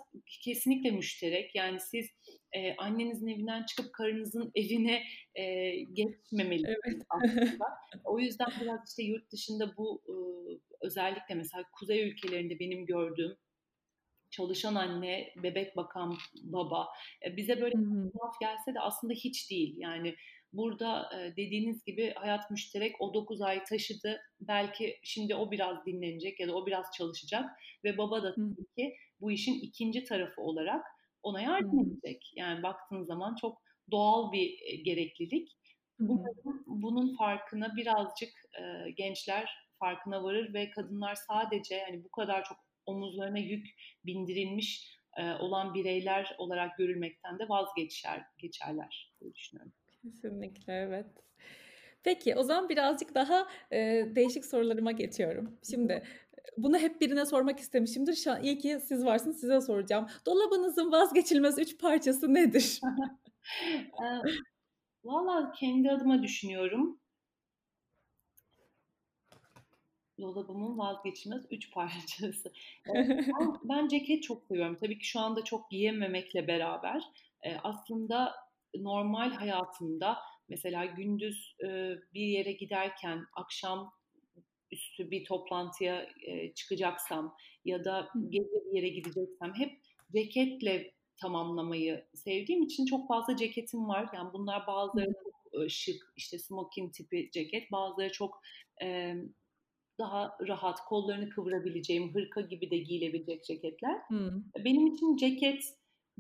kesinlikle 0.44 0.92
müşterek. 0.92 1.56
Yani 1.56 1.80
siz, 1.80 2.08
eee, 2.56 2.76
annenizin 2.80 3.28
evinden 3.28 3.66
çıkıp 3.66 3.94
karınızın 3.94 4.52
evine, 4.56 5.04
eee, 5.36 5.84
geçmemelisiniz 5.94 6.64
Evet. 6.64 7.06
aslında. 7.10 7.66
O 8.04 8.20
yüzden 8.20 8.48
biraz, 8.62 8.90
işte, 8.90 9.04
yurt 9.04 9.32
dışında 9.32 9.78
bu, 9.78 10.02
ııı, 10.10 10.60
özellikle 10.82 11.36
mesela 11.36 11.64
kuzey 11.80 12.10
ülkelerinde 12.10 12.60
benim 12.60 12.86
gördüğüm 12.86 13.32
çalışan 14.32 14.76
anne, 14.76 15.34
bebek 15.44 15.76
bakan 15.78 16.18
baba, 16.44 16.88
eee, 17.26 17.38
bize 17.38 17.62
böyle 17.62 17.74
hı. 17.74 18.12
tuhaf 18.14 18.34
gelse 18.42 18.74
de 18.76 18.80
aslında 18.80 19.14
hiç 19.14 19.52
değil. 19.52 19.76
Yani 19.78 20.16
burada, 20.54 21.10
eee, 21.14 21.34
dediğiniz 21.38 21.84
gibi 21.86 22.14
hayat 22.16 22.52
müşterek. 22.52 22.96
O 23.02 23.14
9 23.14 23.42
ay 23.42 23.64
taşıdı. 23.64 24.22
Belki 24.42 25.00
şimdi 25.04 25.36
o 25.36 25.52
biraz 25.52 25.86
dinlenecek 25.86 26.40
ya 26.40 26.48
da 26.48 26.56
o 26.56 26.66
biraz 26.68 26.86
çalışacak 26.98 27.50
ve 27.84 27.98
baba 27.98 28.24
da 28.24 28.36
tabii 28.36 28.68
ki 28.78 28.96
bu 29.22 29.32
işin 29.32 29.60
2'nci 29.62 30.04
tarafı 30.04 30.42
olarak 30.42 30.86
ona 31.24 31.42
yardım 31.42 31.80
edecek. 32.04 32.32
Yani 32.36 32.64
baktığın 32.64 33.04
zaman 33.04 33.36
çok 33.42 33.62
doğal 33.92 34.32
bir, 34.32 34.42
eee, 34.50 34.76
gereklilik. 34.84 35.50
Umarım 36.08 36.64
bunun 36.68 37.18
farkına 37.18 37.76
birazcık, 37.76 38.30
eee, 38.60 38.92
gençler 38.98 39.50
farkına 39.80 40.24
varır 40.24 40.54
ve 40.54 40.70
kadınlar 40.72 41.16
sadece, 41.16 41.84
hani, 41.84 42.04
bu 42.04 42.10
kadar 42.12 42.44
çok 42.44 42.58
omuzlarına 42.86 43.40
yük 43.40 43.68
bindirilmiş, 44.06 44.98
eee, 45.18 45.34
olan 45.40 45.74
bireyler 45.74 46.36
olarak 46.38 46.78
görülmekten 46.78 47.40
de 47.40 47.50
vazgeçer 47.50 48.24
geçerler 48.38 49.14
diye 49.22 49.34
düşünüyorum. 49.36 49.74
Kesinlikle, 50.04 50.74
evet. 50.74 51.06
Peki, 52.04 52.36
o 52.36 52.44
zaman 52.44 52.70
birazcık 52.70 53.16
daha, 53.16 53.48
eee, 53.72 54.16
değişik 54.16 54.46
sorularıma 54.46 54.92
geçiyorum. 54.92 55.58
Şimdi, 55.72 56.04
bunu 56.58 56.78
hep 56.80 57.02
birine 57.02 57.26
sormak 57.26 57.60
istemişimdir. 57.60 58.16
Şu 58.16 58.32
an 58.32 58.44
iyi 58.44 58.58
ki 58.60 58.80
siz 58.88 59.06
varsınız, 59.06 59.40
size 59.42 59.62
soracağım. 59.62 60.08
Dolabınızın 60.26 60.92
vazgeçilmez 60.92 61.60
3 61.60 61.78
parçası 61.80 62.34
nedir? 62.34 62.82
Valla 65.06 65.54
kendi 65.54 65.92
adıma 65.92 66.24
düşünüyorum. 66.24 67.02
Dolabımın 70.20 70.78
vazgeçilmez 70.78 71.46
3 71.52 71.72
parçası. 71.74 72.52
Eee, 72.88 72.94
ben 73.40 73.48
ben 73.64 73.88
ceket 73.88 74.24
çok 74.24 74.44
seviyorum. 74.46 74.78
Tabii 74.82 75.00
ki 75.00 75.08
şu 75.08 75.20
anda 75.20 75.44
çok 75.44 75.72
giyememekle 75.72 76.48
beraber, 76.48 77.04
eee, 77.46 77.58
aslında 77.64 78.34
normal 78.76 79.32
hayatımda 79.32 80.18
mesela 80.50 80.86
gündüz, 80.86 81.56
eee, 81.64 82.00
bir 82.14 82.22
yere 82.28 82.52
giderken 82.52 83.26
akşam 83.38 83.94
üstü 84.72 85.12
bir 85.12 85.26
toplantıya, 85.26 86.08
eee, 86.28 86.54
çıkacaksam 86.56 87.36
ya 87.66 87.86
da 87.86 88.10
gece 88.30 88.50
bir 88.72 88.78
yere 88.78 88.90
gideceksem 88.90 89.54
hep 89.58 89.72
ceketle 90.14 90.94
tamamlamayı 91.22 92.06
sevdiğim 92.16 92.64
için 92.64 92.86
çok 92.86 93.08
fazla 93.08 93.36
ceketim 93.38 93.88
var. 93.88 94.10
Yani 94.16 94.34
bunlar 94.34 94.68
bazıları 94.68 95.14
çok, 95.24 95.70
şık, 95.72 96.14
işte 96.18 96.40
smoking 96.40 96.94
tipi 96.94 97.30
ceket, 97.34 97.72
bazıları 97.72 98.12
çok, 98.12 98.42
emm, 98.82 99.30
daha 100.00 100.38
rahat, 100.48 100.80
kollarını 100.86 101.30
kıvırabileceğim, 101.30 102.16
hırka 102.16 102.42
gibi 102.42 102.72
de 102.72 102.78
giyilebilecek 102.78 103.46
ceketler. 103.46 103.96
E, 104.60 104.66
benim 104.66 104.88
için 104.88 105.18
ceket, 105.18 105.64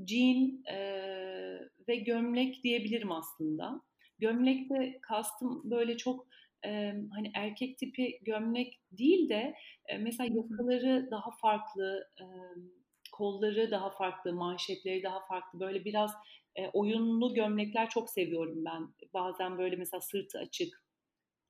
jean, 0.07 0.63
eee, 0.67 1.40
ve 1.87 1.95
gömlek 1.95 2.63
diyebilirim 2.63 3.11
aslında. 3.11 3.81
Gömlekte 4.19 4.99
kastım 5.01 5.61
böyle 5.71 5.97
çok, 5.97 6.27
emm, 6.63 7.09
hani, 7.09 7.31
erkek 7.35 7.77
tipi 7.77 8.19
gömlek 8.21 8.81
değil 8.91 9.29
de, 9.29 9.53
eee, 9.89 9.97
mesela 9.97 10.27
yakaları 10.35 11.07
daha 11.11 11.29
farklı, 11.41 12.07
emm, 12.21 12.69
kolları 13.13 13.71
daha 13.71 13.89
farklı, 13.89 14.33
manşetleri 14.33 15.03
daha 15.03 15.19
farklı, 15.27 15.59
böyle 15.59 15.85
biraz, 15.85 16.11
eee, 16.57 16.69
oyunlu 16.73 17.33
gömlekler 17.33 17.89
çok 17.89 18.09
seviyorum 18.09 18.65
ben. 18.65 18.93
Bazen 19.13 19.57
böyle 19.57 19.75
mesela 19.75 20.01
sırtı 20.01 20.39
açık, 20.39 20.85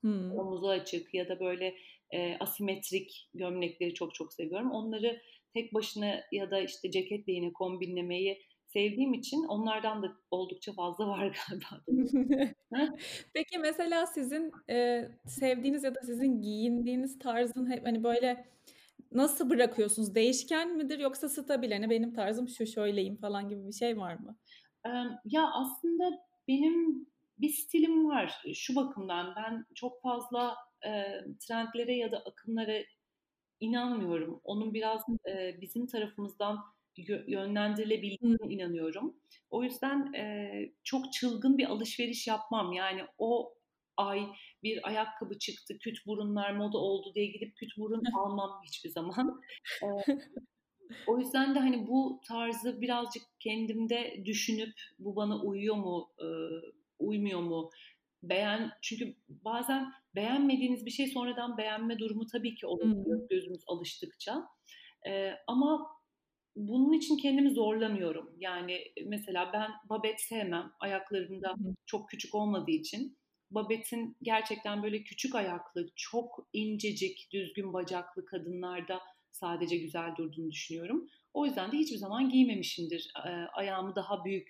Hıı. 0.03 0.41
omuzu 0.41 0.67
açık 0.67 1.13
ya 1.13 1.29
da 1.29 1.39
böyle, 1.39 1.75
eee, 2.13 2.37
asimetrik 2.39 3.29
gömlekleri 3.33 3.93
çok 3.93 4.15
çok 4.15 4.33
seviyorum. 4.33 4.71
Onları 4.71 5.21
tek 5.53 5.73
başına 5.73 6.21
ya 6.31 6.51
da, 6.51 6.59
işte, 6.61 6.91
ceketle 6.91 7.33
yine 7.33 7.53
kombinlemeyi 7.53 8.41
sevdiğim 8.73 9.13
için 9.13 9.43
onlardan 9.43 10.03
da 10.03 10.07
oldukça 10.31 10.73
fazla 10.73 11.07
var 11.07 11.19
galiba. 11.49 11.81
Peki, 13.33 13.57
mesela 13.59 14.05
sizin, 14.05 14.51
eee, 14.69 15.11
sevdiğiniz 15.27 15.83
ya 15.83 15.95
da 15.95 15.99
sizin 16.05 16.41
giyindiğiniz 16.41 17.19
tarzın 17.19 17.71
hep, 17.71 17.85
hani, 17.85 18.03
böyle 18.03 18.45
nasıl 19.11 19.49
bırakıyorsunuz? 19.49 20.15
Değişken 20.15 20.77
midir 20.77 20.99
yoksa 20.99 21.29
stabil, 21.29 21.71
hani, 21.71 21.89
benim 21.89 22.13
tarzım 22.13 22.47
şu, 22.49 22.65
şöyleyim 22.67 23.17
falan 23.17 23.49
gibi 23.49 23.67
bir 23.67 23.73
şey 23.73 23.97
var 23.97 24.15
mı? 24.15 24.37
Ya, 25.25 25.49
aslında 25.53 26.09
benim 26.47 27.07
bir 27.37 27.49
stilim 27.49 28.09
var. 28.09 28.41
Şu 28.53 28.75
bakımdan, 28.75 29.33
ben 29.35 29.65
çok 29.75 30.01
fazla, 30.01 30.55
eee, 30.85 31.25
trendlere 31.47 31.95
ya 31.95 32.11
da 32.11 32.17
akımlara 32.19 32.77
inanmıyorum. 33.59 34.41
Onun 34.43 34.73
biraz, 34.73 35.01
eee, 35.27 35.57
bizim 35.61 35.87
tarafımızdan. 35.87 36.59
Yönlendirilebildiğine 37.27 38.37
inanıyorum. 38.55 39.15
O 39.49 39.63
yüzden, 39.63 40.11
eee, 40.13 40.73
çok 40.83 41.13
çılgın 41.13 41.57
bir 41.57 41.65
alışveriş 41.65 42.27
yapmam. 42.27 42.73
Yani 42.73 43.01
o 43.17 43.53
ay 43.97 44.27
bir 44.63 44.87
ayakkabı 44.87 45.37
çıktı, 45.39 45.77
küt 45.79 45.97
burunlar 46.07 46.51
moda 46.55 46.77
oldu 46.77 47.11
diye 47.15 47.25
gidip 47.25 47.55
küt 47.57 47.69
burun 47.77 48.03
almam 48.13 48.61
hiçbir 48.67 48.89
zaman. 48.89 49.41
Eee, 49.83 49.89
o 51.05 51.19
yüzden 51.19 51.55
de, 51.55 51.59
hani, 51.59 51.87
bu 51.87 52.21
tarzı 52.27 52.81
birazcık 52.81 53.23
kendimde 53.39 54.23
düşünüp 54.25 54.73
bu 54.99 55.15
bana 55.15 55.41
uyuyor 55.41 55.75
mu, 55.75 56.11
ııı, 56.21 56.61
uymuyor 56.99 57.39
mu 57.41 57.69
beğen 58.23 58.71
çünkü 58.81 59.15
bazen 59.29 59.91
beğenmediğiniz 60.15 60.85
bir 60.85 60.91
şey 60.91 61.07
sonradan 61.07 61.57
beğenme 61.57 61.99
durumu 61.99 62.25
tabii 62.27 62.55
ki 62.55 62.67
olabiliyor 62.67 63.19
Hımm. 63.19 63.29
gözümüz 63.29 63.61
alıştıkça. 63.67 64.47
Eee, 65.05 65.37
ama 65.47 65.87
bunun 66.55 66.93
için 66.93 67.17
kendimi 67.17 67.51
zorlamıyorum. 67.53 68.35
Yani 68.39 68.83
mesela 69.05 69.49
ben 69.53 69.71
babet 69.89 70.21
sevmem. 70.21 70.71
Ayaklarım 70.79 71.29
Hı 71.29 71.35
da 71.43 71.55
hı. 71.55 71.75
çok 71.85 72.09
küçük 72.09 72.35
olmadığı 72.35 72.71
için 72.71 73.17
babetin 73.51 74.17
gerçekten 74.21 74.83
böyle 74.83 75.03
küçük 75.03 75.35
ayaklı, 75.35 75.87
çok 75.95 76.47
incecik, 76.53 77.29
düzgün 77.33 77.73
bacaklı 77.73 78.25
kadınlarda 78.25 78.99
sadece 79.31 79.77
güzel 79.77 80.15
durduğunu 80.17 80.51
düşünüyorum. 80.51 81.07
O 81.33 81.45
yüzden 81.45 81.71
de 81.71 81.77
hiçbir 81.77 81.97
zaman 81.97 82.29
giymemişimdir. 82.29 83.11
Eee, 83.25 83.47
ayağımı 83.53 83.95
daha 83.95 84.25
büyük, 84.25 84.49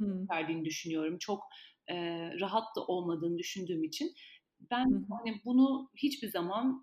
Hımm. 0.00 0.28
gösterdiğini 0.28 0.64
düşünüyorum. 0.64 1.18
Çok, 1.18 1.42
eee, 1.88 2.32
rahat 2.40 2.76
da 2.76 2.80
olmadığını 2.86 3.38
düşündüğüm 3.38 3.84
için 3.84 4.12
ben, 4.70 4.86
hani, 5.10 5.40
bunu 5.44 5.90
hiçbir 5.96 6.28
zaman, 6.30 6.82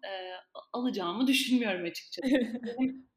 a 0.53 0.59
alacağımı 0.79 1.27
düşünmüyorum 1.27 1.85
açıkçası. 1.85 2.21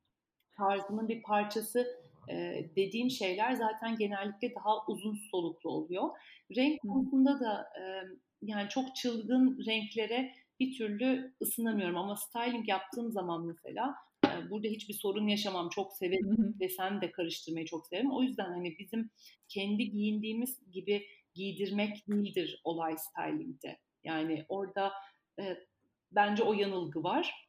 Benim 0.59 0.69
tarzımın 0.79 1.09
bir 1.09 1.23
parçası, 1.23 1.87
eee, 2.29 2.71
dediğim 2.77 3.11
şeyler 3.11 3.53
zaten 3.55 3.97
genellikle 3.99 4.55
daha 4.55 4.87
uzun 4.89 5.15
soluklu 5.31 5.71
oluyor. 5.71 6.09
Renk 6.57 6.81
konusunda 6.83 7.41
da, 7.41 7.67
emm, 7.81 8.09
yani, 8.43 8.69
çok 8.69 8.97
çılgın 8.97 9.59
renklere 9.67 10.33
bir 10.61 10.79
türlü 10.79 11.35
ısınamıyorum 11.43 11.97
ama 11.97 12.17
styling 12.17 12.69
yaptığım 12.69 13.13
zaman 13.13 13.47
mesela, 13.47 13.95
eee, 14.25 14.51
burada 14.51 14.69
hiçbir 14.69 14.95
sorun 14.95 15.29
yaşamam. 15.29 15.69
Çok 15.69 15.93
severim, 15.93 16.55
desen 16.61 17.01
de 17.01 17.11
karıştırmayı 17.13 17.67
çok 17.67 17.87
severim. 17.87 18.13
O 18.13 18.23
yüzden, 18.23 18.45
hani, 18.53 18.79
bizim 18.79 19.11
kendi 19.49 19.91
giyindiğimiz 19.91 20.71
gibi 20.73 21.07
giydirmek 21.35 22.09
değildir 22.09 22.61
olay 22.65 22.97
styling'de. 22.99 23.79
Yani, 24.05 24.45
orada, 24.49 24.93
eee, 25.39 25.67
bence 26.13 26.43
o 26.43 26.53
yanılgı 26.53 27.03
var. 27.03 27.44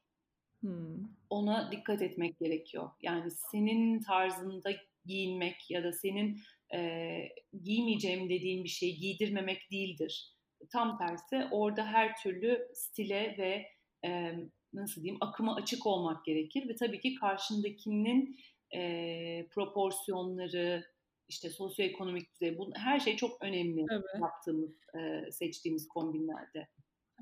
Hımm. 0.65 1.17
Ona 1.29 1.71
dikkat 1.71 2.01
etmek 2.01 2.39
gerekiyor. 2.39 2.89
Yani, 3.01 3.31
senin 3.31 4.01
tarzında 4.01 4.71
giyinmek 5.05 5.71
ya 5.71 5.83
da 5.83 5.91
senin, 5.93 6.41
eee, 6.73 7.35
giymeyeceğim 7.63 8.29
dediğin 8.29 8.63
bir 8.63 8.69
şeyi 8.69 8.97
giydirmemek 8.97 9.71
değildir. 9.71 10.33
Tam 10.71 10.97
tersi, 10.97 11.47
orada 11.51 11.85
her 11.87 12.15
türlü 12.23 12.67
stile 12.75 13.35
ve, 13.37 13.65
emm, 14.09 14.51
nasıl 14.73 15.03
diyeyim, 15.03 15.17
akıma 15.23 15.55
açık 15.55 15.85
olmak 15.85 16.25
gerekir 16.25 16.69
ve 16.69 16.75
tabii 16.75 16.99
ki 16.99 17.15
karşındakinin, 17.15 18.35
eee, 18.73 19.47
proporsiyonları, 19.51 20.83
işte, 21.27 21.49
sosyoekonomik 21.49 22.33
düzey, 22.33 22.57
bu 22.57 22.71
her 22.75 22.99
şey 22.99 23.15
çok 23.17 23.43
önemli 23.43 23.87
Tabii. 23.87 24.25
yaptığımız, 24.25 24.71
eee, 24.95 25.29
seçtiğimiz 25.31 25.87
kombinlerde. 25.87 26.67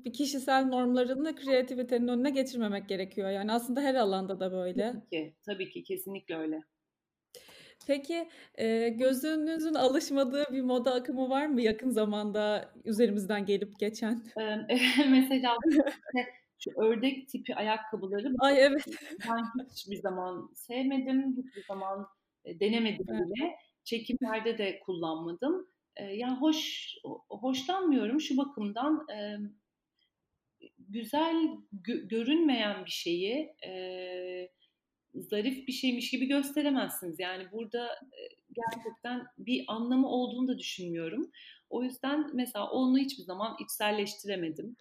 Bir 0.04 0.12
kişisel 0.12 0.64
normlarını 0.66 1.36
kreativitenin 1.36 2.08
önüne 2.08 2.30
geçirmemek 2.30 2.88
gerekiyor. 2.88 3.30
Yani, 3.30 3.52
aslında 3.52 3.80
her 3.80 3.94
alanda 3.94 4.40
da 4.40 4.52
böyle. 4.52 4.94
Tabii 4.94 5.06
ki, 5.10 5.36
tabii 5.46 5.70
ki. 5.70 5.82
Kesinlikle 5.82 6.36
öyle. 6.36 6.60
Peki, 7.86 8.28
eee, 8.58 8.88
gözünüzün 8.88 9.74
alışmadığı 9.74 10.44
bir 10.52 10.62
moda 10.62 10.94
akımı 10.94 11.30
var 11.30 11.46
mı 11.46 11.60
yakın 11.62 11.90
zamanda 11.90 12.72
üzerimizden 12.84 13.46
gelip 13.46 13.78
geçen? 13.78 14.24
Mesela 15.10 15.56
şu 16.58 16.70
ördek 16.82 17.28
tipi 17.28 17.54
ayakkabıları 17.54 18.34
Ay, 18.40 18.60
evet. 18.64 18.84
ben 19.28 19.44
hiçbir 19.72 19.96
zaman 19.96 20.50
sevmedim, 20.54 21.36
hiçbir 21.36 21.64
zaman, 21.68 22.06
eee, 22.44 22.60
denemedim 22.60 23.06
Evet. 23.08 23.28
bile. 23.28 23.56
Çekimlerde 23.84 24.58
de 24.58 24.80
kullanmadım. 24.86 25.68
Eee, 26.00 26.04
ya, 26.16 26.40
hoş 26.40 26.88
hoşlanmıyorum 27.30 28.20
şu 28.20 28.36
bakımdan, 28.36 29.06
güzel 30.88 31.36
gö 31.72 32.08
görünmeyen 32.08 32.84
bir 32.84 32.90
şeyi, 32.90 33.54
eee, 33.64 34.50
zarif 35.14 35.68
bir 35.68 35.72
şeymiş 35.72 36.10
gibi 36.10 36.26
gösteremezsiniz. 36.26 37.20
Yani, 37.20 37.52
burada, 37.52 37.88
gerçekten 38.52 39.26
bir 39.38 39.64
anlamı 39.68 40.08
olduğunu 40.08 40.48
da 40.48 40.58
düşünmüyorum. 40.58 41.30
O 41.70 41.84
yüzden 41.84 42.30
mesela 42.36 42.70
onu 42.70 42.98
hiçbir 42.98 43.24
zaman 43.24 43.56
içselleştiremedim. 43.64 44.76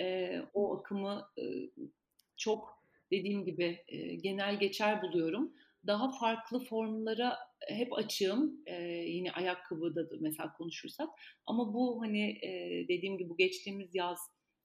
Eee, 0.00 0.42
o 0.54 0.76
akımı, 0.78 1.26
ııı, 1.38 1.70
çok 2.36 2.84
dediğim 3.12 3.44
gibi, 3.44 3.78
eee, 3.88 4.14
genel 4.16 4.60
geçer 4.60 5.02
buluyorum. 5.02 5.54
Daha 5.86 6.12
farklı 6.20 6.64
formlara 6.64 7.38
hep 7.68 7.92
açığım. 7.92 8.62
Eee, 8.66 9.04
yine 9.08 9.32
ayakkabıda 9.32 10.10
da 10.10 10.14
mesela 10.20 10.52
konuşursak 10.52 11.08
ama 11.46 11.74
bu, 11.74 12.02
hani, 12.02 12.32
eee, 12.32 12.88
dediğim 12.88 13.18
gibi 13.18 13.28
bu 13.30 13.36
geçtiğimiz 13.36 13.94
yaz 13.94 14.18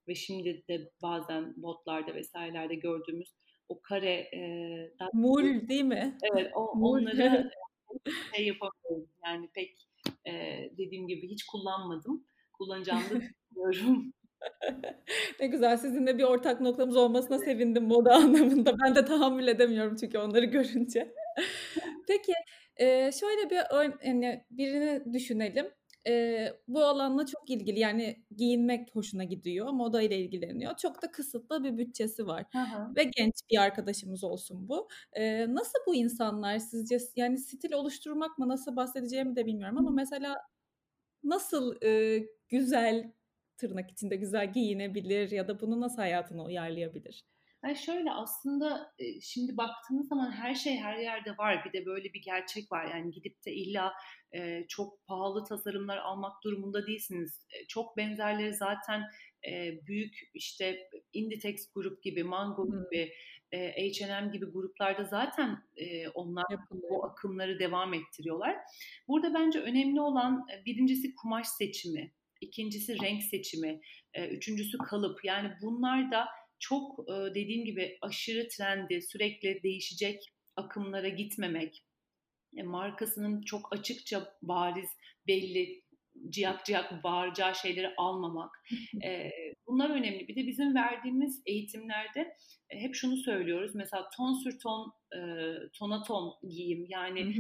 ve 0.08 0.16
şimdi 0.16 0.64
de 0.70 0.92
bazen 1.02 1.54
botlarda 1.58 2.22
vs.lerde 2.22 2.76
gördüğümüz 2.76 3.36
o 3.70 3.82
kare, 3.82 4.30
eee, 4.34 4.92
Mul 5.14 5.68
değil 5.70 5.84
mi? 5.84 6.18
Evet, 6.34 6.52
o 6.56 6.72
Mul. 6.76 6.92
onları 6.92 7.50
şey 8.36 8.48
yapamıyorum, 8.48 9.10
yani, 9.26 9.50
pek, 9.54 9.88
eee, 10.26 10.72
dediğim 10.78 11.08
gibi 11.08 11.28
hiç 11.30 11.44
kullanmadım. 11.46 12.28
Kullanacağımı 12.54 13.10
da 13.10 13.16
düşünmüyorum. 13.22 14.14
Ne 15.40 15.48
güzel, 15.48 15.78
sizinle 15.78 16.18
bir 16.18 16.24
ortak 16.24 16.62
noktamız 16.62 16.96
olmasına 16.96 17.40
sevindim 17.40 17.84
moda 17.84 18.14
anlamında. 18.16 18.76
Ben 18.84 18.96
de 18.96 19.06
tahammül 19.06 19.48
edemiyorum 19.48 19.96
çünkü 19.96 20.18
onları 20.18 20.46
görünce. 20.46 21.14
Peki, 22.08 22.34
şöyle 23.20 23.50
bir 23.50 23.58
ör 23.72 23.92
hani, 24.04 24.46
birini 24.52 25.14
düşünelim. 25.14 25.66
Eee, 26.08 26.54
bu 26.68 26.84
alanla 26.86 27.26
çok 27.26 27.50
ilgili, 27.50 27.80
yani, 27.80 28.26
giyinmek 28.36 28.96
hoşuna 28.96 29.24
gidiyor, 29.24 29.70
moda 29.72 30.02
ile 30.02 30.18
ilgileniyor. 30.20 30.78
Çok 30.78 31.02
da 31.02 31.12
kısıtlı 31.12 31.64
bir 31.64 31.78
bütçesi 31.78 32.28
var 32.28 32.46
hı. 32.54 32.98
ve 32.98 33.04
genç 33.04 33.34
bir 33.52 33.58
arkadaşımız 33.62 34.24
olsun 34.24 34.70
bu. 34.70 34.88
Eee, 35.16 35.46
nasıl 35.50 35.80
bu 35.88 35.96
insanlar 35.96 36.58
sizce? 36.60 36.98
Yani, 37.16 37.38
stil 37.40 37.74
oluşturmak 37.74 38.38
mı, 38.38 38.48
nasıl 38.48 38.76
bahsedeceğimi 38.76 39.36
de 39.36 39.46
bilmiyorum 39.46 39.78
ama 39.78 39.92
mesela 39.92 40.36
nasıl, 41.24 41.76
eee, 41.84 42.28
güzel, 42.50 43.14
tırnak 43.58 43.92
içinde 43.92 44.16
güzel 44.16 44.54
giyinebilir 44.54 45.32
ya 45.32 45.48
da 45.48 45.60
bunu 45.62 45.82
nasıl 45.82 45.98
hayatına 45.98 46.46
uyarlayabilir? 46.46 47.24
Ya, 47.68 47.76
şöyle 47.76 48.12
aslında, 48.12 48.94
eee, 49.00 49.20
şimdi 49.22 49.58
baktığınız 49.58 50.08
zaman 50.08 50.32
her 50.32 50.56
şey 50.56 50.78
her 50.78 50.98
yerde 50.98 51.38
var. 51.38 51.66
Bir 51.66 51.74
de 51.80 51.86
böyle 51.86 52.14
bir 52.14 52.22
gerçek 52.22 52.72
var. 52.72 52.86
Yani, 52.92 53.12
gidip 53.12 53.46
de 53.46 53.54
illa, 53.54 53.94
eee, 54.34 54.66
çok 54.70 55.06
pahalı 55.08 55.44
tasarımlar 55.44 55.98
almak 55.98 56.44
durumunda 56.44 56.88
değilsiniz. 56.88 57.46
Eee, 57.54 57.66
çok 57.68 57.98
benzerleri 57.98 58.54
zaten, 58.56 59.04
büyük, 59.88 60.14
işte, 60.34 60.90
Inditex 61.14 61.72
Group 61.74 62.04
gibi, 62.04 62.24
Mango 62.24 62.68
gibi, 62.68 63.12
H&M 63.54 64.32
gibi 64.34 64.46
gruplarda 64.46 65.04
zaten, 65.04 65.58
onlar 66.14 66.46
Yapılıyor. 66.50 67.10
akımları 67.12 67.60
devam 67.60 67.94
ettiriyorlar. 67.94 68.58
Burada 69.08 69.34
bence 69.34 69.60
önemli 69.60 70.02
olan, 70.02 70.46
eee, 70.50 70.64
1'incisi 70.66 71.16
kumaş 71.16 71.48
seçimi, 71.48 72.12
2'ncisi 72.42 73.02
renk 73.02 73.24
seçimi, 73.24 73.82
eee, 74.16 74.30
3'üncüsü 74.30 74.78
kalıp. 74.78 75.26
Yani, 75.26 75.52
bunlar 75.62 76.12
da 76.12 76.28
çok, 76.60 77.08
dediğim 77.10 77.66
gibi 77.66 77.98
aşırı 78.02 78.48
trendy, 78.48 79.02
sürekli 79.02 79.64
değişecek 79.64 80.34
akımlara 80.56 81.10
gitmemek, 81.10 81.84
eee, 82.58 82.64
markasının 82.64 83.42
çok 83.42 83.74
açıkça 83.74 84.34
bariz, 84.42 84.90
belli, 85.28 85.84
ciyak 86.30 86.66
ciyak 86.66 87.04
bağıracağı 87.04 87.56
şeyleri 87.56 87.96
almamak. 87.98 88.52
Bunlar 89.68 89.90
önemli. 89.90 90.28
Bir 90.28 90.36
de 90.36 90.48
bizim 90.48 90.76
verdiğimiz 90.76 91.42
eğitimlerde, 91.46 92.20
eee, 92.74 92.80
hep 92.80 92.96
şunu 92.96 93.18
söylüyoruz. 93.18 93.76
Mesela 93.76 94.10
ton 94.18 94.34
sur 94.34 94.60
ton, 94.60 94.94
ııı, 95.16 95.70
tona 95.74 96.04
ton 96.04 96.34
giyim. 96.50 96.86
Yani, 96.90 97.36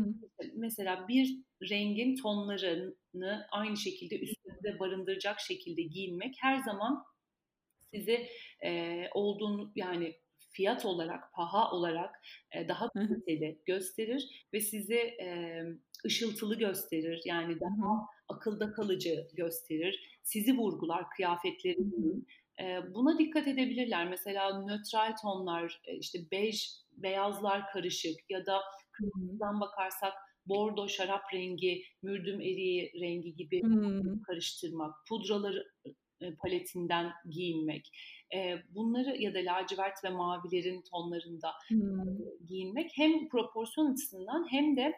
mesela 0.55 1.07
bir 1.07 1.37
rengin 1.69 2.15
tonlarını 2.15 3.47
aynı 3.51 3.77
şekilde 3.77 4.19
üstünde 4.19 4.79
barındıracak 4.79 5.39
şekilde 5.39 5.81
giyinmek 5.81 6.35
her 6.41 6.57
zaman 6.57 7.03
sizi, 7.93 8.27
eee, 8.65 9.11
olduğunu 9.15 9.73
yani, 9.77 10.15
fiyat 10.53 10.85
olarak, 10.85 11.33
paha 11.35 11.71
olarak, 11.71 12.15
eee, 12.55 12.69
daha 12.69 12.89
kaliteli 12.89 13.63
gösterir 13.67 14.47
ve 14.53 14.61
sizi, 14.61 14.95
emm, 14.97 15.79
ışıltılı 16.07 16.59
gösterir. 16.59 17.21
Yani, 17.25 17.61
daha 17.61 18.07
akılda 18.29 18.73
kalıcı 18.73 19.27
gösterir. 19.35 20.19
Sizi 20.23 20.57
vurgular, 20.57 21.05
kıyafetleri 21.17 21.75
Hı 21.77 21.81
değil. 21.91 22.03
hı. 22.03 22.25
Eee, 22.61 22.81
buna 22.95 23.19
dikkat 23.19 23.47
edebilirler. 23.49 24.09
Mesela 24.09 24.63
nötral 24.65 25.15
tonlar, 25.23 25.81
eee, 25.89 25.97
işte, 26.01 26.19
bej, 26.31 26.67
beyazlar 26.93 27.67
karışık 27.73 28.15
ya 28.31 28.47
da 28.47 28.61
kırmızıdan 28.93 29.61
bakarsak 29.61 30.13
bordo 30.47 30.89
şarap 30.89 31.23
rengi, 31.35 31.83
mürdüm 32.03 32.41
eriği 32.41 32.93
rengi 33.01 33.35
gibi 33.35 33.61
Hıı. 33.61 34.25
karıştırmak, 34.27 34.95
pudraları, 35.09 35.65
ııı, 36.23 36.35
paletinden 36.43 37.11
giyinmek, 37.31 37.91
eee, 38.35 38.63
bunları 38.69 39.21
ya 39.21 39.33
da 39.33 39.39
lacivert 39.39 40.03
ve 40.03 40.09
mavilerin 40.09 40.83
tonlarında, 40.91 41.51
eee, 41.89 42.37
giyinmek 42.47 42.91
hem 42.95 43.29
proporsiyon 43.29 43.93
açısından 43.93 44.47
hem 44.51 44.77
de 44.77 44.93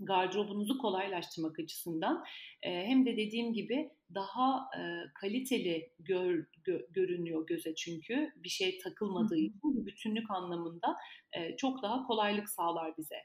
gardırobunuzu 0.00 0.78
kolaylaştırmak 0.78 1.58
açısından 1.58 2.24
e, 2.62 2.70
hem 2.86 3.06
de 3.06 3.16
dediğim 3.16 3.52
gibi 3.52 3.90
daha 4.14 4.60
e, 4.78 4.80
kaliteli 5.20 5.92
gör, 5.98 6.44
gö, 6.64 6.80
görünüyor 6.90 7.46
göze 7.46 7.74
çünkü 7.74 8.32
bir 8.36 8.48
şey 8.48 8.78
takılmadığı 8.78 9.36
için 9.36 9.86
bütünlük 9.86 10.30
anlamında 10.30 10.96
e, 11.32 11.56
çok 11.56 11.82
daha 11.82 12.06
kolaylık 12.06 12.48
sağlar 12.48 12.94
bize. 12.98 13.16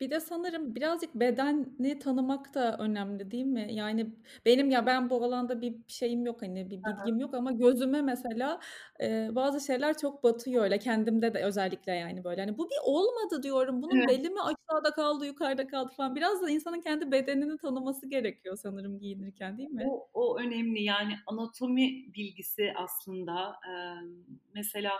Bir 0.00 0.10
de 0.10 0.20
sanırım 0.20 0.74
birazcık 0.74 1.14
bedeni 1.14 1.98
tanımak 1.98 2.54
da 2.54 2.76
önemli 2.78 3.30
değil 3.30 3.44
mi? 3.44 3.68
Yani 3.72 4.14
benim 4.46 4.70
ya 4.70 4.86
ben 4.86 5.10
bu 5.10 5.24
alanda 5.24 5.60
bir 5.60 5.74
şeyim 5.88 6.26
yok 6.26 6.42
hani 6.42 6.70
bir 6.70 6.84
Hı 6.84 6.90
hı. 6.90 7.04
bilgim 7.04 7.20
yok 7.20 7.34
ama 7.34 7.52
gözüme 7.52 8.02
mesela, 8.02 8.60
eee, 9.00 9.28
bazı 9.32 9.60
şeyler 9.66 9.98
çok 9.98 10.22
batıyor 10.24 10.62
öyle 10.64 10.78
kendimde 10.78 11.34
de 11.34 11.44
özellikle 11.44 11.92
yani 11.92 12.24
böyle 12.24 12.40
hani 12.40 12.58
bu 12.58 12.64
bir 12.70 12.76
olmadı 12.84 13.42
diyorum. 13.42 13.82
Bunun 13.82 14.06
Evet. 14.06 14.06
beli 14.06 14.30
mi 14.30 14.40
aşağıda 14.40 14.90
kaldı, 14.94 15.26
yukarıda 15.26 15.66
kaldı 15.66 15.92
falan. 15.96 16.14
Biraz 16.14 16.42
da 16.42 16.50
insanın 16.50 16.80
kendi 16.80 17.12
bedenini 17.12 17.56
tanıması 17.58 18.06
gerekiyor 18.08 18.56
sanırım 18.56 18.98
giyinirken 18.98 19.58
değil 19.58 19.70
mi? 19.70 19.90
O 19.90 20.08
o 20.14 20.38
önemli 20.40 20.82
yani 20.84 21.16
anatomi 21.26 22.14
bilgisi 22.14 22.72
aslında, 22.76 23.54
emm, 23.68 24.24
mesela, 24.54 24.92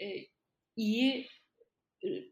eee, 0.00 0.26
iyi, 0.76 1.26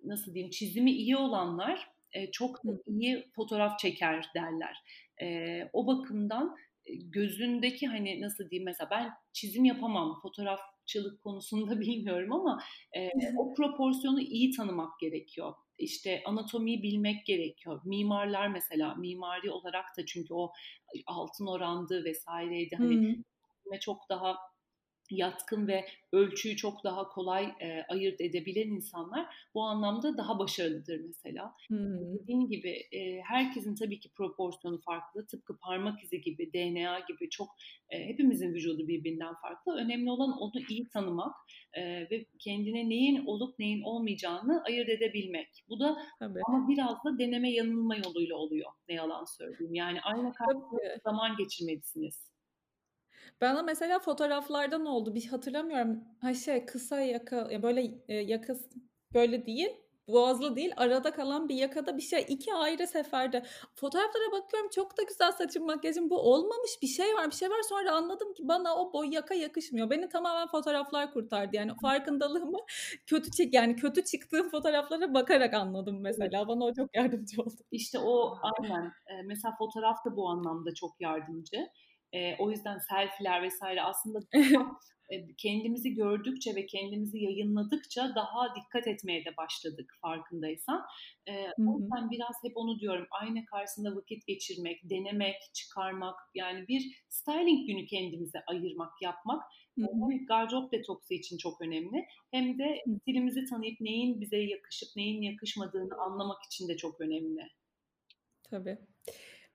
nasıl 0.04 0.34
diyeyim, 0.34 0.50
çizimi 0.50 0.90
iyi 0.92 1.16
olanlar, 1.16 1.88
eee, 2.14 2.30
çok 2.32 2.64
da 2.64 2.70
iyi 2.86 3.24
fotoğraf 3.36 3.78
çeker 3.78 4.26
derler. 4.34 4.76
Eee, 5.20 5.70
o 5.72 5.86
bakımdan, 5.86 6.56
gözündeki 7.04 7.86
hani 7.86 8.20
nasıl 8.20 8.50
diyeyim 8.50 8.64
mesela 8.64 8.90
ben 8.90 9.10
çizim 9.32 9.64
yapamam, 9.64 10.20
fotoğrafçılık 10.22 11.22
konusunda 11.22 11.80
bilmiyorum 11.80 12.32
ama, 12.32 12.62
eee, 12.96 13.10
o 13.36 13.54
proporsiyonu 13.54 14.20
iyi 14.20 14.50
tanımak 14.50 15.00
gerekiyor. 15.00 15.54
İşte 15.78 16.22
anatomiyi 16.26 16.82
bilmek 16.82 17.26
gerekiyor. 17.26 17.80
Mimarlar 17.84 18.48
mesela 18.48 18.94
mimari 18.94 19.50
olarak 19.50 19.84
da 19.98 20.06
çünkü 20.06 20.34
o 20.34 20.52
altın 21.06 21.46
orandı 21.46 22.04
vs.'ydi 22.04 22.76
hani 22.76 23.00
çok 23.80 24.08
daha 24.08 24.36
yatkın 25.10 25.68
ve 25.68 25.84
ölçüyü 26.12 26.56
çok 26.56 26.84
daha 26.84 27.08
kolay, 27.08 27.52
eee, 27.60 27.86
ayırt 27.88 28.20
edebilen 28.20 28.68
insanlar 28.68 29.26
bu 29.54 29.62
anlamda 29.62 30.16
daha 30.16 30.38
başarılıdır 30.38 31.00
mesela. 31.00 31.54
Hıı. 31.70 32.18
Dediğin 32.22 32.48
gibi, 32.48 32.70
eee, 32.92 33.22
herkesin 33.28 33.74
tabii 33.74 34.00
ki 34.00 34.10
proporsiyonu 34.16 34.80
farklı. 34.80 35.26
Tıpkı 35.26 35.58
parmak 35.58 36.04
izi 36.04 36.20
gibi, 36.20 36.52
DNA 36.54 37.00
gibi 37.00 37.30
çok, 37.30 37.48
eee, 37.92 38.06
hepimizin 38.08 38.54
vücudu 38.54 38.88
birbirinden 38.88 39.34
farklı. 39.42 39.76
Önemli 39.76 40.10
olan 40.10 40.32
onu 40.40 40.52
iyi 40.68 40.88
tanımak, 40.88 41.34
eee, 41.76 42.08
ve 42.10 42.26
kendine 42.40 42.88
neyin 42.88 43.26
olup 43.26 43.58
neyin 43.58 43.82
olmayacağını 43.82 44.62
ayırt 44.68 44.88
edebilmek. 44.88 45.48
Bu 45.68 45.80
da 45.80 45.96
Tabii. 46.18 46.44
ama 46.48 46.68
biraz 46.68 47.04
da 47.04 47.18
deneme 47.18 47.52
yanılma 47.52 47.96
yoluyla 47.96 48.36
oluyor, 48.36 48.70
ne 48.88 48.94
yalan 48.94 49.24
söyleyeyim. 49.24 49.74
Yani 49.74 49.98
karşısında 50.02 50.30
Tabii. 50.38 51.00
zaman 51.04 51.36
geçirmelisiniz. 51.38 52.33
Bana 53.40 53.62
mesela 53.62 53.98
fotoğraflardan 53.98 54.86
oldu. 54.86 55.14
Bir 55.14 55.26
hatırlamıyorum. 55.26 56.04
Ha, 56.20 56.34
şey, 56.34 56.66
kısa 56.66 57.00
yaka, 57.00 57.48
ya, 57.52 57.62
böyle, 57.62 57.82
eee, 58.08 58.16
yakası 58.20 58.68
böyle 59.14 59.46
değil, 59.46 59.68
boğazlı 60.08 60.56
değil, 60.56 60.72
arada 60.76 61.10
kalan 61.12 61.48
bir 61.48 61.54
yakada 61.54 61.96
bir 61.96 62.02
şey 62.02 62.24
2 62.28 62.54
ayrı 62.54 62.86
seferde. 62.86 63.42
Fotoğraflara 63.74 64.32
bakıyorum 64.32 64.70
çok 64.74 64.98
da 64.98 65.02
güzel 65.02 65.32
saçım, 65.32 65.66
makyajım. 65.66 66.10
Bu 66.10 66.18
olmamış 66.18 66.70
bir 66.82 66.86
şey 66.86 67.14
var, 67.14 67.26
bir 67.30 67.34
şey 67.34 67.50
var. 67.50 67.62
Sonra 67.68 67.92
anladım 67.92 68.34
ki 68.34 68.48
bana 68.48 68.76
o 68.76 68.92
boy 68.92 69.08
yaka 69.14 69.34
yakışmıyor. 69.34 69.90
Beni 69.90 70.08
tamamen 70.08 70.46
fotoğraflar 70.48 71.12
kurtardı. 71.12 71.56
Yani 71.56 71.72
farkındalığımı 71.82 72.58
kötü 73.06 73.30
çek 73.30 73.54
yani 73.54 73.76
kötü 73.76 74.04
çıktığım 74.04 74.48
fotoğraflara 74.50 75.14
bakarak 75.14 75.54
anladım 75.54 76.00
mesela. 76.00 76.48
Bana 76.48 76.64
o 76.64 76.74
çok 76.74 76.96
yardımcı 76.96 77.42
oldu. 77.42 77.54
İşte 77.70 77.98
o 77.98 78.34
aynen. 78.42 78.82
Eee, 79.10 79.22
mesela 79.26 79.54
fotoğraf 79.58 80.04
da 80.06 80.16
bu 80.16 80.28
anlamda 80.28 80.74
çok 80.74 81.00
yardımcı. 81.00 81.66
Eee, 82.14 82.36
o 82.40 82.50
yüzden 82.50 82.78
selfie'ler 82.78 83.48
vs. 83.48 83.62
aslında 83.82 84.18
kendimizi 85.38 85.94
gördükçe 85.94 86.54
ve 86.54 86.66
kendimizi 86.66 87.18
yayınladıkça 87.18 88.12
daha 88.16 88.54
dikkat 88.56 88.86
etmeye 88.86 89.24
de 89.24 89.36
başladık 89.36 89.92
farkındaysan. 90.02 90.82
Hı 91.58 91.62
o 91.66 91.78
yüzden 91.78 92.10
biraz 92.10 92.36
hep 92.44 92.52
onu 92.56 92.80
diyorum, 92.80 93.06
ayna 93.10 93.44
karşısında 93.44 93.96
vakit 93.96 94.26
geçirmek, 94.26 94.80
denemek, 94.90 95.36
çıkarmak, 95.54 96.14
yani 96.34 96.68
bir 96.68 97.04
styling 97.08 97.66
günü 97.66 97.86
kendimize 97.86 98.38
ayırmak, 98.46 98.92
yapmak, 99.02 99.42
hem 99.78 100.26
gardırop 100.28 100.72
detoksu 100.72 101.14
için 101.14 101.38
çok 101.38 101.60
önemli 101.60 102.04
hem 102.30 102.58
de 102.58 102.80
stilimizi 103.02 103.44
tanıyıp 103.50 103.80
neyin 103.80 104.20
bize 104.20 104.36
yakışıp 104.38 104.88
neyin 104.96 105.22
yakışmadığını 105.22 105.94
anlamak 106.06 106.38
için 106.52 106.68
de 106.68 106.76
çok 106.76 107.00
önemli. 107.00 107.40
Tabii. 108.42 108.78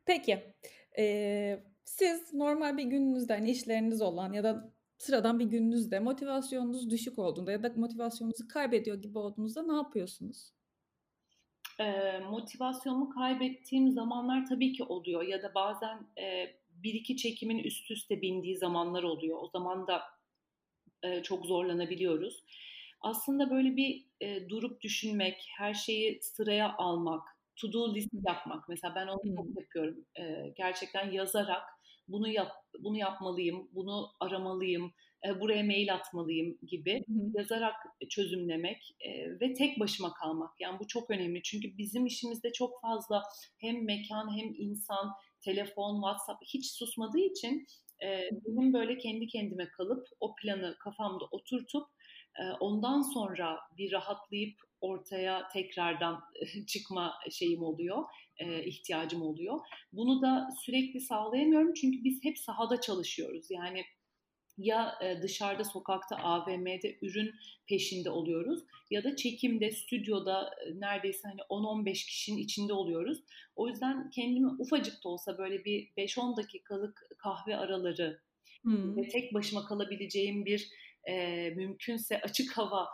Peki, 0.06 0.56
eee, 0.98 1.64
siz 1.98 2.34
normal 2.34 2.78
bir 2.78 2.84
gününüzde, 2.84 3.34
hani, 3.34 3.52
işleriniz 3.52 4.02
olan 4.02 4.34
ya 4.34 4.44
da 4.44 4.74
sıradan 4.98 5.40
bir 5.40 5.46
gününüzde 5.46 6.00
motivasyonunuz 6.00 6.90
düşük 6.90 7.20
olduğunda 7.20 7.52
ya 7.52 7.64
da 7.64 7.74
motivasyonunuzu 7.76 8.48
kaybediyor 8.48 8.98
gibi 9.02 9.18
olduğunuzda 9.18 9.64
ne 9.64 9.74
yapıyorsunuz? 9.76 10.52
Eee, 11.80 12.20
motivasyonumu 12.30 13.10
kaybettiğim 13.10 13.92
zamanlar 13.92 14.46
tabii 14.46 14.74
ki 14.74 14.84
oluyor 14.84 15.22
ya 15.24 15.42
da 15.44 15.54
bazen, 15.56 16.08
eee, 16.18 16.60
1-2 16.70 17.18
çekimin 17.18 17.60
üst 17.60 17.92
üste 17.92 18.22
bindiği 18.22 18.58
zamanlar 18.58 19.04
oluyor. 19.04 19.38
O 19.42 19.48
zaman 19.48 19.88
da, 19.88 20.02
eee, 21.04 21.24
çok 21.24 21.46
zorlanabiliyoruz. 21.46 22.44
Aslında 23.02 23.50
böyle 23.52 23.76
bir, 23.78 24.06
eee, 24.22 24.50
durup 24.50 24.82
düşünmek, 24.82 25.48
her 25.58 25.74
şeyi 25.74 26.20
sıraya 26.22 26.76
almak, 26.78 27.24
to 27.56 27.74
do 27.74 27.96
list 27.96 28.10
yapmak. 28.28 28.70
Mesela 28.70 28.96
ben 28.96 29.08
onu 29.08 29.20
çok 29.38 29.48
yapıyorum. 29.62 30.06
Eee, 30.20 30.54
gerçekten 30.58 31.12
yazarak 31.12 31.64
bunu 32.12 32.28
yap 32.30 32.52
bunu 32.80 32.98
yapmalıyım, 32.98 33.70
bunu 33.74 34.08
aramalıyım, 34.20 34.94
eee, 35.26 35.40
buraya 35.42 35.64
mail 35.64 35.94
atmalıyım 35.94 36.58
gibi 36.68 37.04
yazarak 37.34 37.76
çözümlemek, 38.10 38.96
eee, 39.06 39.38
ve 39.42 39.54
tek 39.54 39.80
başıma 39.80 40.14
kalmak. 40.14 40.50
Yani 40.62 40.80
bu 40.80 40.88
çok 40.88 41.10
önemli. 41.12 41.42
Çünkü 41.44 41.78
bizim 41.78 42.06
işimizde 42.06 42.52
çok 42.54 42.82
fazla 42.82 43.24
hem 43.62 43.86
mekân 43.86 44.38
hem 44.38 44.54
insan, 44.58 45.12
telefon, 45.42 45.96
WhatsApp 45.96 46.44
hiç 46.54 46.72
susmadığı 46.72 47.20
için, 47.20 47.66
hı. 48.32 48.40
benim 48.48 48.74
böyle 48.74 48.98
kendi 48.98 49.28
kendime 49.28 49.68
kalıp 49.78 50.08
o 50.20 50.36
planı 50.36 50.76
kafamda 50.80 51.26
oturtup, 51.32 51.88
eee, 52.40 52.52
ondan 52.60 53.02
sonra 53.02 53.60
bir 53.78 53.92
rahatlayıp 53.92 54.60
ortaya 54.82 55.48
tekrardan 55.48 56.22
çıkma 56.68 57.14
şeyim 57.32 57.64
oluyor, 57.64 58.04
ihtiyacım 58.66 59.22
oluyor. 59.22 59.60
Bunu 59.94 60.22
da 60.22 60.50
sürekli 60.66 61.02
sağlayamıyorum 61.02 61.74
çünkü 61.74 62.04
biz 62.04 62.24
hep 62.24 62.38
sahada 62.38 62.82
çalışıyoruz. 62.82 63.46
Yani 63.50 63.84
ya, 64.58 65.00
dışarıda 65.22 65.64
sokakta, 65.64 66.16
AVM'de 66.16 66.98
ürün 67.02 67.32
peşinde 67.68 68.10
oluyoruz 68.10 68.60
ya 68.92 69.04
da 69.04 69.16
çekimde, 69.16 69.72
stüdyoda, 69.72 70.52
neredeyse 70.76 71.28
hani 71.28 71.42
10-15 71.50 71.94
kişinin 71.94 72.38
içinde 72.38 72.74
oluyoruz. 72.74 73.24
O 73.56 73.68
yüzden 73.68 74.10
kendimi 74.10 74.48
ufacık 74.48 75.04
da 75.04 75.10
olsa 75.10 75.38
böyle 75.38 75.66
bir 75.66 75.90
5-10 75.98 76.38
dakikalık 76.38 77.02
kahve 77.18 77.56
araları 77.58 78.22
ve 78.66 78.70
Hımm. 78.70 79.10
tek 79.10 79.34
başıma 79.34 79.66
kalabileceğim 79.66 80.46
bir, 80.46 80.70
eee, 81.08 81.50
mümkünse 81.56 82.22
açık 82.22 82.58
hava. 82.58 82.88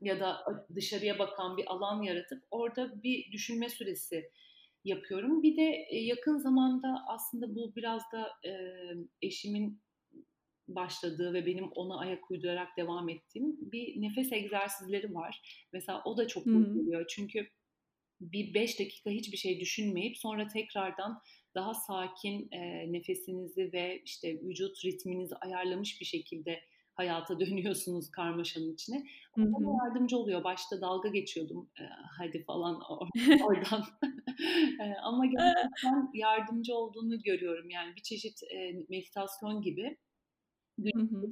Ya 0.00 0.20
da 0.20 0.44
dışarıya 0.74 1.18
bakan 1.18 1.56
bir 1.56 1.72
alan 1.72 2.02
yaratıp 2.02 2.42
orada 2.50 3.02
bir 3.02 3.32
düşünme 3.32 3.68
süresi 3.68 4.30
yapıyorum. 4.84 5.42
Bir 5.42 5.56
de, 5.56 5.62
eee, 5.92 6.04
yakın 6.06 6.38
zamanda 6.38 7.04
aslında 7.08 7.54
bu 7.54 7.76
biraz 7.76 8.02
da, 8.12 8.28
eee, 8.44 8.96
eşimin 9.22 9.82
başladığı 10.68 11.34
ve 11.34 11.46
benim 11.46 11.68
ona 11.72 11.98
ayak 11.98 12.30
uydurarak 12.30 12.76
devam 12.76 13.08
ettiğim 13.08 13.72
bir 13.72 14.02
nefes 14.02 14.32
egzersizleri 14.32 15.14
var. 15.14 15.42
Mesela 15.72 16.02
o 16.04 16.16
da 16.16 16.28
çok 16.28 16.52
geliyor. 16.52 17.06
Çünkü 17.10 17.48
bir 18.20 18.54
5 18.54 18.80
dakika 18.80 19.10
hiçbir 19.10 19.36
şey 19.36 19.60
düşünmeyip 19.60 20.18
sonra 20.18 20.48
tekrardan 20.48 21.18
daha 21.54 21.74
sakin, 21.74 22.48
eee, 22.52 22.92
nefesinizi 22.92 23.70
ve, 23.72 24.02
işte, 24.04 24.40
vücut 24.42 24.84
ritminizi 24.84 25.36
ayarlamış 25.36 26.00
bir 26.00 26.06
şekilde 26.06 26.60
hayata 27.00 27.40
dönüyorsunuz 27.40 28.10
karmaşanın 28.10 28.74
içine. 28.74 29.04
O 29.40 29.46
bana 29.52 29.84
yardımcı 29.84 30.16
oluyor. 30.18 30.44
Başta 30.44 30.80
dalga 30.80 31.08
geçiyordum, 31.08 31.70
eee, 31.80 31.88
"Hadi." 32.18 32.44
falan 32.44 32.80
or 32.90 33.08
oradan. 33.46 33.84
Eee, 34.80 34.96
ama 35.02 35.26
gerçekten 35.26 36.10
yardımcı 36.14 36.74
olduğunu 36.74 37.22
görüyorum. 37.22 37.70
Yani 37.70 37.96
bir 37.96 38.02
çeşit, 38.02 38.42
eee, 38.52 38.86
meditasyon 38.88 39.62
gibi. 39.62 39.96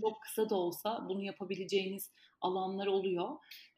Çok 0.00 0.22
kısa 0.22 0.50
da 0.50 0.54
olsa 0.56 1.06
bunu 1.08 1.22
yapabileceğiniz 1.24 2.12
alanlar 2.40 2.86
oluyor. 2.86 3.28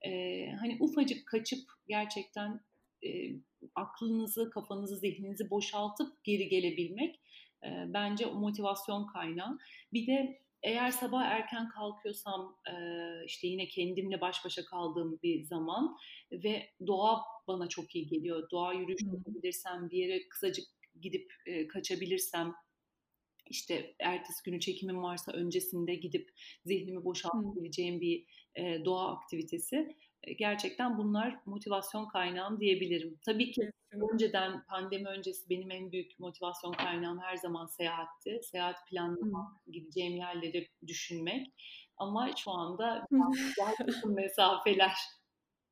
Eee, 0.04 0.56
hani 0.60 0.76
ufacık 0.80 1.26
kaçıp 1.28 1.60
gerçekten, 1.88 2.60
eee, 3.02 3.40
aklınızı, 3.74 4.50
kafanızı, 4.50 4.96
zihninizi 4.96 5.50
boşaltıp 5.50 6.24
geri 6.24 6.48
gelebilmek, 6.48 7.20
eee, 7.64 7.84
bence 7.88 8.26
o 8.26 8.34
motivasyon 8.34 9.06
kaynağı. 9.06 9.58
Bir 9.92 10.06
de 10.06 10.40
eğer 10.62 10.90
sabah 10.90 11.22
erken 11.22 11.68
kalkıyorsam 11.68 12.56
işte 13.26 13.46
yine 13.46 13.68
kendimle 13.68 14.20
baş 14.20 14.44
başa 14.44 14.64
kaldığım 14.64 15.18
bir 15.22 15.42
zaman 15.42 15.96
ve 16.32 16.70
doğa 16.86 17.22
bana 17.48 17.68
çok 17.68 17.96
iyi 17.96 18.06
geliyor. 18.06 18.50
Doğa 18.50 18.72
yürüyüş 18.72 19.02
yapabilirsem, 19.02 19.90
bir 19.90 19.98
yere 19.98 20.28
kısacık 20.28 20.64
gidip 21.00 21.32
kaçabilirsem, 21.72 22.54
işte 23.46 23.94
ertesi 23.98 24.44
günü 24.44 24.60
çekimim 24.60 25.02
varsa 25.02 25.32
öncesinde 25.32 25.94
gidip 25.94 26.30
zihnimi 26.64 27.04
boşaltabileceğim 27.04 28.00
bir 28.00 28.24
doğa 28.84 29.12
aktivitesi 29.16 29.96
gerçekten 30.38 30.98
bunlar 30.98 31.36
motivasyon 31.46 32.08
kaynağım 32.08 32.60
diyebilirim. 32.60 33.18
Tabii 33.26 33.52
ki 33.52 33.70
önceden 34.12 34.64
pandemi 34.64 35.08
öncesi 35.08 35.50
benim 35.50 35.70
en 35.70 35.92
büyük 35.92 36.20
motivasyon 36.20 36.72
kaynağım 36.72 37.20
her 37.20 37.36
zaman 37.36 37.66
seyahatti. 37.66 38.40
Seyahat 38.42 38.76
planlamak, 38.86 39.66
gideceğim 39.66 40.16
yerleri 40.16 40.68
düşünmek. 40.86 41.54
Ama 41.96 42.30
şu 42.36 42.50
anda 42.50 43.06
daha 43.58 43.70
yakın 43.70 44.14
mesafeler. 44.14 44.92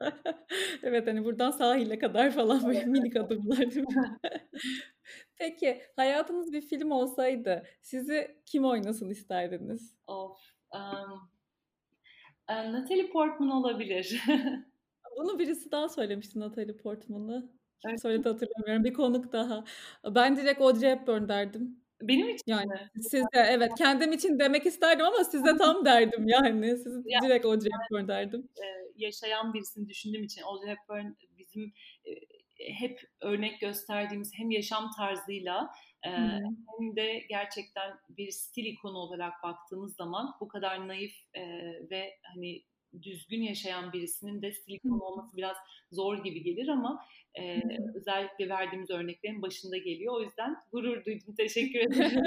evet 0.83 1.07
hani 1.07 1.25
buradan 1.25 1.51
sahile 1.51 1.99
kadar 1.99 2.31
falan 2.31 2.67
böyle 2.67 2.85
minik 2.85 3.17
adımlar? 3.17 3.67
Peki 5.37 5.83
hayatınız 5.97 6.53
bir 6.53 6.61
film 6.61 6.91
olsaydı 6.91 7.67
sizi 7.83 8.41
kim 8.47 8.65
oynasın 8.65 9.11
isterdiniz? 9.11 9.95
Of. 10.07 10.39
Um, 10.75 11.31
Natalie 12.49 13.11
Portman 13.11 13.51
olabilir. 13.51 14.23
Bunu 15.19 15.39
birisi 15.39 15.71
daha 15.71 15.89
söylemişti 15.89 16.41
Natalie 16.41 16.77
Portman'ı. 16.77 17.58
Kim 17.83 17.91
evet. 17.91 18.03
söyledi 18.03 18.29
hatırlamıyorum. 18.29 18.85
Bir 18.85 18.93
konuk 18.93 19.33
daha. 19.33 19.65
Ben 20.05 20.37
direkt 20.37 20.61
Audrey 20.61 20.91
Hepburn 20.91 21.29
derdim. 21.29 21.81
Benim 22.03 22.29
için 22.29 22.43
yani 22.47 22.67
mi? 22.67 23.03
size 23.03 23.25
evet 23.35 23.73
kendim 23.79 24.13
için 24.13 24.39
demek 24.39 24.67
isterdim 24.67 25.07
ama 25.07 25.25
size 25.25 25.57
tam 25.59 25.85
derdim 25.85 26.29
yani. 26.29 26.77
Siz 26.77 27.03
ya, 27.07 27.21
direkt 27.23 27.47
Audrey 27.47 27.71
Hepburn 27.83 28.09
derdim. 28.09 28.49
E, 28.57 28.67
yaşayan 28.97 29.55
birisini 29.55 29.89
düşündüğüm 29.89 30.25
için 30.25 30.43
Audrey 30.43 30.71
Hepburn 30.71 31.07
bizim 31.39 31.73
e, 32.05 32.11
hep 32.59 33.01
örnek 33.21 33.61
gösterdiğimiz 33.61 34.33
hem 34.35 34.51
yaşam 34.51 34.91
tarzıyla 34.97 35.71
e, 36.07 36.11
hem 36.11 36.97
de 36.97 37.19
gerçekten 37.29 37.93
bir 38.09 38.31
stil 38.31 38.65
ikonu 38.65 38.99
olarak 38.99 39.33
baktığımız 39.43 39.97
zaman 39.97 40.35
bu 40.41 40.49
kadar 40.49 40.89
naif 40.89 41.15
e, 41.35 41.43
ve 41.91 42.11
hani 42.35 42.63
düzgün 43.03 43.43
yaşayan 43.43 43.93
birisinin 43.93 44.43
de 44.43 44.53
stil 44.53 44.75
ikonu 44.75 45.03
olması 45.03 45.37
biraz 45.37 45.57
zor 45.93 46.25
gibi 46.25 46.43
gelir 46.43 46.69
ama 46.69 47.05
e, 47.35 47.61
özellikle 47.95 48.49
verdiğimiz 48.49 48.91
örneklerin 48.91 49.43
başında 49.43 49.77
geliyor. 49.77 50.15
O 50.15 50.23
yüzden 50.23 50.57
gurur 50.73 51.05
duydum. 51.05 51.35
Teşekkür 51.37 51.79
ederim. 51.79 52.23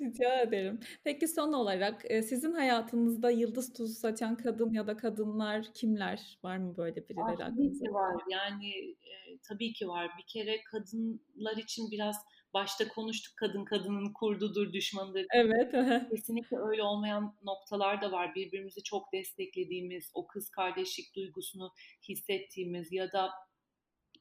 Rica 0.00 0.40
ederim. 0.40 0.80
Peki 1.04 1.28
son 1.28 1.52
olarak 1.52 2.02
sizin 2.02 2.52
hayatınızda 2.52 3.30
yıldız 3.30 3.72
tuzu 3.72 3.94
saçan 3.94 4.36
kadın 4.36 4.72
ya 4.72 4.86
da 4.86 4.96
kadınlar 4.96 5.74
kimler? 5.74 6.38
Var 6.44 6.56
mı 6.56 6.76
böyle 6.76 7.08
birileri 7.08 7.44
aklınızda? 7.44 7.54
Tabii 7.56 7.78
ki 7.78 7.94
var. 7.94 8.22
Yani 8.30 8.90
e, 8.90 9.38
tabii 9.48 9.72
ki 9.72 9.88
var. 9.88 10.10
Bir 10.18 10.26
kere 10.26 10.62
kadınlar 10.62 11.56
için 11.56 11.90
biraz 11.90 12.16
başta 12.54 12.88
konuştuk 12.88 13.36
kadın 13.36 13.64
kadının 13.64 14.12
kurdudur, 14.12 14.72
düşmanıdır. 14.72 15.26
Evet. 15.34 15.72
Kesinlikle 16.10 16.56
öyle 16.56 16.82
olmayan 16.82 17.36
noktalar 17.42 18.02
da 18.02 18.12
var. 18.12 18.34
Birbirimizi 18.34 18.82
çok 18.82 19.12
desteklediğimiz, 19.12 20.10
o 20.14 20.26
kız 20.26 20.50
kardeşlik 20.50 21.16
duygusunu 21.16 21.72
hissettiğimiz 22.08 22.92
ya 22.92 23.12
da 23.12 23.30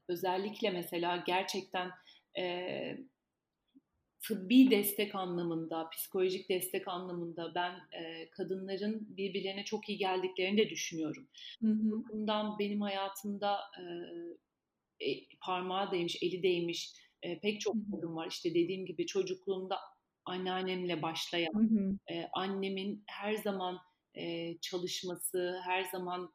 özellikle 0.08 0.70
mesela 0.70 1.24
gerçekten 1.28 1.92
e, 2.38 2.98
tıbbi 4.28 4.72
destek 4.72 5.16
anlamında, 5.16 5.90
psikolojik 5.90 6.50
destek 6.50 6.88
anlamında 6.88 7.52
ben 7.56 7.72
e, 7.72 8.30
kadınların 8.30 9.18
birbirlerine 9.18 9.64
çok 9.64 9.90
iyi 9.90 9.98
geldiklerini 9.98 10.58
de 10.58 10.70
düşünüyorum. 10.70 11.28
Hı 11.62 11.68
hı. 11.68 12.04
Bundan 12.12 12.60
benim 12.60 12.82
hayatımda 12.82 13.60
e, 13.80 13.86
parmağı 15.42 15.92
değmiş, 15.92 16.18
eli 16.24 16.44
değmiş 16.44 16.94
e, 17.24 17.40
pek 17.40 17.62
çok 17.62 17.76
kadın 17.92 18.16
var. 18.16 18.28
İşte 18.28 18.50
dediğim 18.50 18.86
gibi 18.86 19.06
çocukluğumda 19.06 19.78
anneannemle 20.26 21.02
başlayan, 21.02 21.54
hı 21.54 21.80
hı. 21.80 22.14
E, 22.14 22.28
annemin 22.34 23.04
her 23.08 23.34
zaman 23.34 23.78
e, 24.16 24.58
çalışması, 24.58 25.62
her 25.66 25.84
zaman 25.84 26.34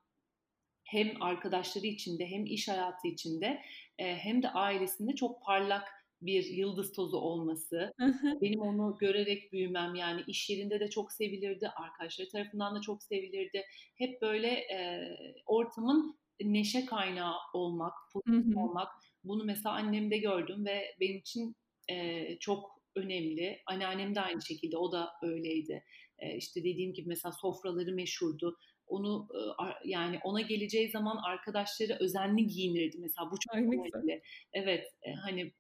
hem 0.85 1.23
arkadaşları 1.23 1.87
içinde 1.87 2.27
hem 2.27 2.47
iş 2.47 2.69
hayatı 2.69 3.09
içinde 3.09 3.63
e, 3.99 4.17
hem 4.17 4.43
de 4.43 4.51
ailesinde 4.51 5.15
çok 5.15 5.43
parlak 5.43 5.89
bir 6.23 6.45
yıldız 6.45 6.93
tozu 6.93 7.17
olması, 7.17 7.93
benim 8.41 8.61
onu 8.61 8.97
görerek 8.99 9.53
büyümem 9.53 9.95
yani 9.95 10.23
iş 10.27 10.51
yerinde 10.51 10.81
de 10.81 10.91
çok 10.91 11.13
sevilirdi, 11.13 11.69
arkadaşları 11.69 12.29
tarafından 12.29 12.77
da 12.77 12.81
çok 12.81 13.03
sevilirdi. 13.03 13.65
Hep 13.99 14.23
böyle 14.23 14.49
e, 14.49 15.09
ortamın 15.47 16.19
neşe 16.41 16.87
kaynağı 16.87 17.35
olmak, 17.55 17.93
pozitif 18.13 18.57
olmak. 18.57 18.89
Bunu 19.29 19.45
mesela 19.45 19.75
annemde 19.75 20.19
gördüm 20.19 20.67
ve 20.67 20.95
benim 21.01 21.19
için 21.19 21.57
e, 21.91 22.25
çok 22.39 22.71
önemli. 22.97 23.63
Anneannem 23.67 24.15
de 24.15 24.21
aynı 24.21 24.43
şekilde, 24.43 24.77
o 24.77 24.93
da 24.93 25.11
öyleydi. 25.23 25.85
E, 26.19 26.37
işte 26.37 26.61
dediğim 26.61 26.93
gibi 26.93 27.09
mesela 27.09 27.33
sofraları 27.33 27.95
meşhurdu. 27.95 28.57
Onu 28.87 29.29
e, 29.35 29.41
yani 29.85 30.19
ona 30.25 30.41
geleceği 30.41 30.91
zaman 30.91 31.17
arkadaşları 31.17 31.97
özenli 32.01 32.47
giyinirdi 32.47 32.97
mesela 33.01 33.31
bu 33.31 33.37
çok 33.41 33.55
önemli. 33.55 34.23
Evet, 34.53 34.85
e, 35.03 35.13
hani 35.13 35.53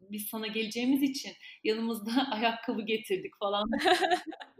biz 0.00 0.26
sana 0.26 0.46
geleceğimiz 0.46 1.02
için 1.02 1.32
yanımızda 1.64 2.10
ayakkabı 2.32 2.82
getirdik 2.82 3.32
falan. 3.38 3.70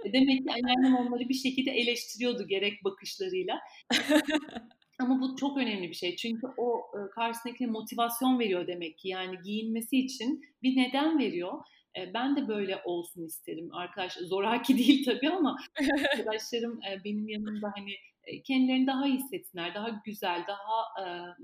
E, 0.04 0.12
demek 0.12 0.38
ki 0.38 0.52
anneannem 0.52 0.96
onları 0.96 1.28
bir 1.28 1.34
şekilde 1.34 1.70
eleştiriyordu 1.70 2.46
gerek 2.46 2.84
bakışlarıyla. 2.84 3.58
Ama 4.98 5.20
bu 5.20 5.36
çok 5.36 5.58
önemli 5.58 5.88
bir 5.88 5.94
şey. 5.94 6.16
Çünkü 6.16 6.46
o 6.56 6.78
e, 6.78 7.10
karşısındakine 7.10 7.70
motivasyon 7.70 8.38
veriyor 8.38 8.66
demek 8.66 8.98
ki. 8.98 9.08
Yani 9.08 9.38
giyinmesi 9.44 9.98
için 9.98 10.44
bir 10.62 10.76
neden 10.76 11.18
veriyor. 11.18 11.52
E, 11.98 12.14
ben 12.14 12.36
de 12.36 12.48
böyle 12.48 12.82
olsun 12.84 13.26
isterim. 13.26 13.74
Arkadaş 13.74 14.14
zoraki 14.14 14.78
değil 14.78 15.04
tabii 15.04 15.30
ama 15.30 15.56
arkadaşlarım 16.12 16.80
benim 17.04 17.28
yanımda 17.28 17.72
hani 17.76 17.92
kendilerini 18.44 18.86
daha 18.86 19.06
iyi 19.06 19.16
hissetsinler, 19.16 19.74
daha 19.74 20.00
güzel, 20.04 20.44
daha 20.48 21.36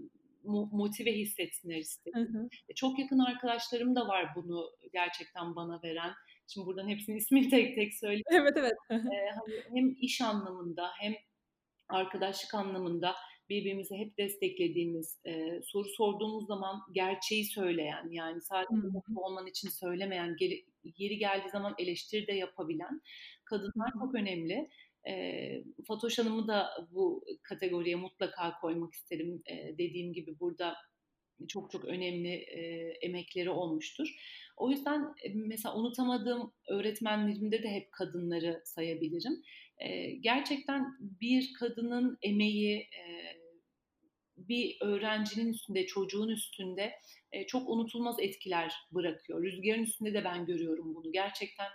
motive 0.72 1.12
hissetsinler 1.12 1.76
istedim. 1.76 2.20
Hı 2.20 2.38
hı. 2.38 2.48
E, 2.68 2.74
çok 2.74 2.98
yakın 2.98 3.18
arkadaşlarım 3.18 3.96
da 3.96 4.09
var 4.09 4.28
bunu 4.36 4.70
gerçekten 4.92 5.57
bana 5.57 5.80
veren. 5.82 6.12
Şimdi 6.46 6.66
buradan 6.66 6.88
hepsinin 6.88 7.16
ismini 7.22 7.48
tek 7.48 7.74
tek 7.74 7.94
söyleyeyim. 7.94 8.24
Evet 8.30 8.52
evet. 8.57 8.72
ee, 8.90 8.94
hani 8.94 9.62
hem 9.74 9.96
iş 10.00 10.20
anlamında 10.20 10.90
hem 10.98 11.14
arkadaşlık 11.88 12.55
anlamında 12.55 13.14
birbirimizi 13.49 13.97
hep 13.97 14.18
desteklediğimiz, 14.18 15.18
e, 15.26 15.61
soru 15.62 15.88
sorduğumuz 15.88 16.47
zaman 16.47 16.80
gerçeği 16.92 17.45
söyleyen, 17.45 18.11
yani 18.11 18.42
sadece 18.42 18.74
mutlu 18.74 19.20
olman 19.20 19.47
için 19.47 19.68
söylemeyen, 19.68 20.36
geri, 20.38 20.64
yeri 20.99 21.18
geldiği 21.18 21.51
zaman 21.51 21.74
eleştiri 21.78 22.26
de 22.26 22.32
yapabilen 22.32 23.01
kadınlar 23.45 23.92
çok 23.92 24.14
önemli. 24.14 24.68
E, 25.09 25.64
Fatoş 25.88 26.18
Hanım'ı 26.18 26.49
da 26.49 26.70
bu 26.90 27.24
kategoriye 27.42 27.97
mutlaka 27.97 28.61
koymak 28.61 28.92
isterim. 28.92 29.42
E, 29.47 29.78
dediğim 29.78 30.12
gibi 30.12 30.40
burada 30.40 30.76
çok 31.49 31.70
çok 31.70 31.84
önemli 31.84 32.28
e, 32.28 32.61
emekleri 33.03 33.51
olmuştur. 33.51 34.09
O 34.57 34.70
yüzden 34.70 35.01
e, 35.03 35.34
mesela 35.34 35.76
unutamadığım 35.76 36.53
öğretmenlerimde 36.68 37.62
de 37.62 37.68
hep 37.68 37.92
kadınları 37.92 38.62
sayabilirim. 38.64 39.42
E, 39.78 40.10
gerçekten 40.10 40.84
bir 41.00 41.52
kadının 41.58 42.18
emeği 42.22 42.76
e, 42.78 43.04
bir 44.36 44.76
öğrencinin 44.80 45.52
üstünde, 45.52 45.86
çocuğun 45.86 46.28
üstünde 46.28 46.92
e, 47.32 47.46
çok 47.46 47.68
unutulmaz 47.68 48.16
etkiler 48.20 48.72
bırakıyor. 48.92 49.42
Rüzgarın 49.42 49.82
üstünde 49.82 50.14
de 50.14 50.24
ben 50.24 50.46
görüyorum 50.46 50.94
bunu. 50.94 51.12
Gerçekten 51.12 51.68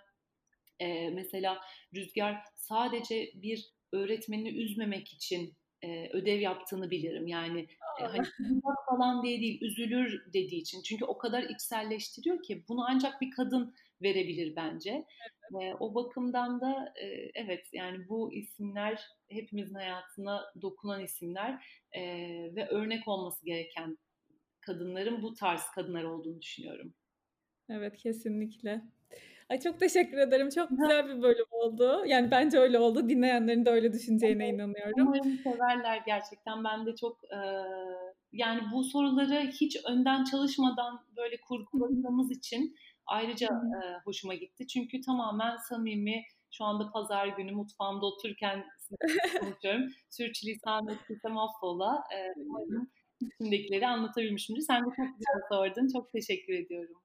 e, 0.79 1.09
mesela 1.09 1.61
Rüzgar 1.95 2.43
sadece 2.55 3.31
bir 3.35 3.65
öğretmenini 3.91 4.49
üzmemek 4.49 5.13
için 5.13 5.57
e, 5.81 6.09
ödev 6.09 6.39
yaptığını 6.39 6.91
bilirim. 6.91 7.27
Yani 7.27 7.67
e, 8.01 8.03
hani 8.03 8.27
falan 8.89 9.23
diye 9.23 9.39
değil, 9.41 9.61
üzülür 9.61 10.33
dediği 10.33 10.61
için. 10.61 10.81
Çünkü 10.81 11.05
o 11.05 11.17
kadar 11.17 11.43
içselleştiriyor 11.43 12.43
ki 12.43 12.63
bunu 12.69 12.85
ancak 12.89 13.21
bir 13.21 13.31
kadın 13.31 13.75
verebilir 14.01 14.55
bence. 14.55 14.89
Evet. 14.91 15.63
E, 15.63 15.75
o 15.79 15.95
bakımdan 15.95 16.61
da 16.61 16.93
e, 17.01 17.05
evet 17.35 17.69
yani 17.73 18.09
bu 18.09 18.33
isimler 18.33 19.03
hepimizin 19.29 19.75
hayatına 19.75 20.41
dokunan 20.61 21.03
isimler 21.03 21.65
e, 21.91 22.01
ve 22.55 22.67
örnek 22.67 23.07
olması 23.07 23.45
gereken 23.45 23.97
kadınların 24.61 25.21
bu 25.21 25.33
tarz 25.33 25.61
kadınlar 25.75 26.03
olduğunu 26.03 26.41
düşünüyorum. 26.41 26.93
Evet 27.69 27.97
kesinlikle. 27.97 28.81
Ay 29.49 29.59
çok 29.59 29.79
teşekkür 29.79 30.17
ederim. 30.17 30.49
Çok 30.49 30.69
güzel 30.69 31.07
bir 31.07 31.21
bölüm 31.21 31.45
oldu. 31.51 32.03
Yani 32.05 32.31
bence 32.31 32.59
öyle 32.59 32.79
oldu. 32.79 33.09
Dinleyenlerin 33.09 33.65
de 33.65 33.69
öyle 33.69 33.93
düşüneceğine 33.93 34.49
inanıyorum. 34.49 35.07
Umarım 35.07 35.37
severler 35.37 36.03
gerçekten. 36.05 36.63
Ben 36.63 36.85
de 36.85 36.95
çok 36.95 37.23
e, 37.23 37.39
yani 38.31 38.61
bu 38.73 38.83
soruları 38.83 39.51
hiç 39.61 39.77
önden 39.85 40.23
çalışmadan 40.23 40.99
böyle 41.17 41.37
kurguladığımız 41.41 42.31
için 42.31 42.75
ayrıca 43.09 43.47
e, 43.47 43.79
hoşuma 44.05 44.33
gitti. 44.33 44.67
Çünkü 44.67 45.01
tamamen 45.01 45.57
samimi 45.57 46.23
şu 46.51 46.63
anda 46.63 46.91
pazar 46.91 47.27
günü 47.27 47.51
mutfağımda 47.51 48.05
otururken 48.05 48.65
konuşuyorum. 49.39 49.87
Sürçülisan 50.09 50.87
ettiysem 50.87 51.37
affola. 51.37 52.03
E, 52.15 52.17
umarım 52.35 52.91
içimdekileri 53.21 53.87
anlatabilmişimdir. 53.87 54.61
Sen 54.61 54.81
de 54.81 54.89
çok 54.95 55.07
güzel 55.17 55.41
sordun. 55.49 55.87
Çok 55.93 56.11
teşekkür 56.11 56.53
ediyorum. 56.53 56.95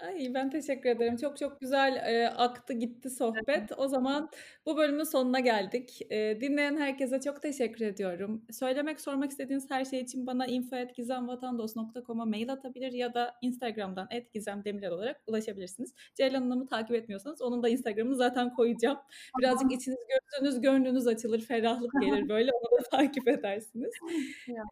Ay, 0.00 0.34
ben 0.34 0.50
teşekkür 0.50 0.90
ederim. 0.90 1.16
Çok 1.16 1.36
çok 1.36 1.60
güzel, 1.60 1.92
eee, 1.96 2.26
aktı 2.36 2.72
gitti 2.72 3.10
sohbet. 3.10 3.70
O 3.76 3.88
zaman 3.88 4.30
bu 4.66 4.76
bölümün 4.76 5.04
sonuna 5.04 5.40
geldik. 5.40 6.00
Eee, 6.10 6.40
dinleyen 6.40 6.76
herkese 6.76 7.20
çok 7.20 7.42
teşekkür 7.42 7.84
ediyorum. 7.84 8.44
Söylemek, 8.50 9.00
sormak 9.00 9.30
istediğiniz 9.30 9.70
her 9.70 9.84
şey 9.84 10.00
için 10.00 10.26
bana 10.26 10.46
info@gizemvatandos.com'a 10.46 12.24
mail 12.24 12.52
atabilir 12.52 12.92
ya 12.92 13.14
da 13.14 13.34
Instagram'dan 13.42 14.08
@gizemdemirel 14.32 14.90
olarak 14.90 15.20
ulaşabilirsiniz. 15.26 15.94
Ceylan 16.14 16.42
Hanım'ı 16.42 16.66
takip 16.66 16.96
etmiyorsanız 16.96 17.42
onun 17.42 17.62
da 17.62 17.68
Instagram'ını 17.68 18.16
zaten 18.16 18.54
koyacağım. 18.54 18.98
Birazcık 19.38 19.72
içiniz, 19.72 19.98
gözünüz, 20.08 20.60
gönlünüz 20.60 21.06
açılır, 21.06 21.40
ferahlık 21.40 21.92
gelir 22.00 22.28
böyle. 22.28 22.50
Onu 22.52 22.78
da 22.80 22.82
takip 22.90 23.28
edersiniz. 23.28 23.92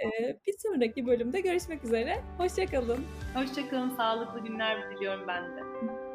Eee, 0.01 0.41
bir 0.47 0.55
sonraki 0.59 1.07
bölümde 1.07 1.41
görüşmek 1.41 1.85
üzere. 1.85 2.25
Hoşça 2.39 2.67
kalın. 2.67 3.07
Hoşça 3.35 3.69
kalın. 3.69 3.91
Sağlıklı 3.91 4.41
günler 4.41 4.91
diliyorum 4.91 5.20
ben 5.27 5.57
de. 5.57 6.10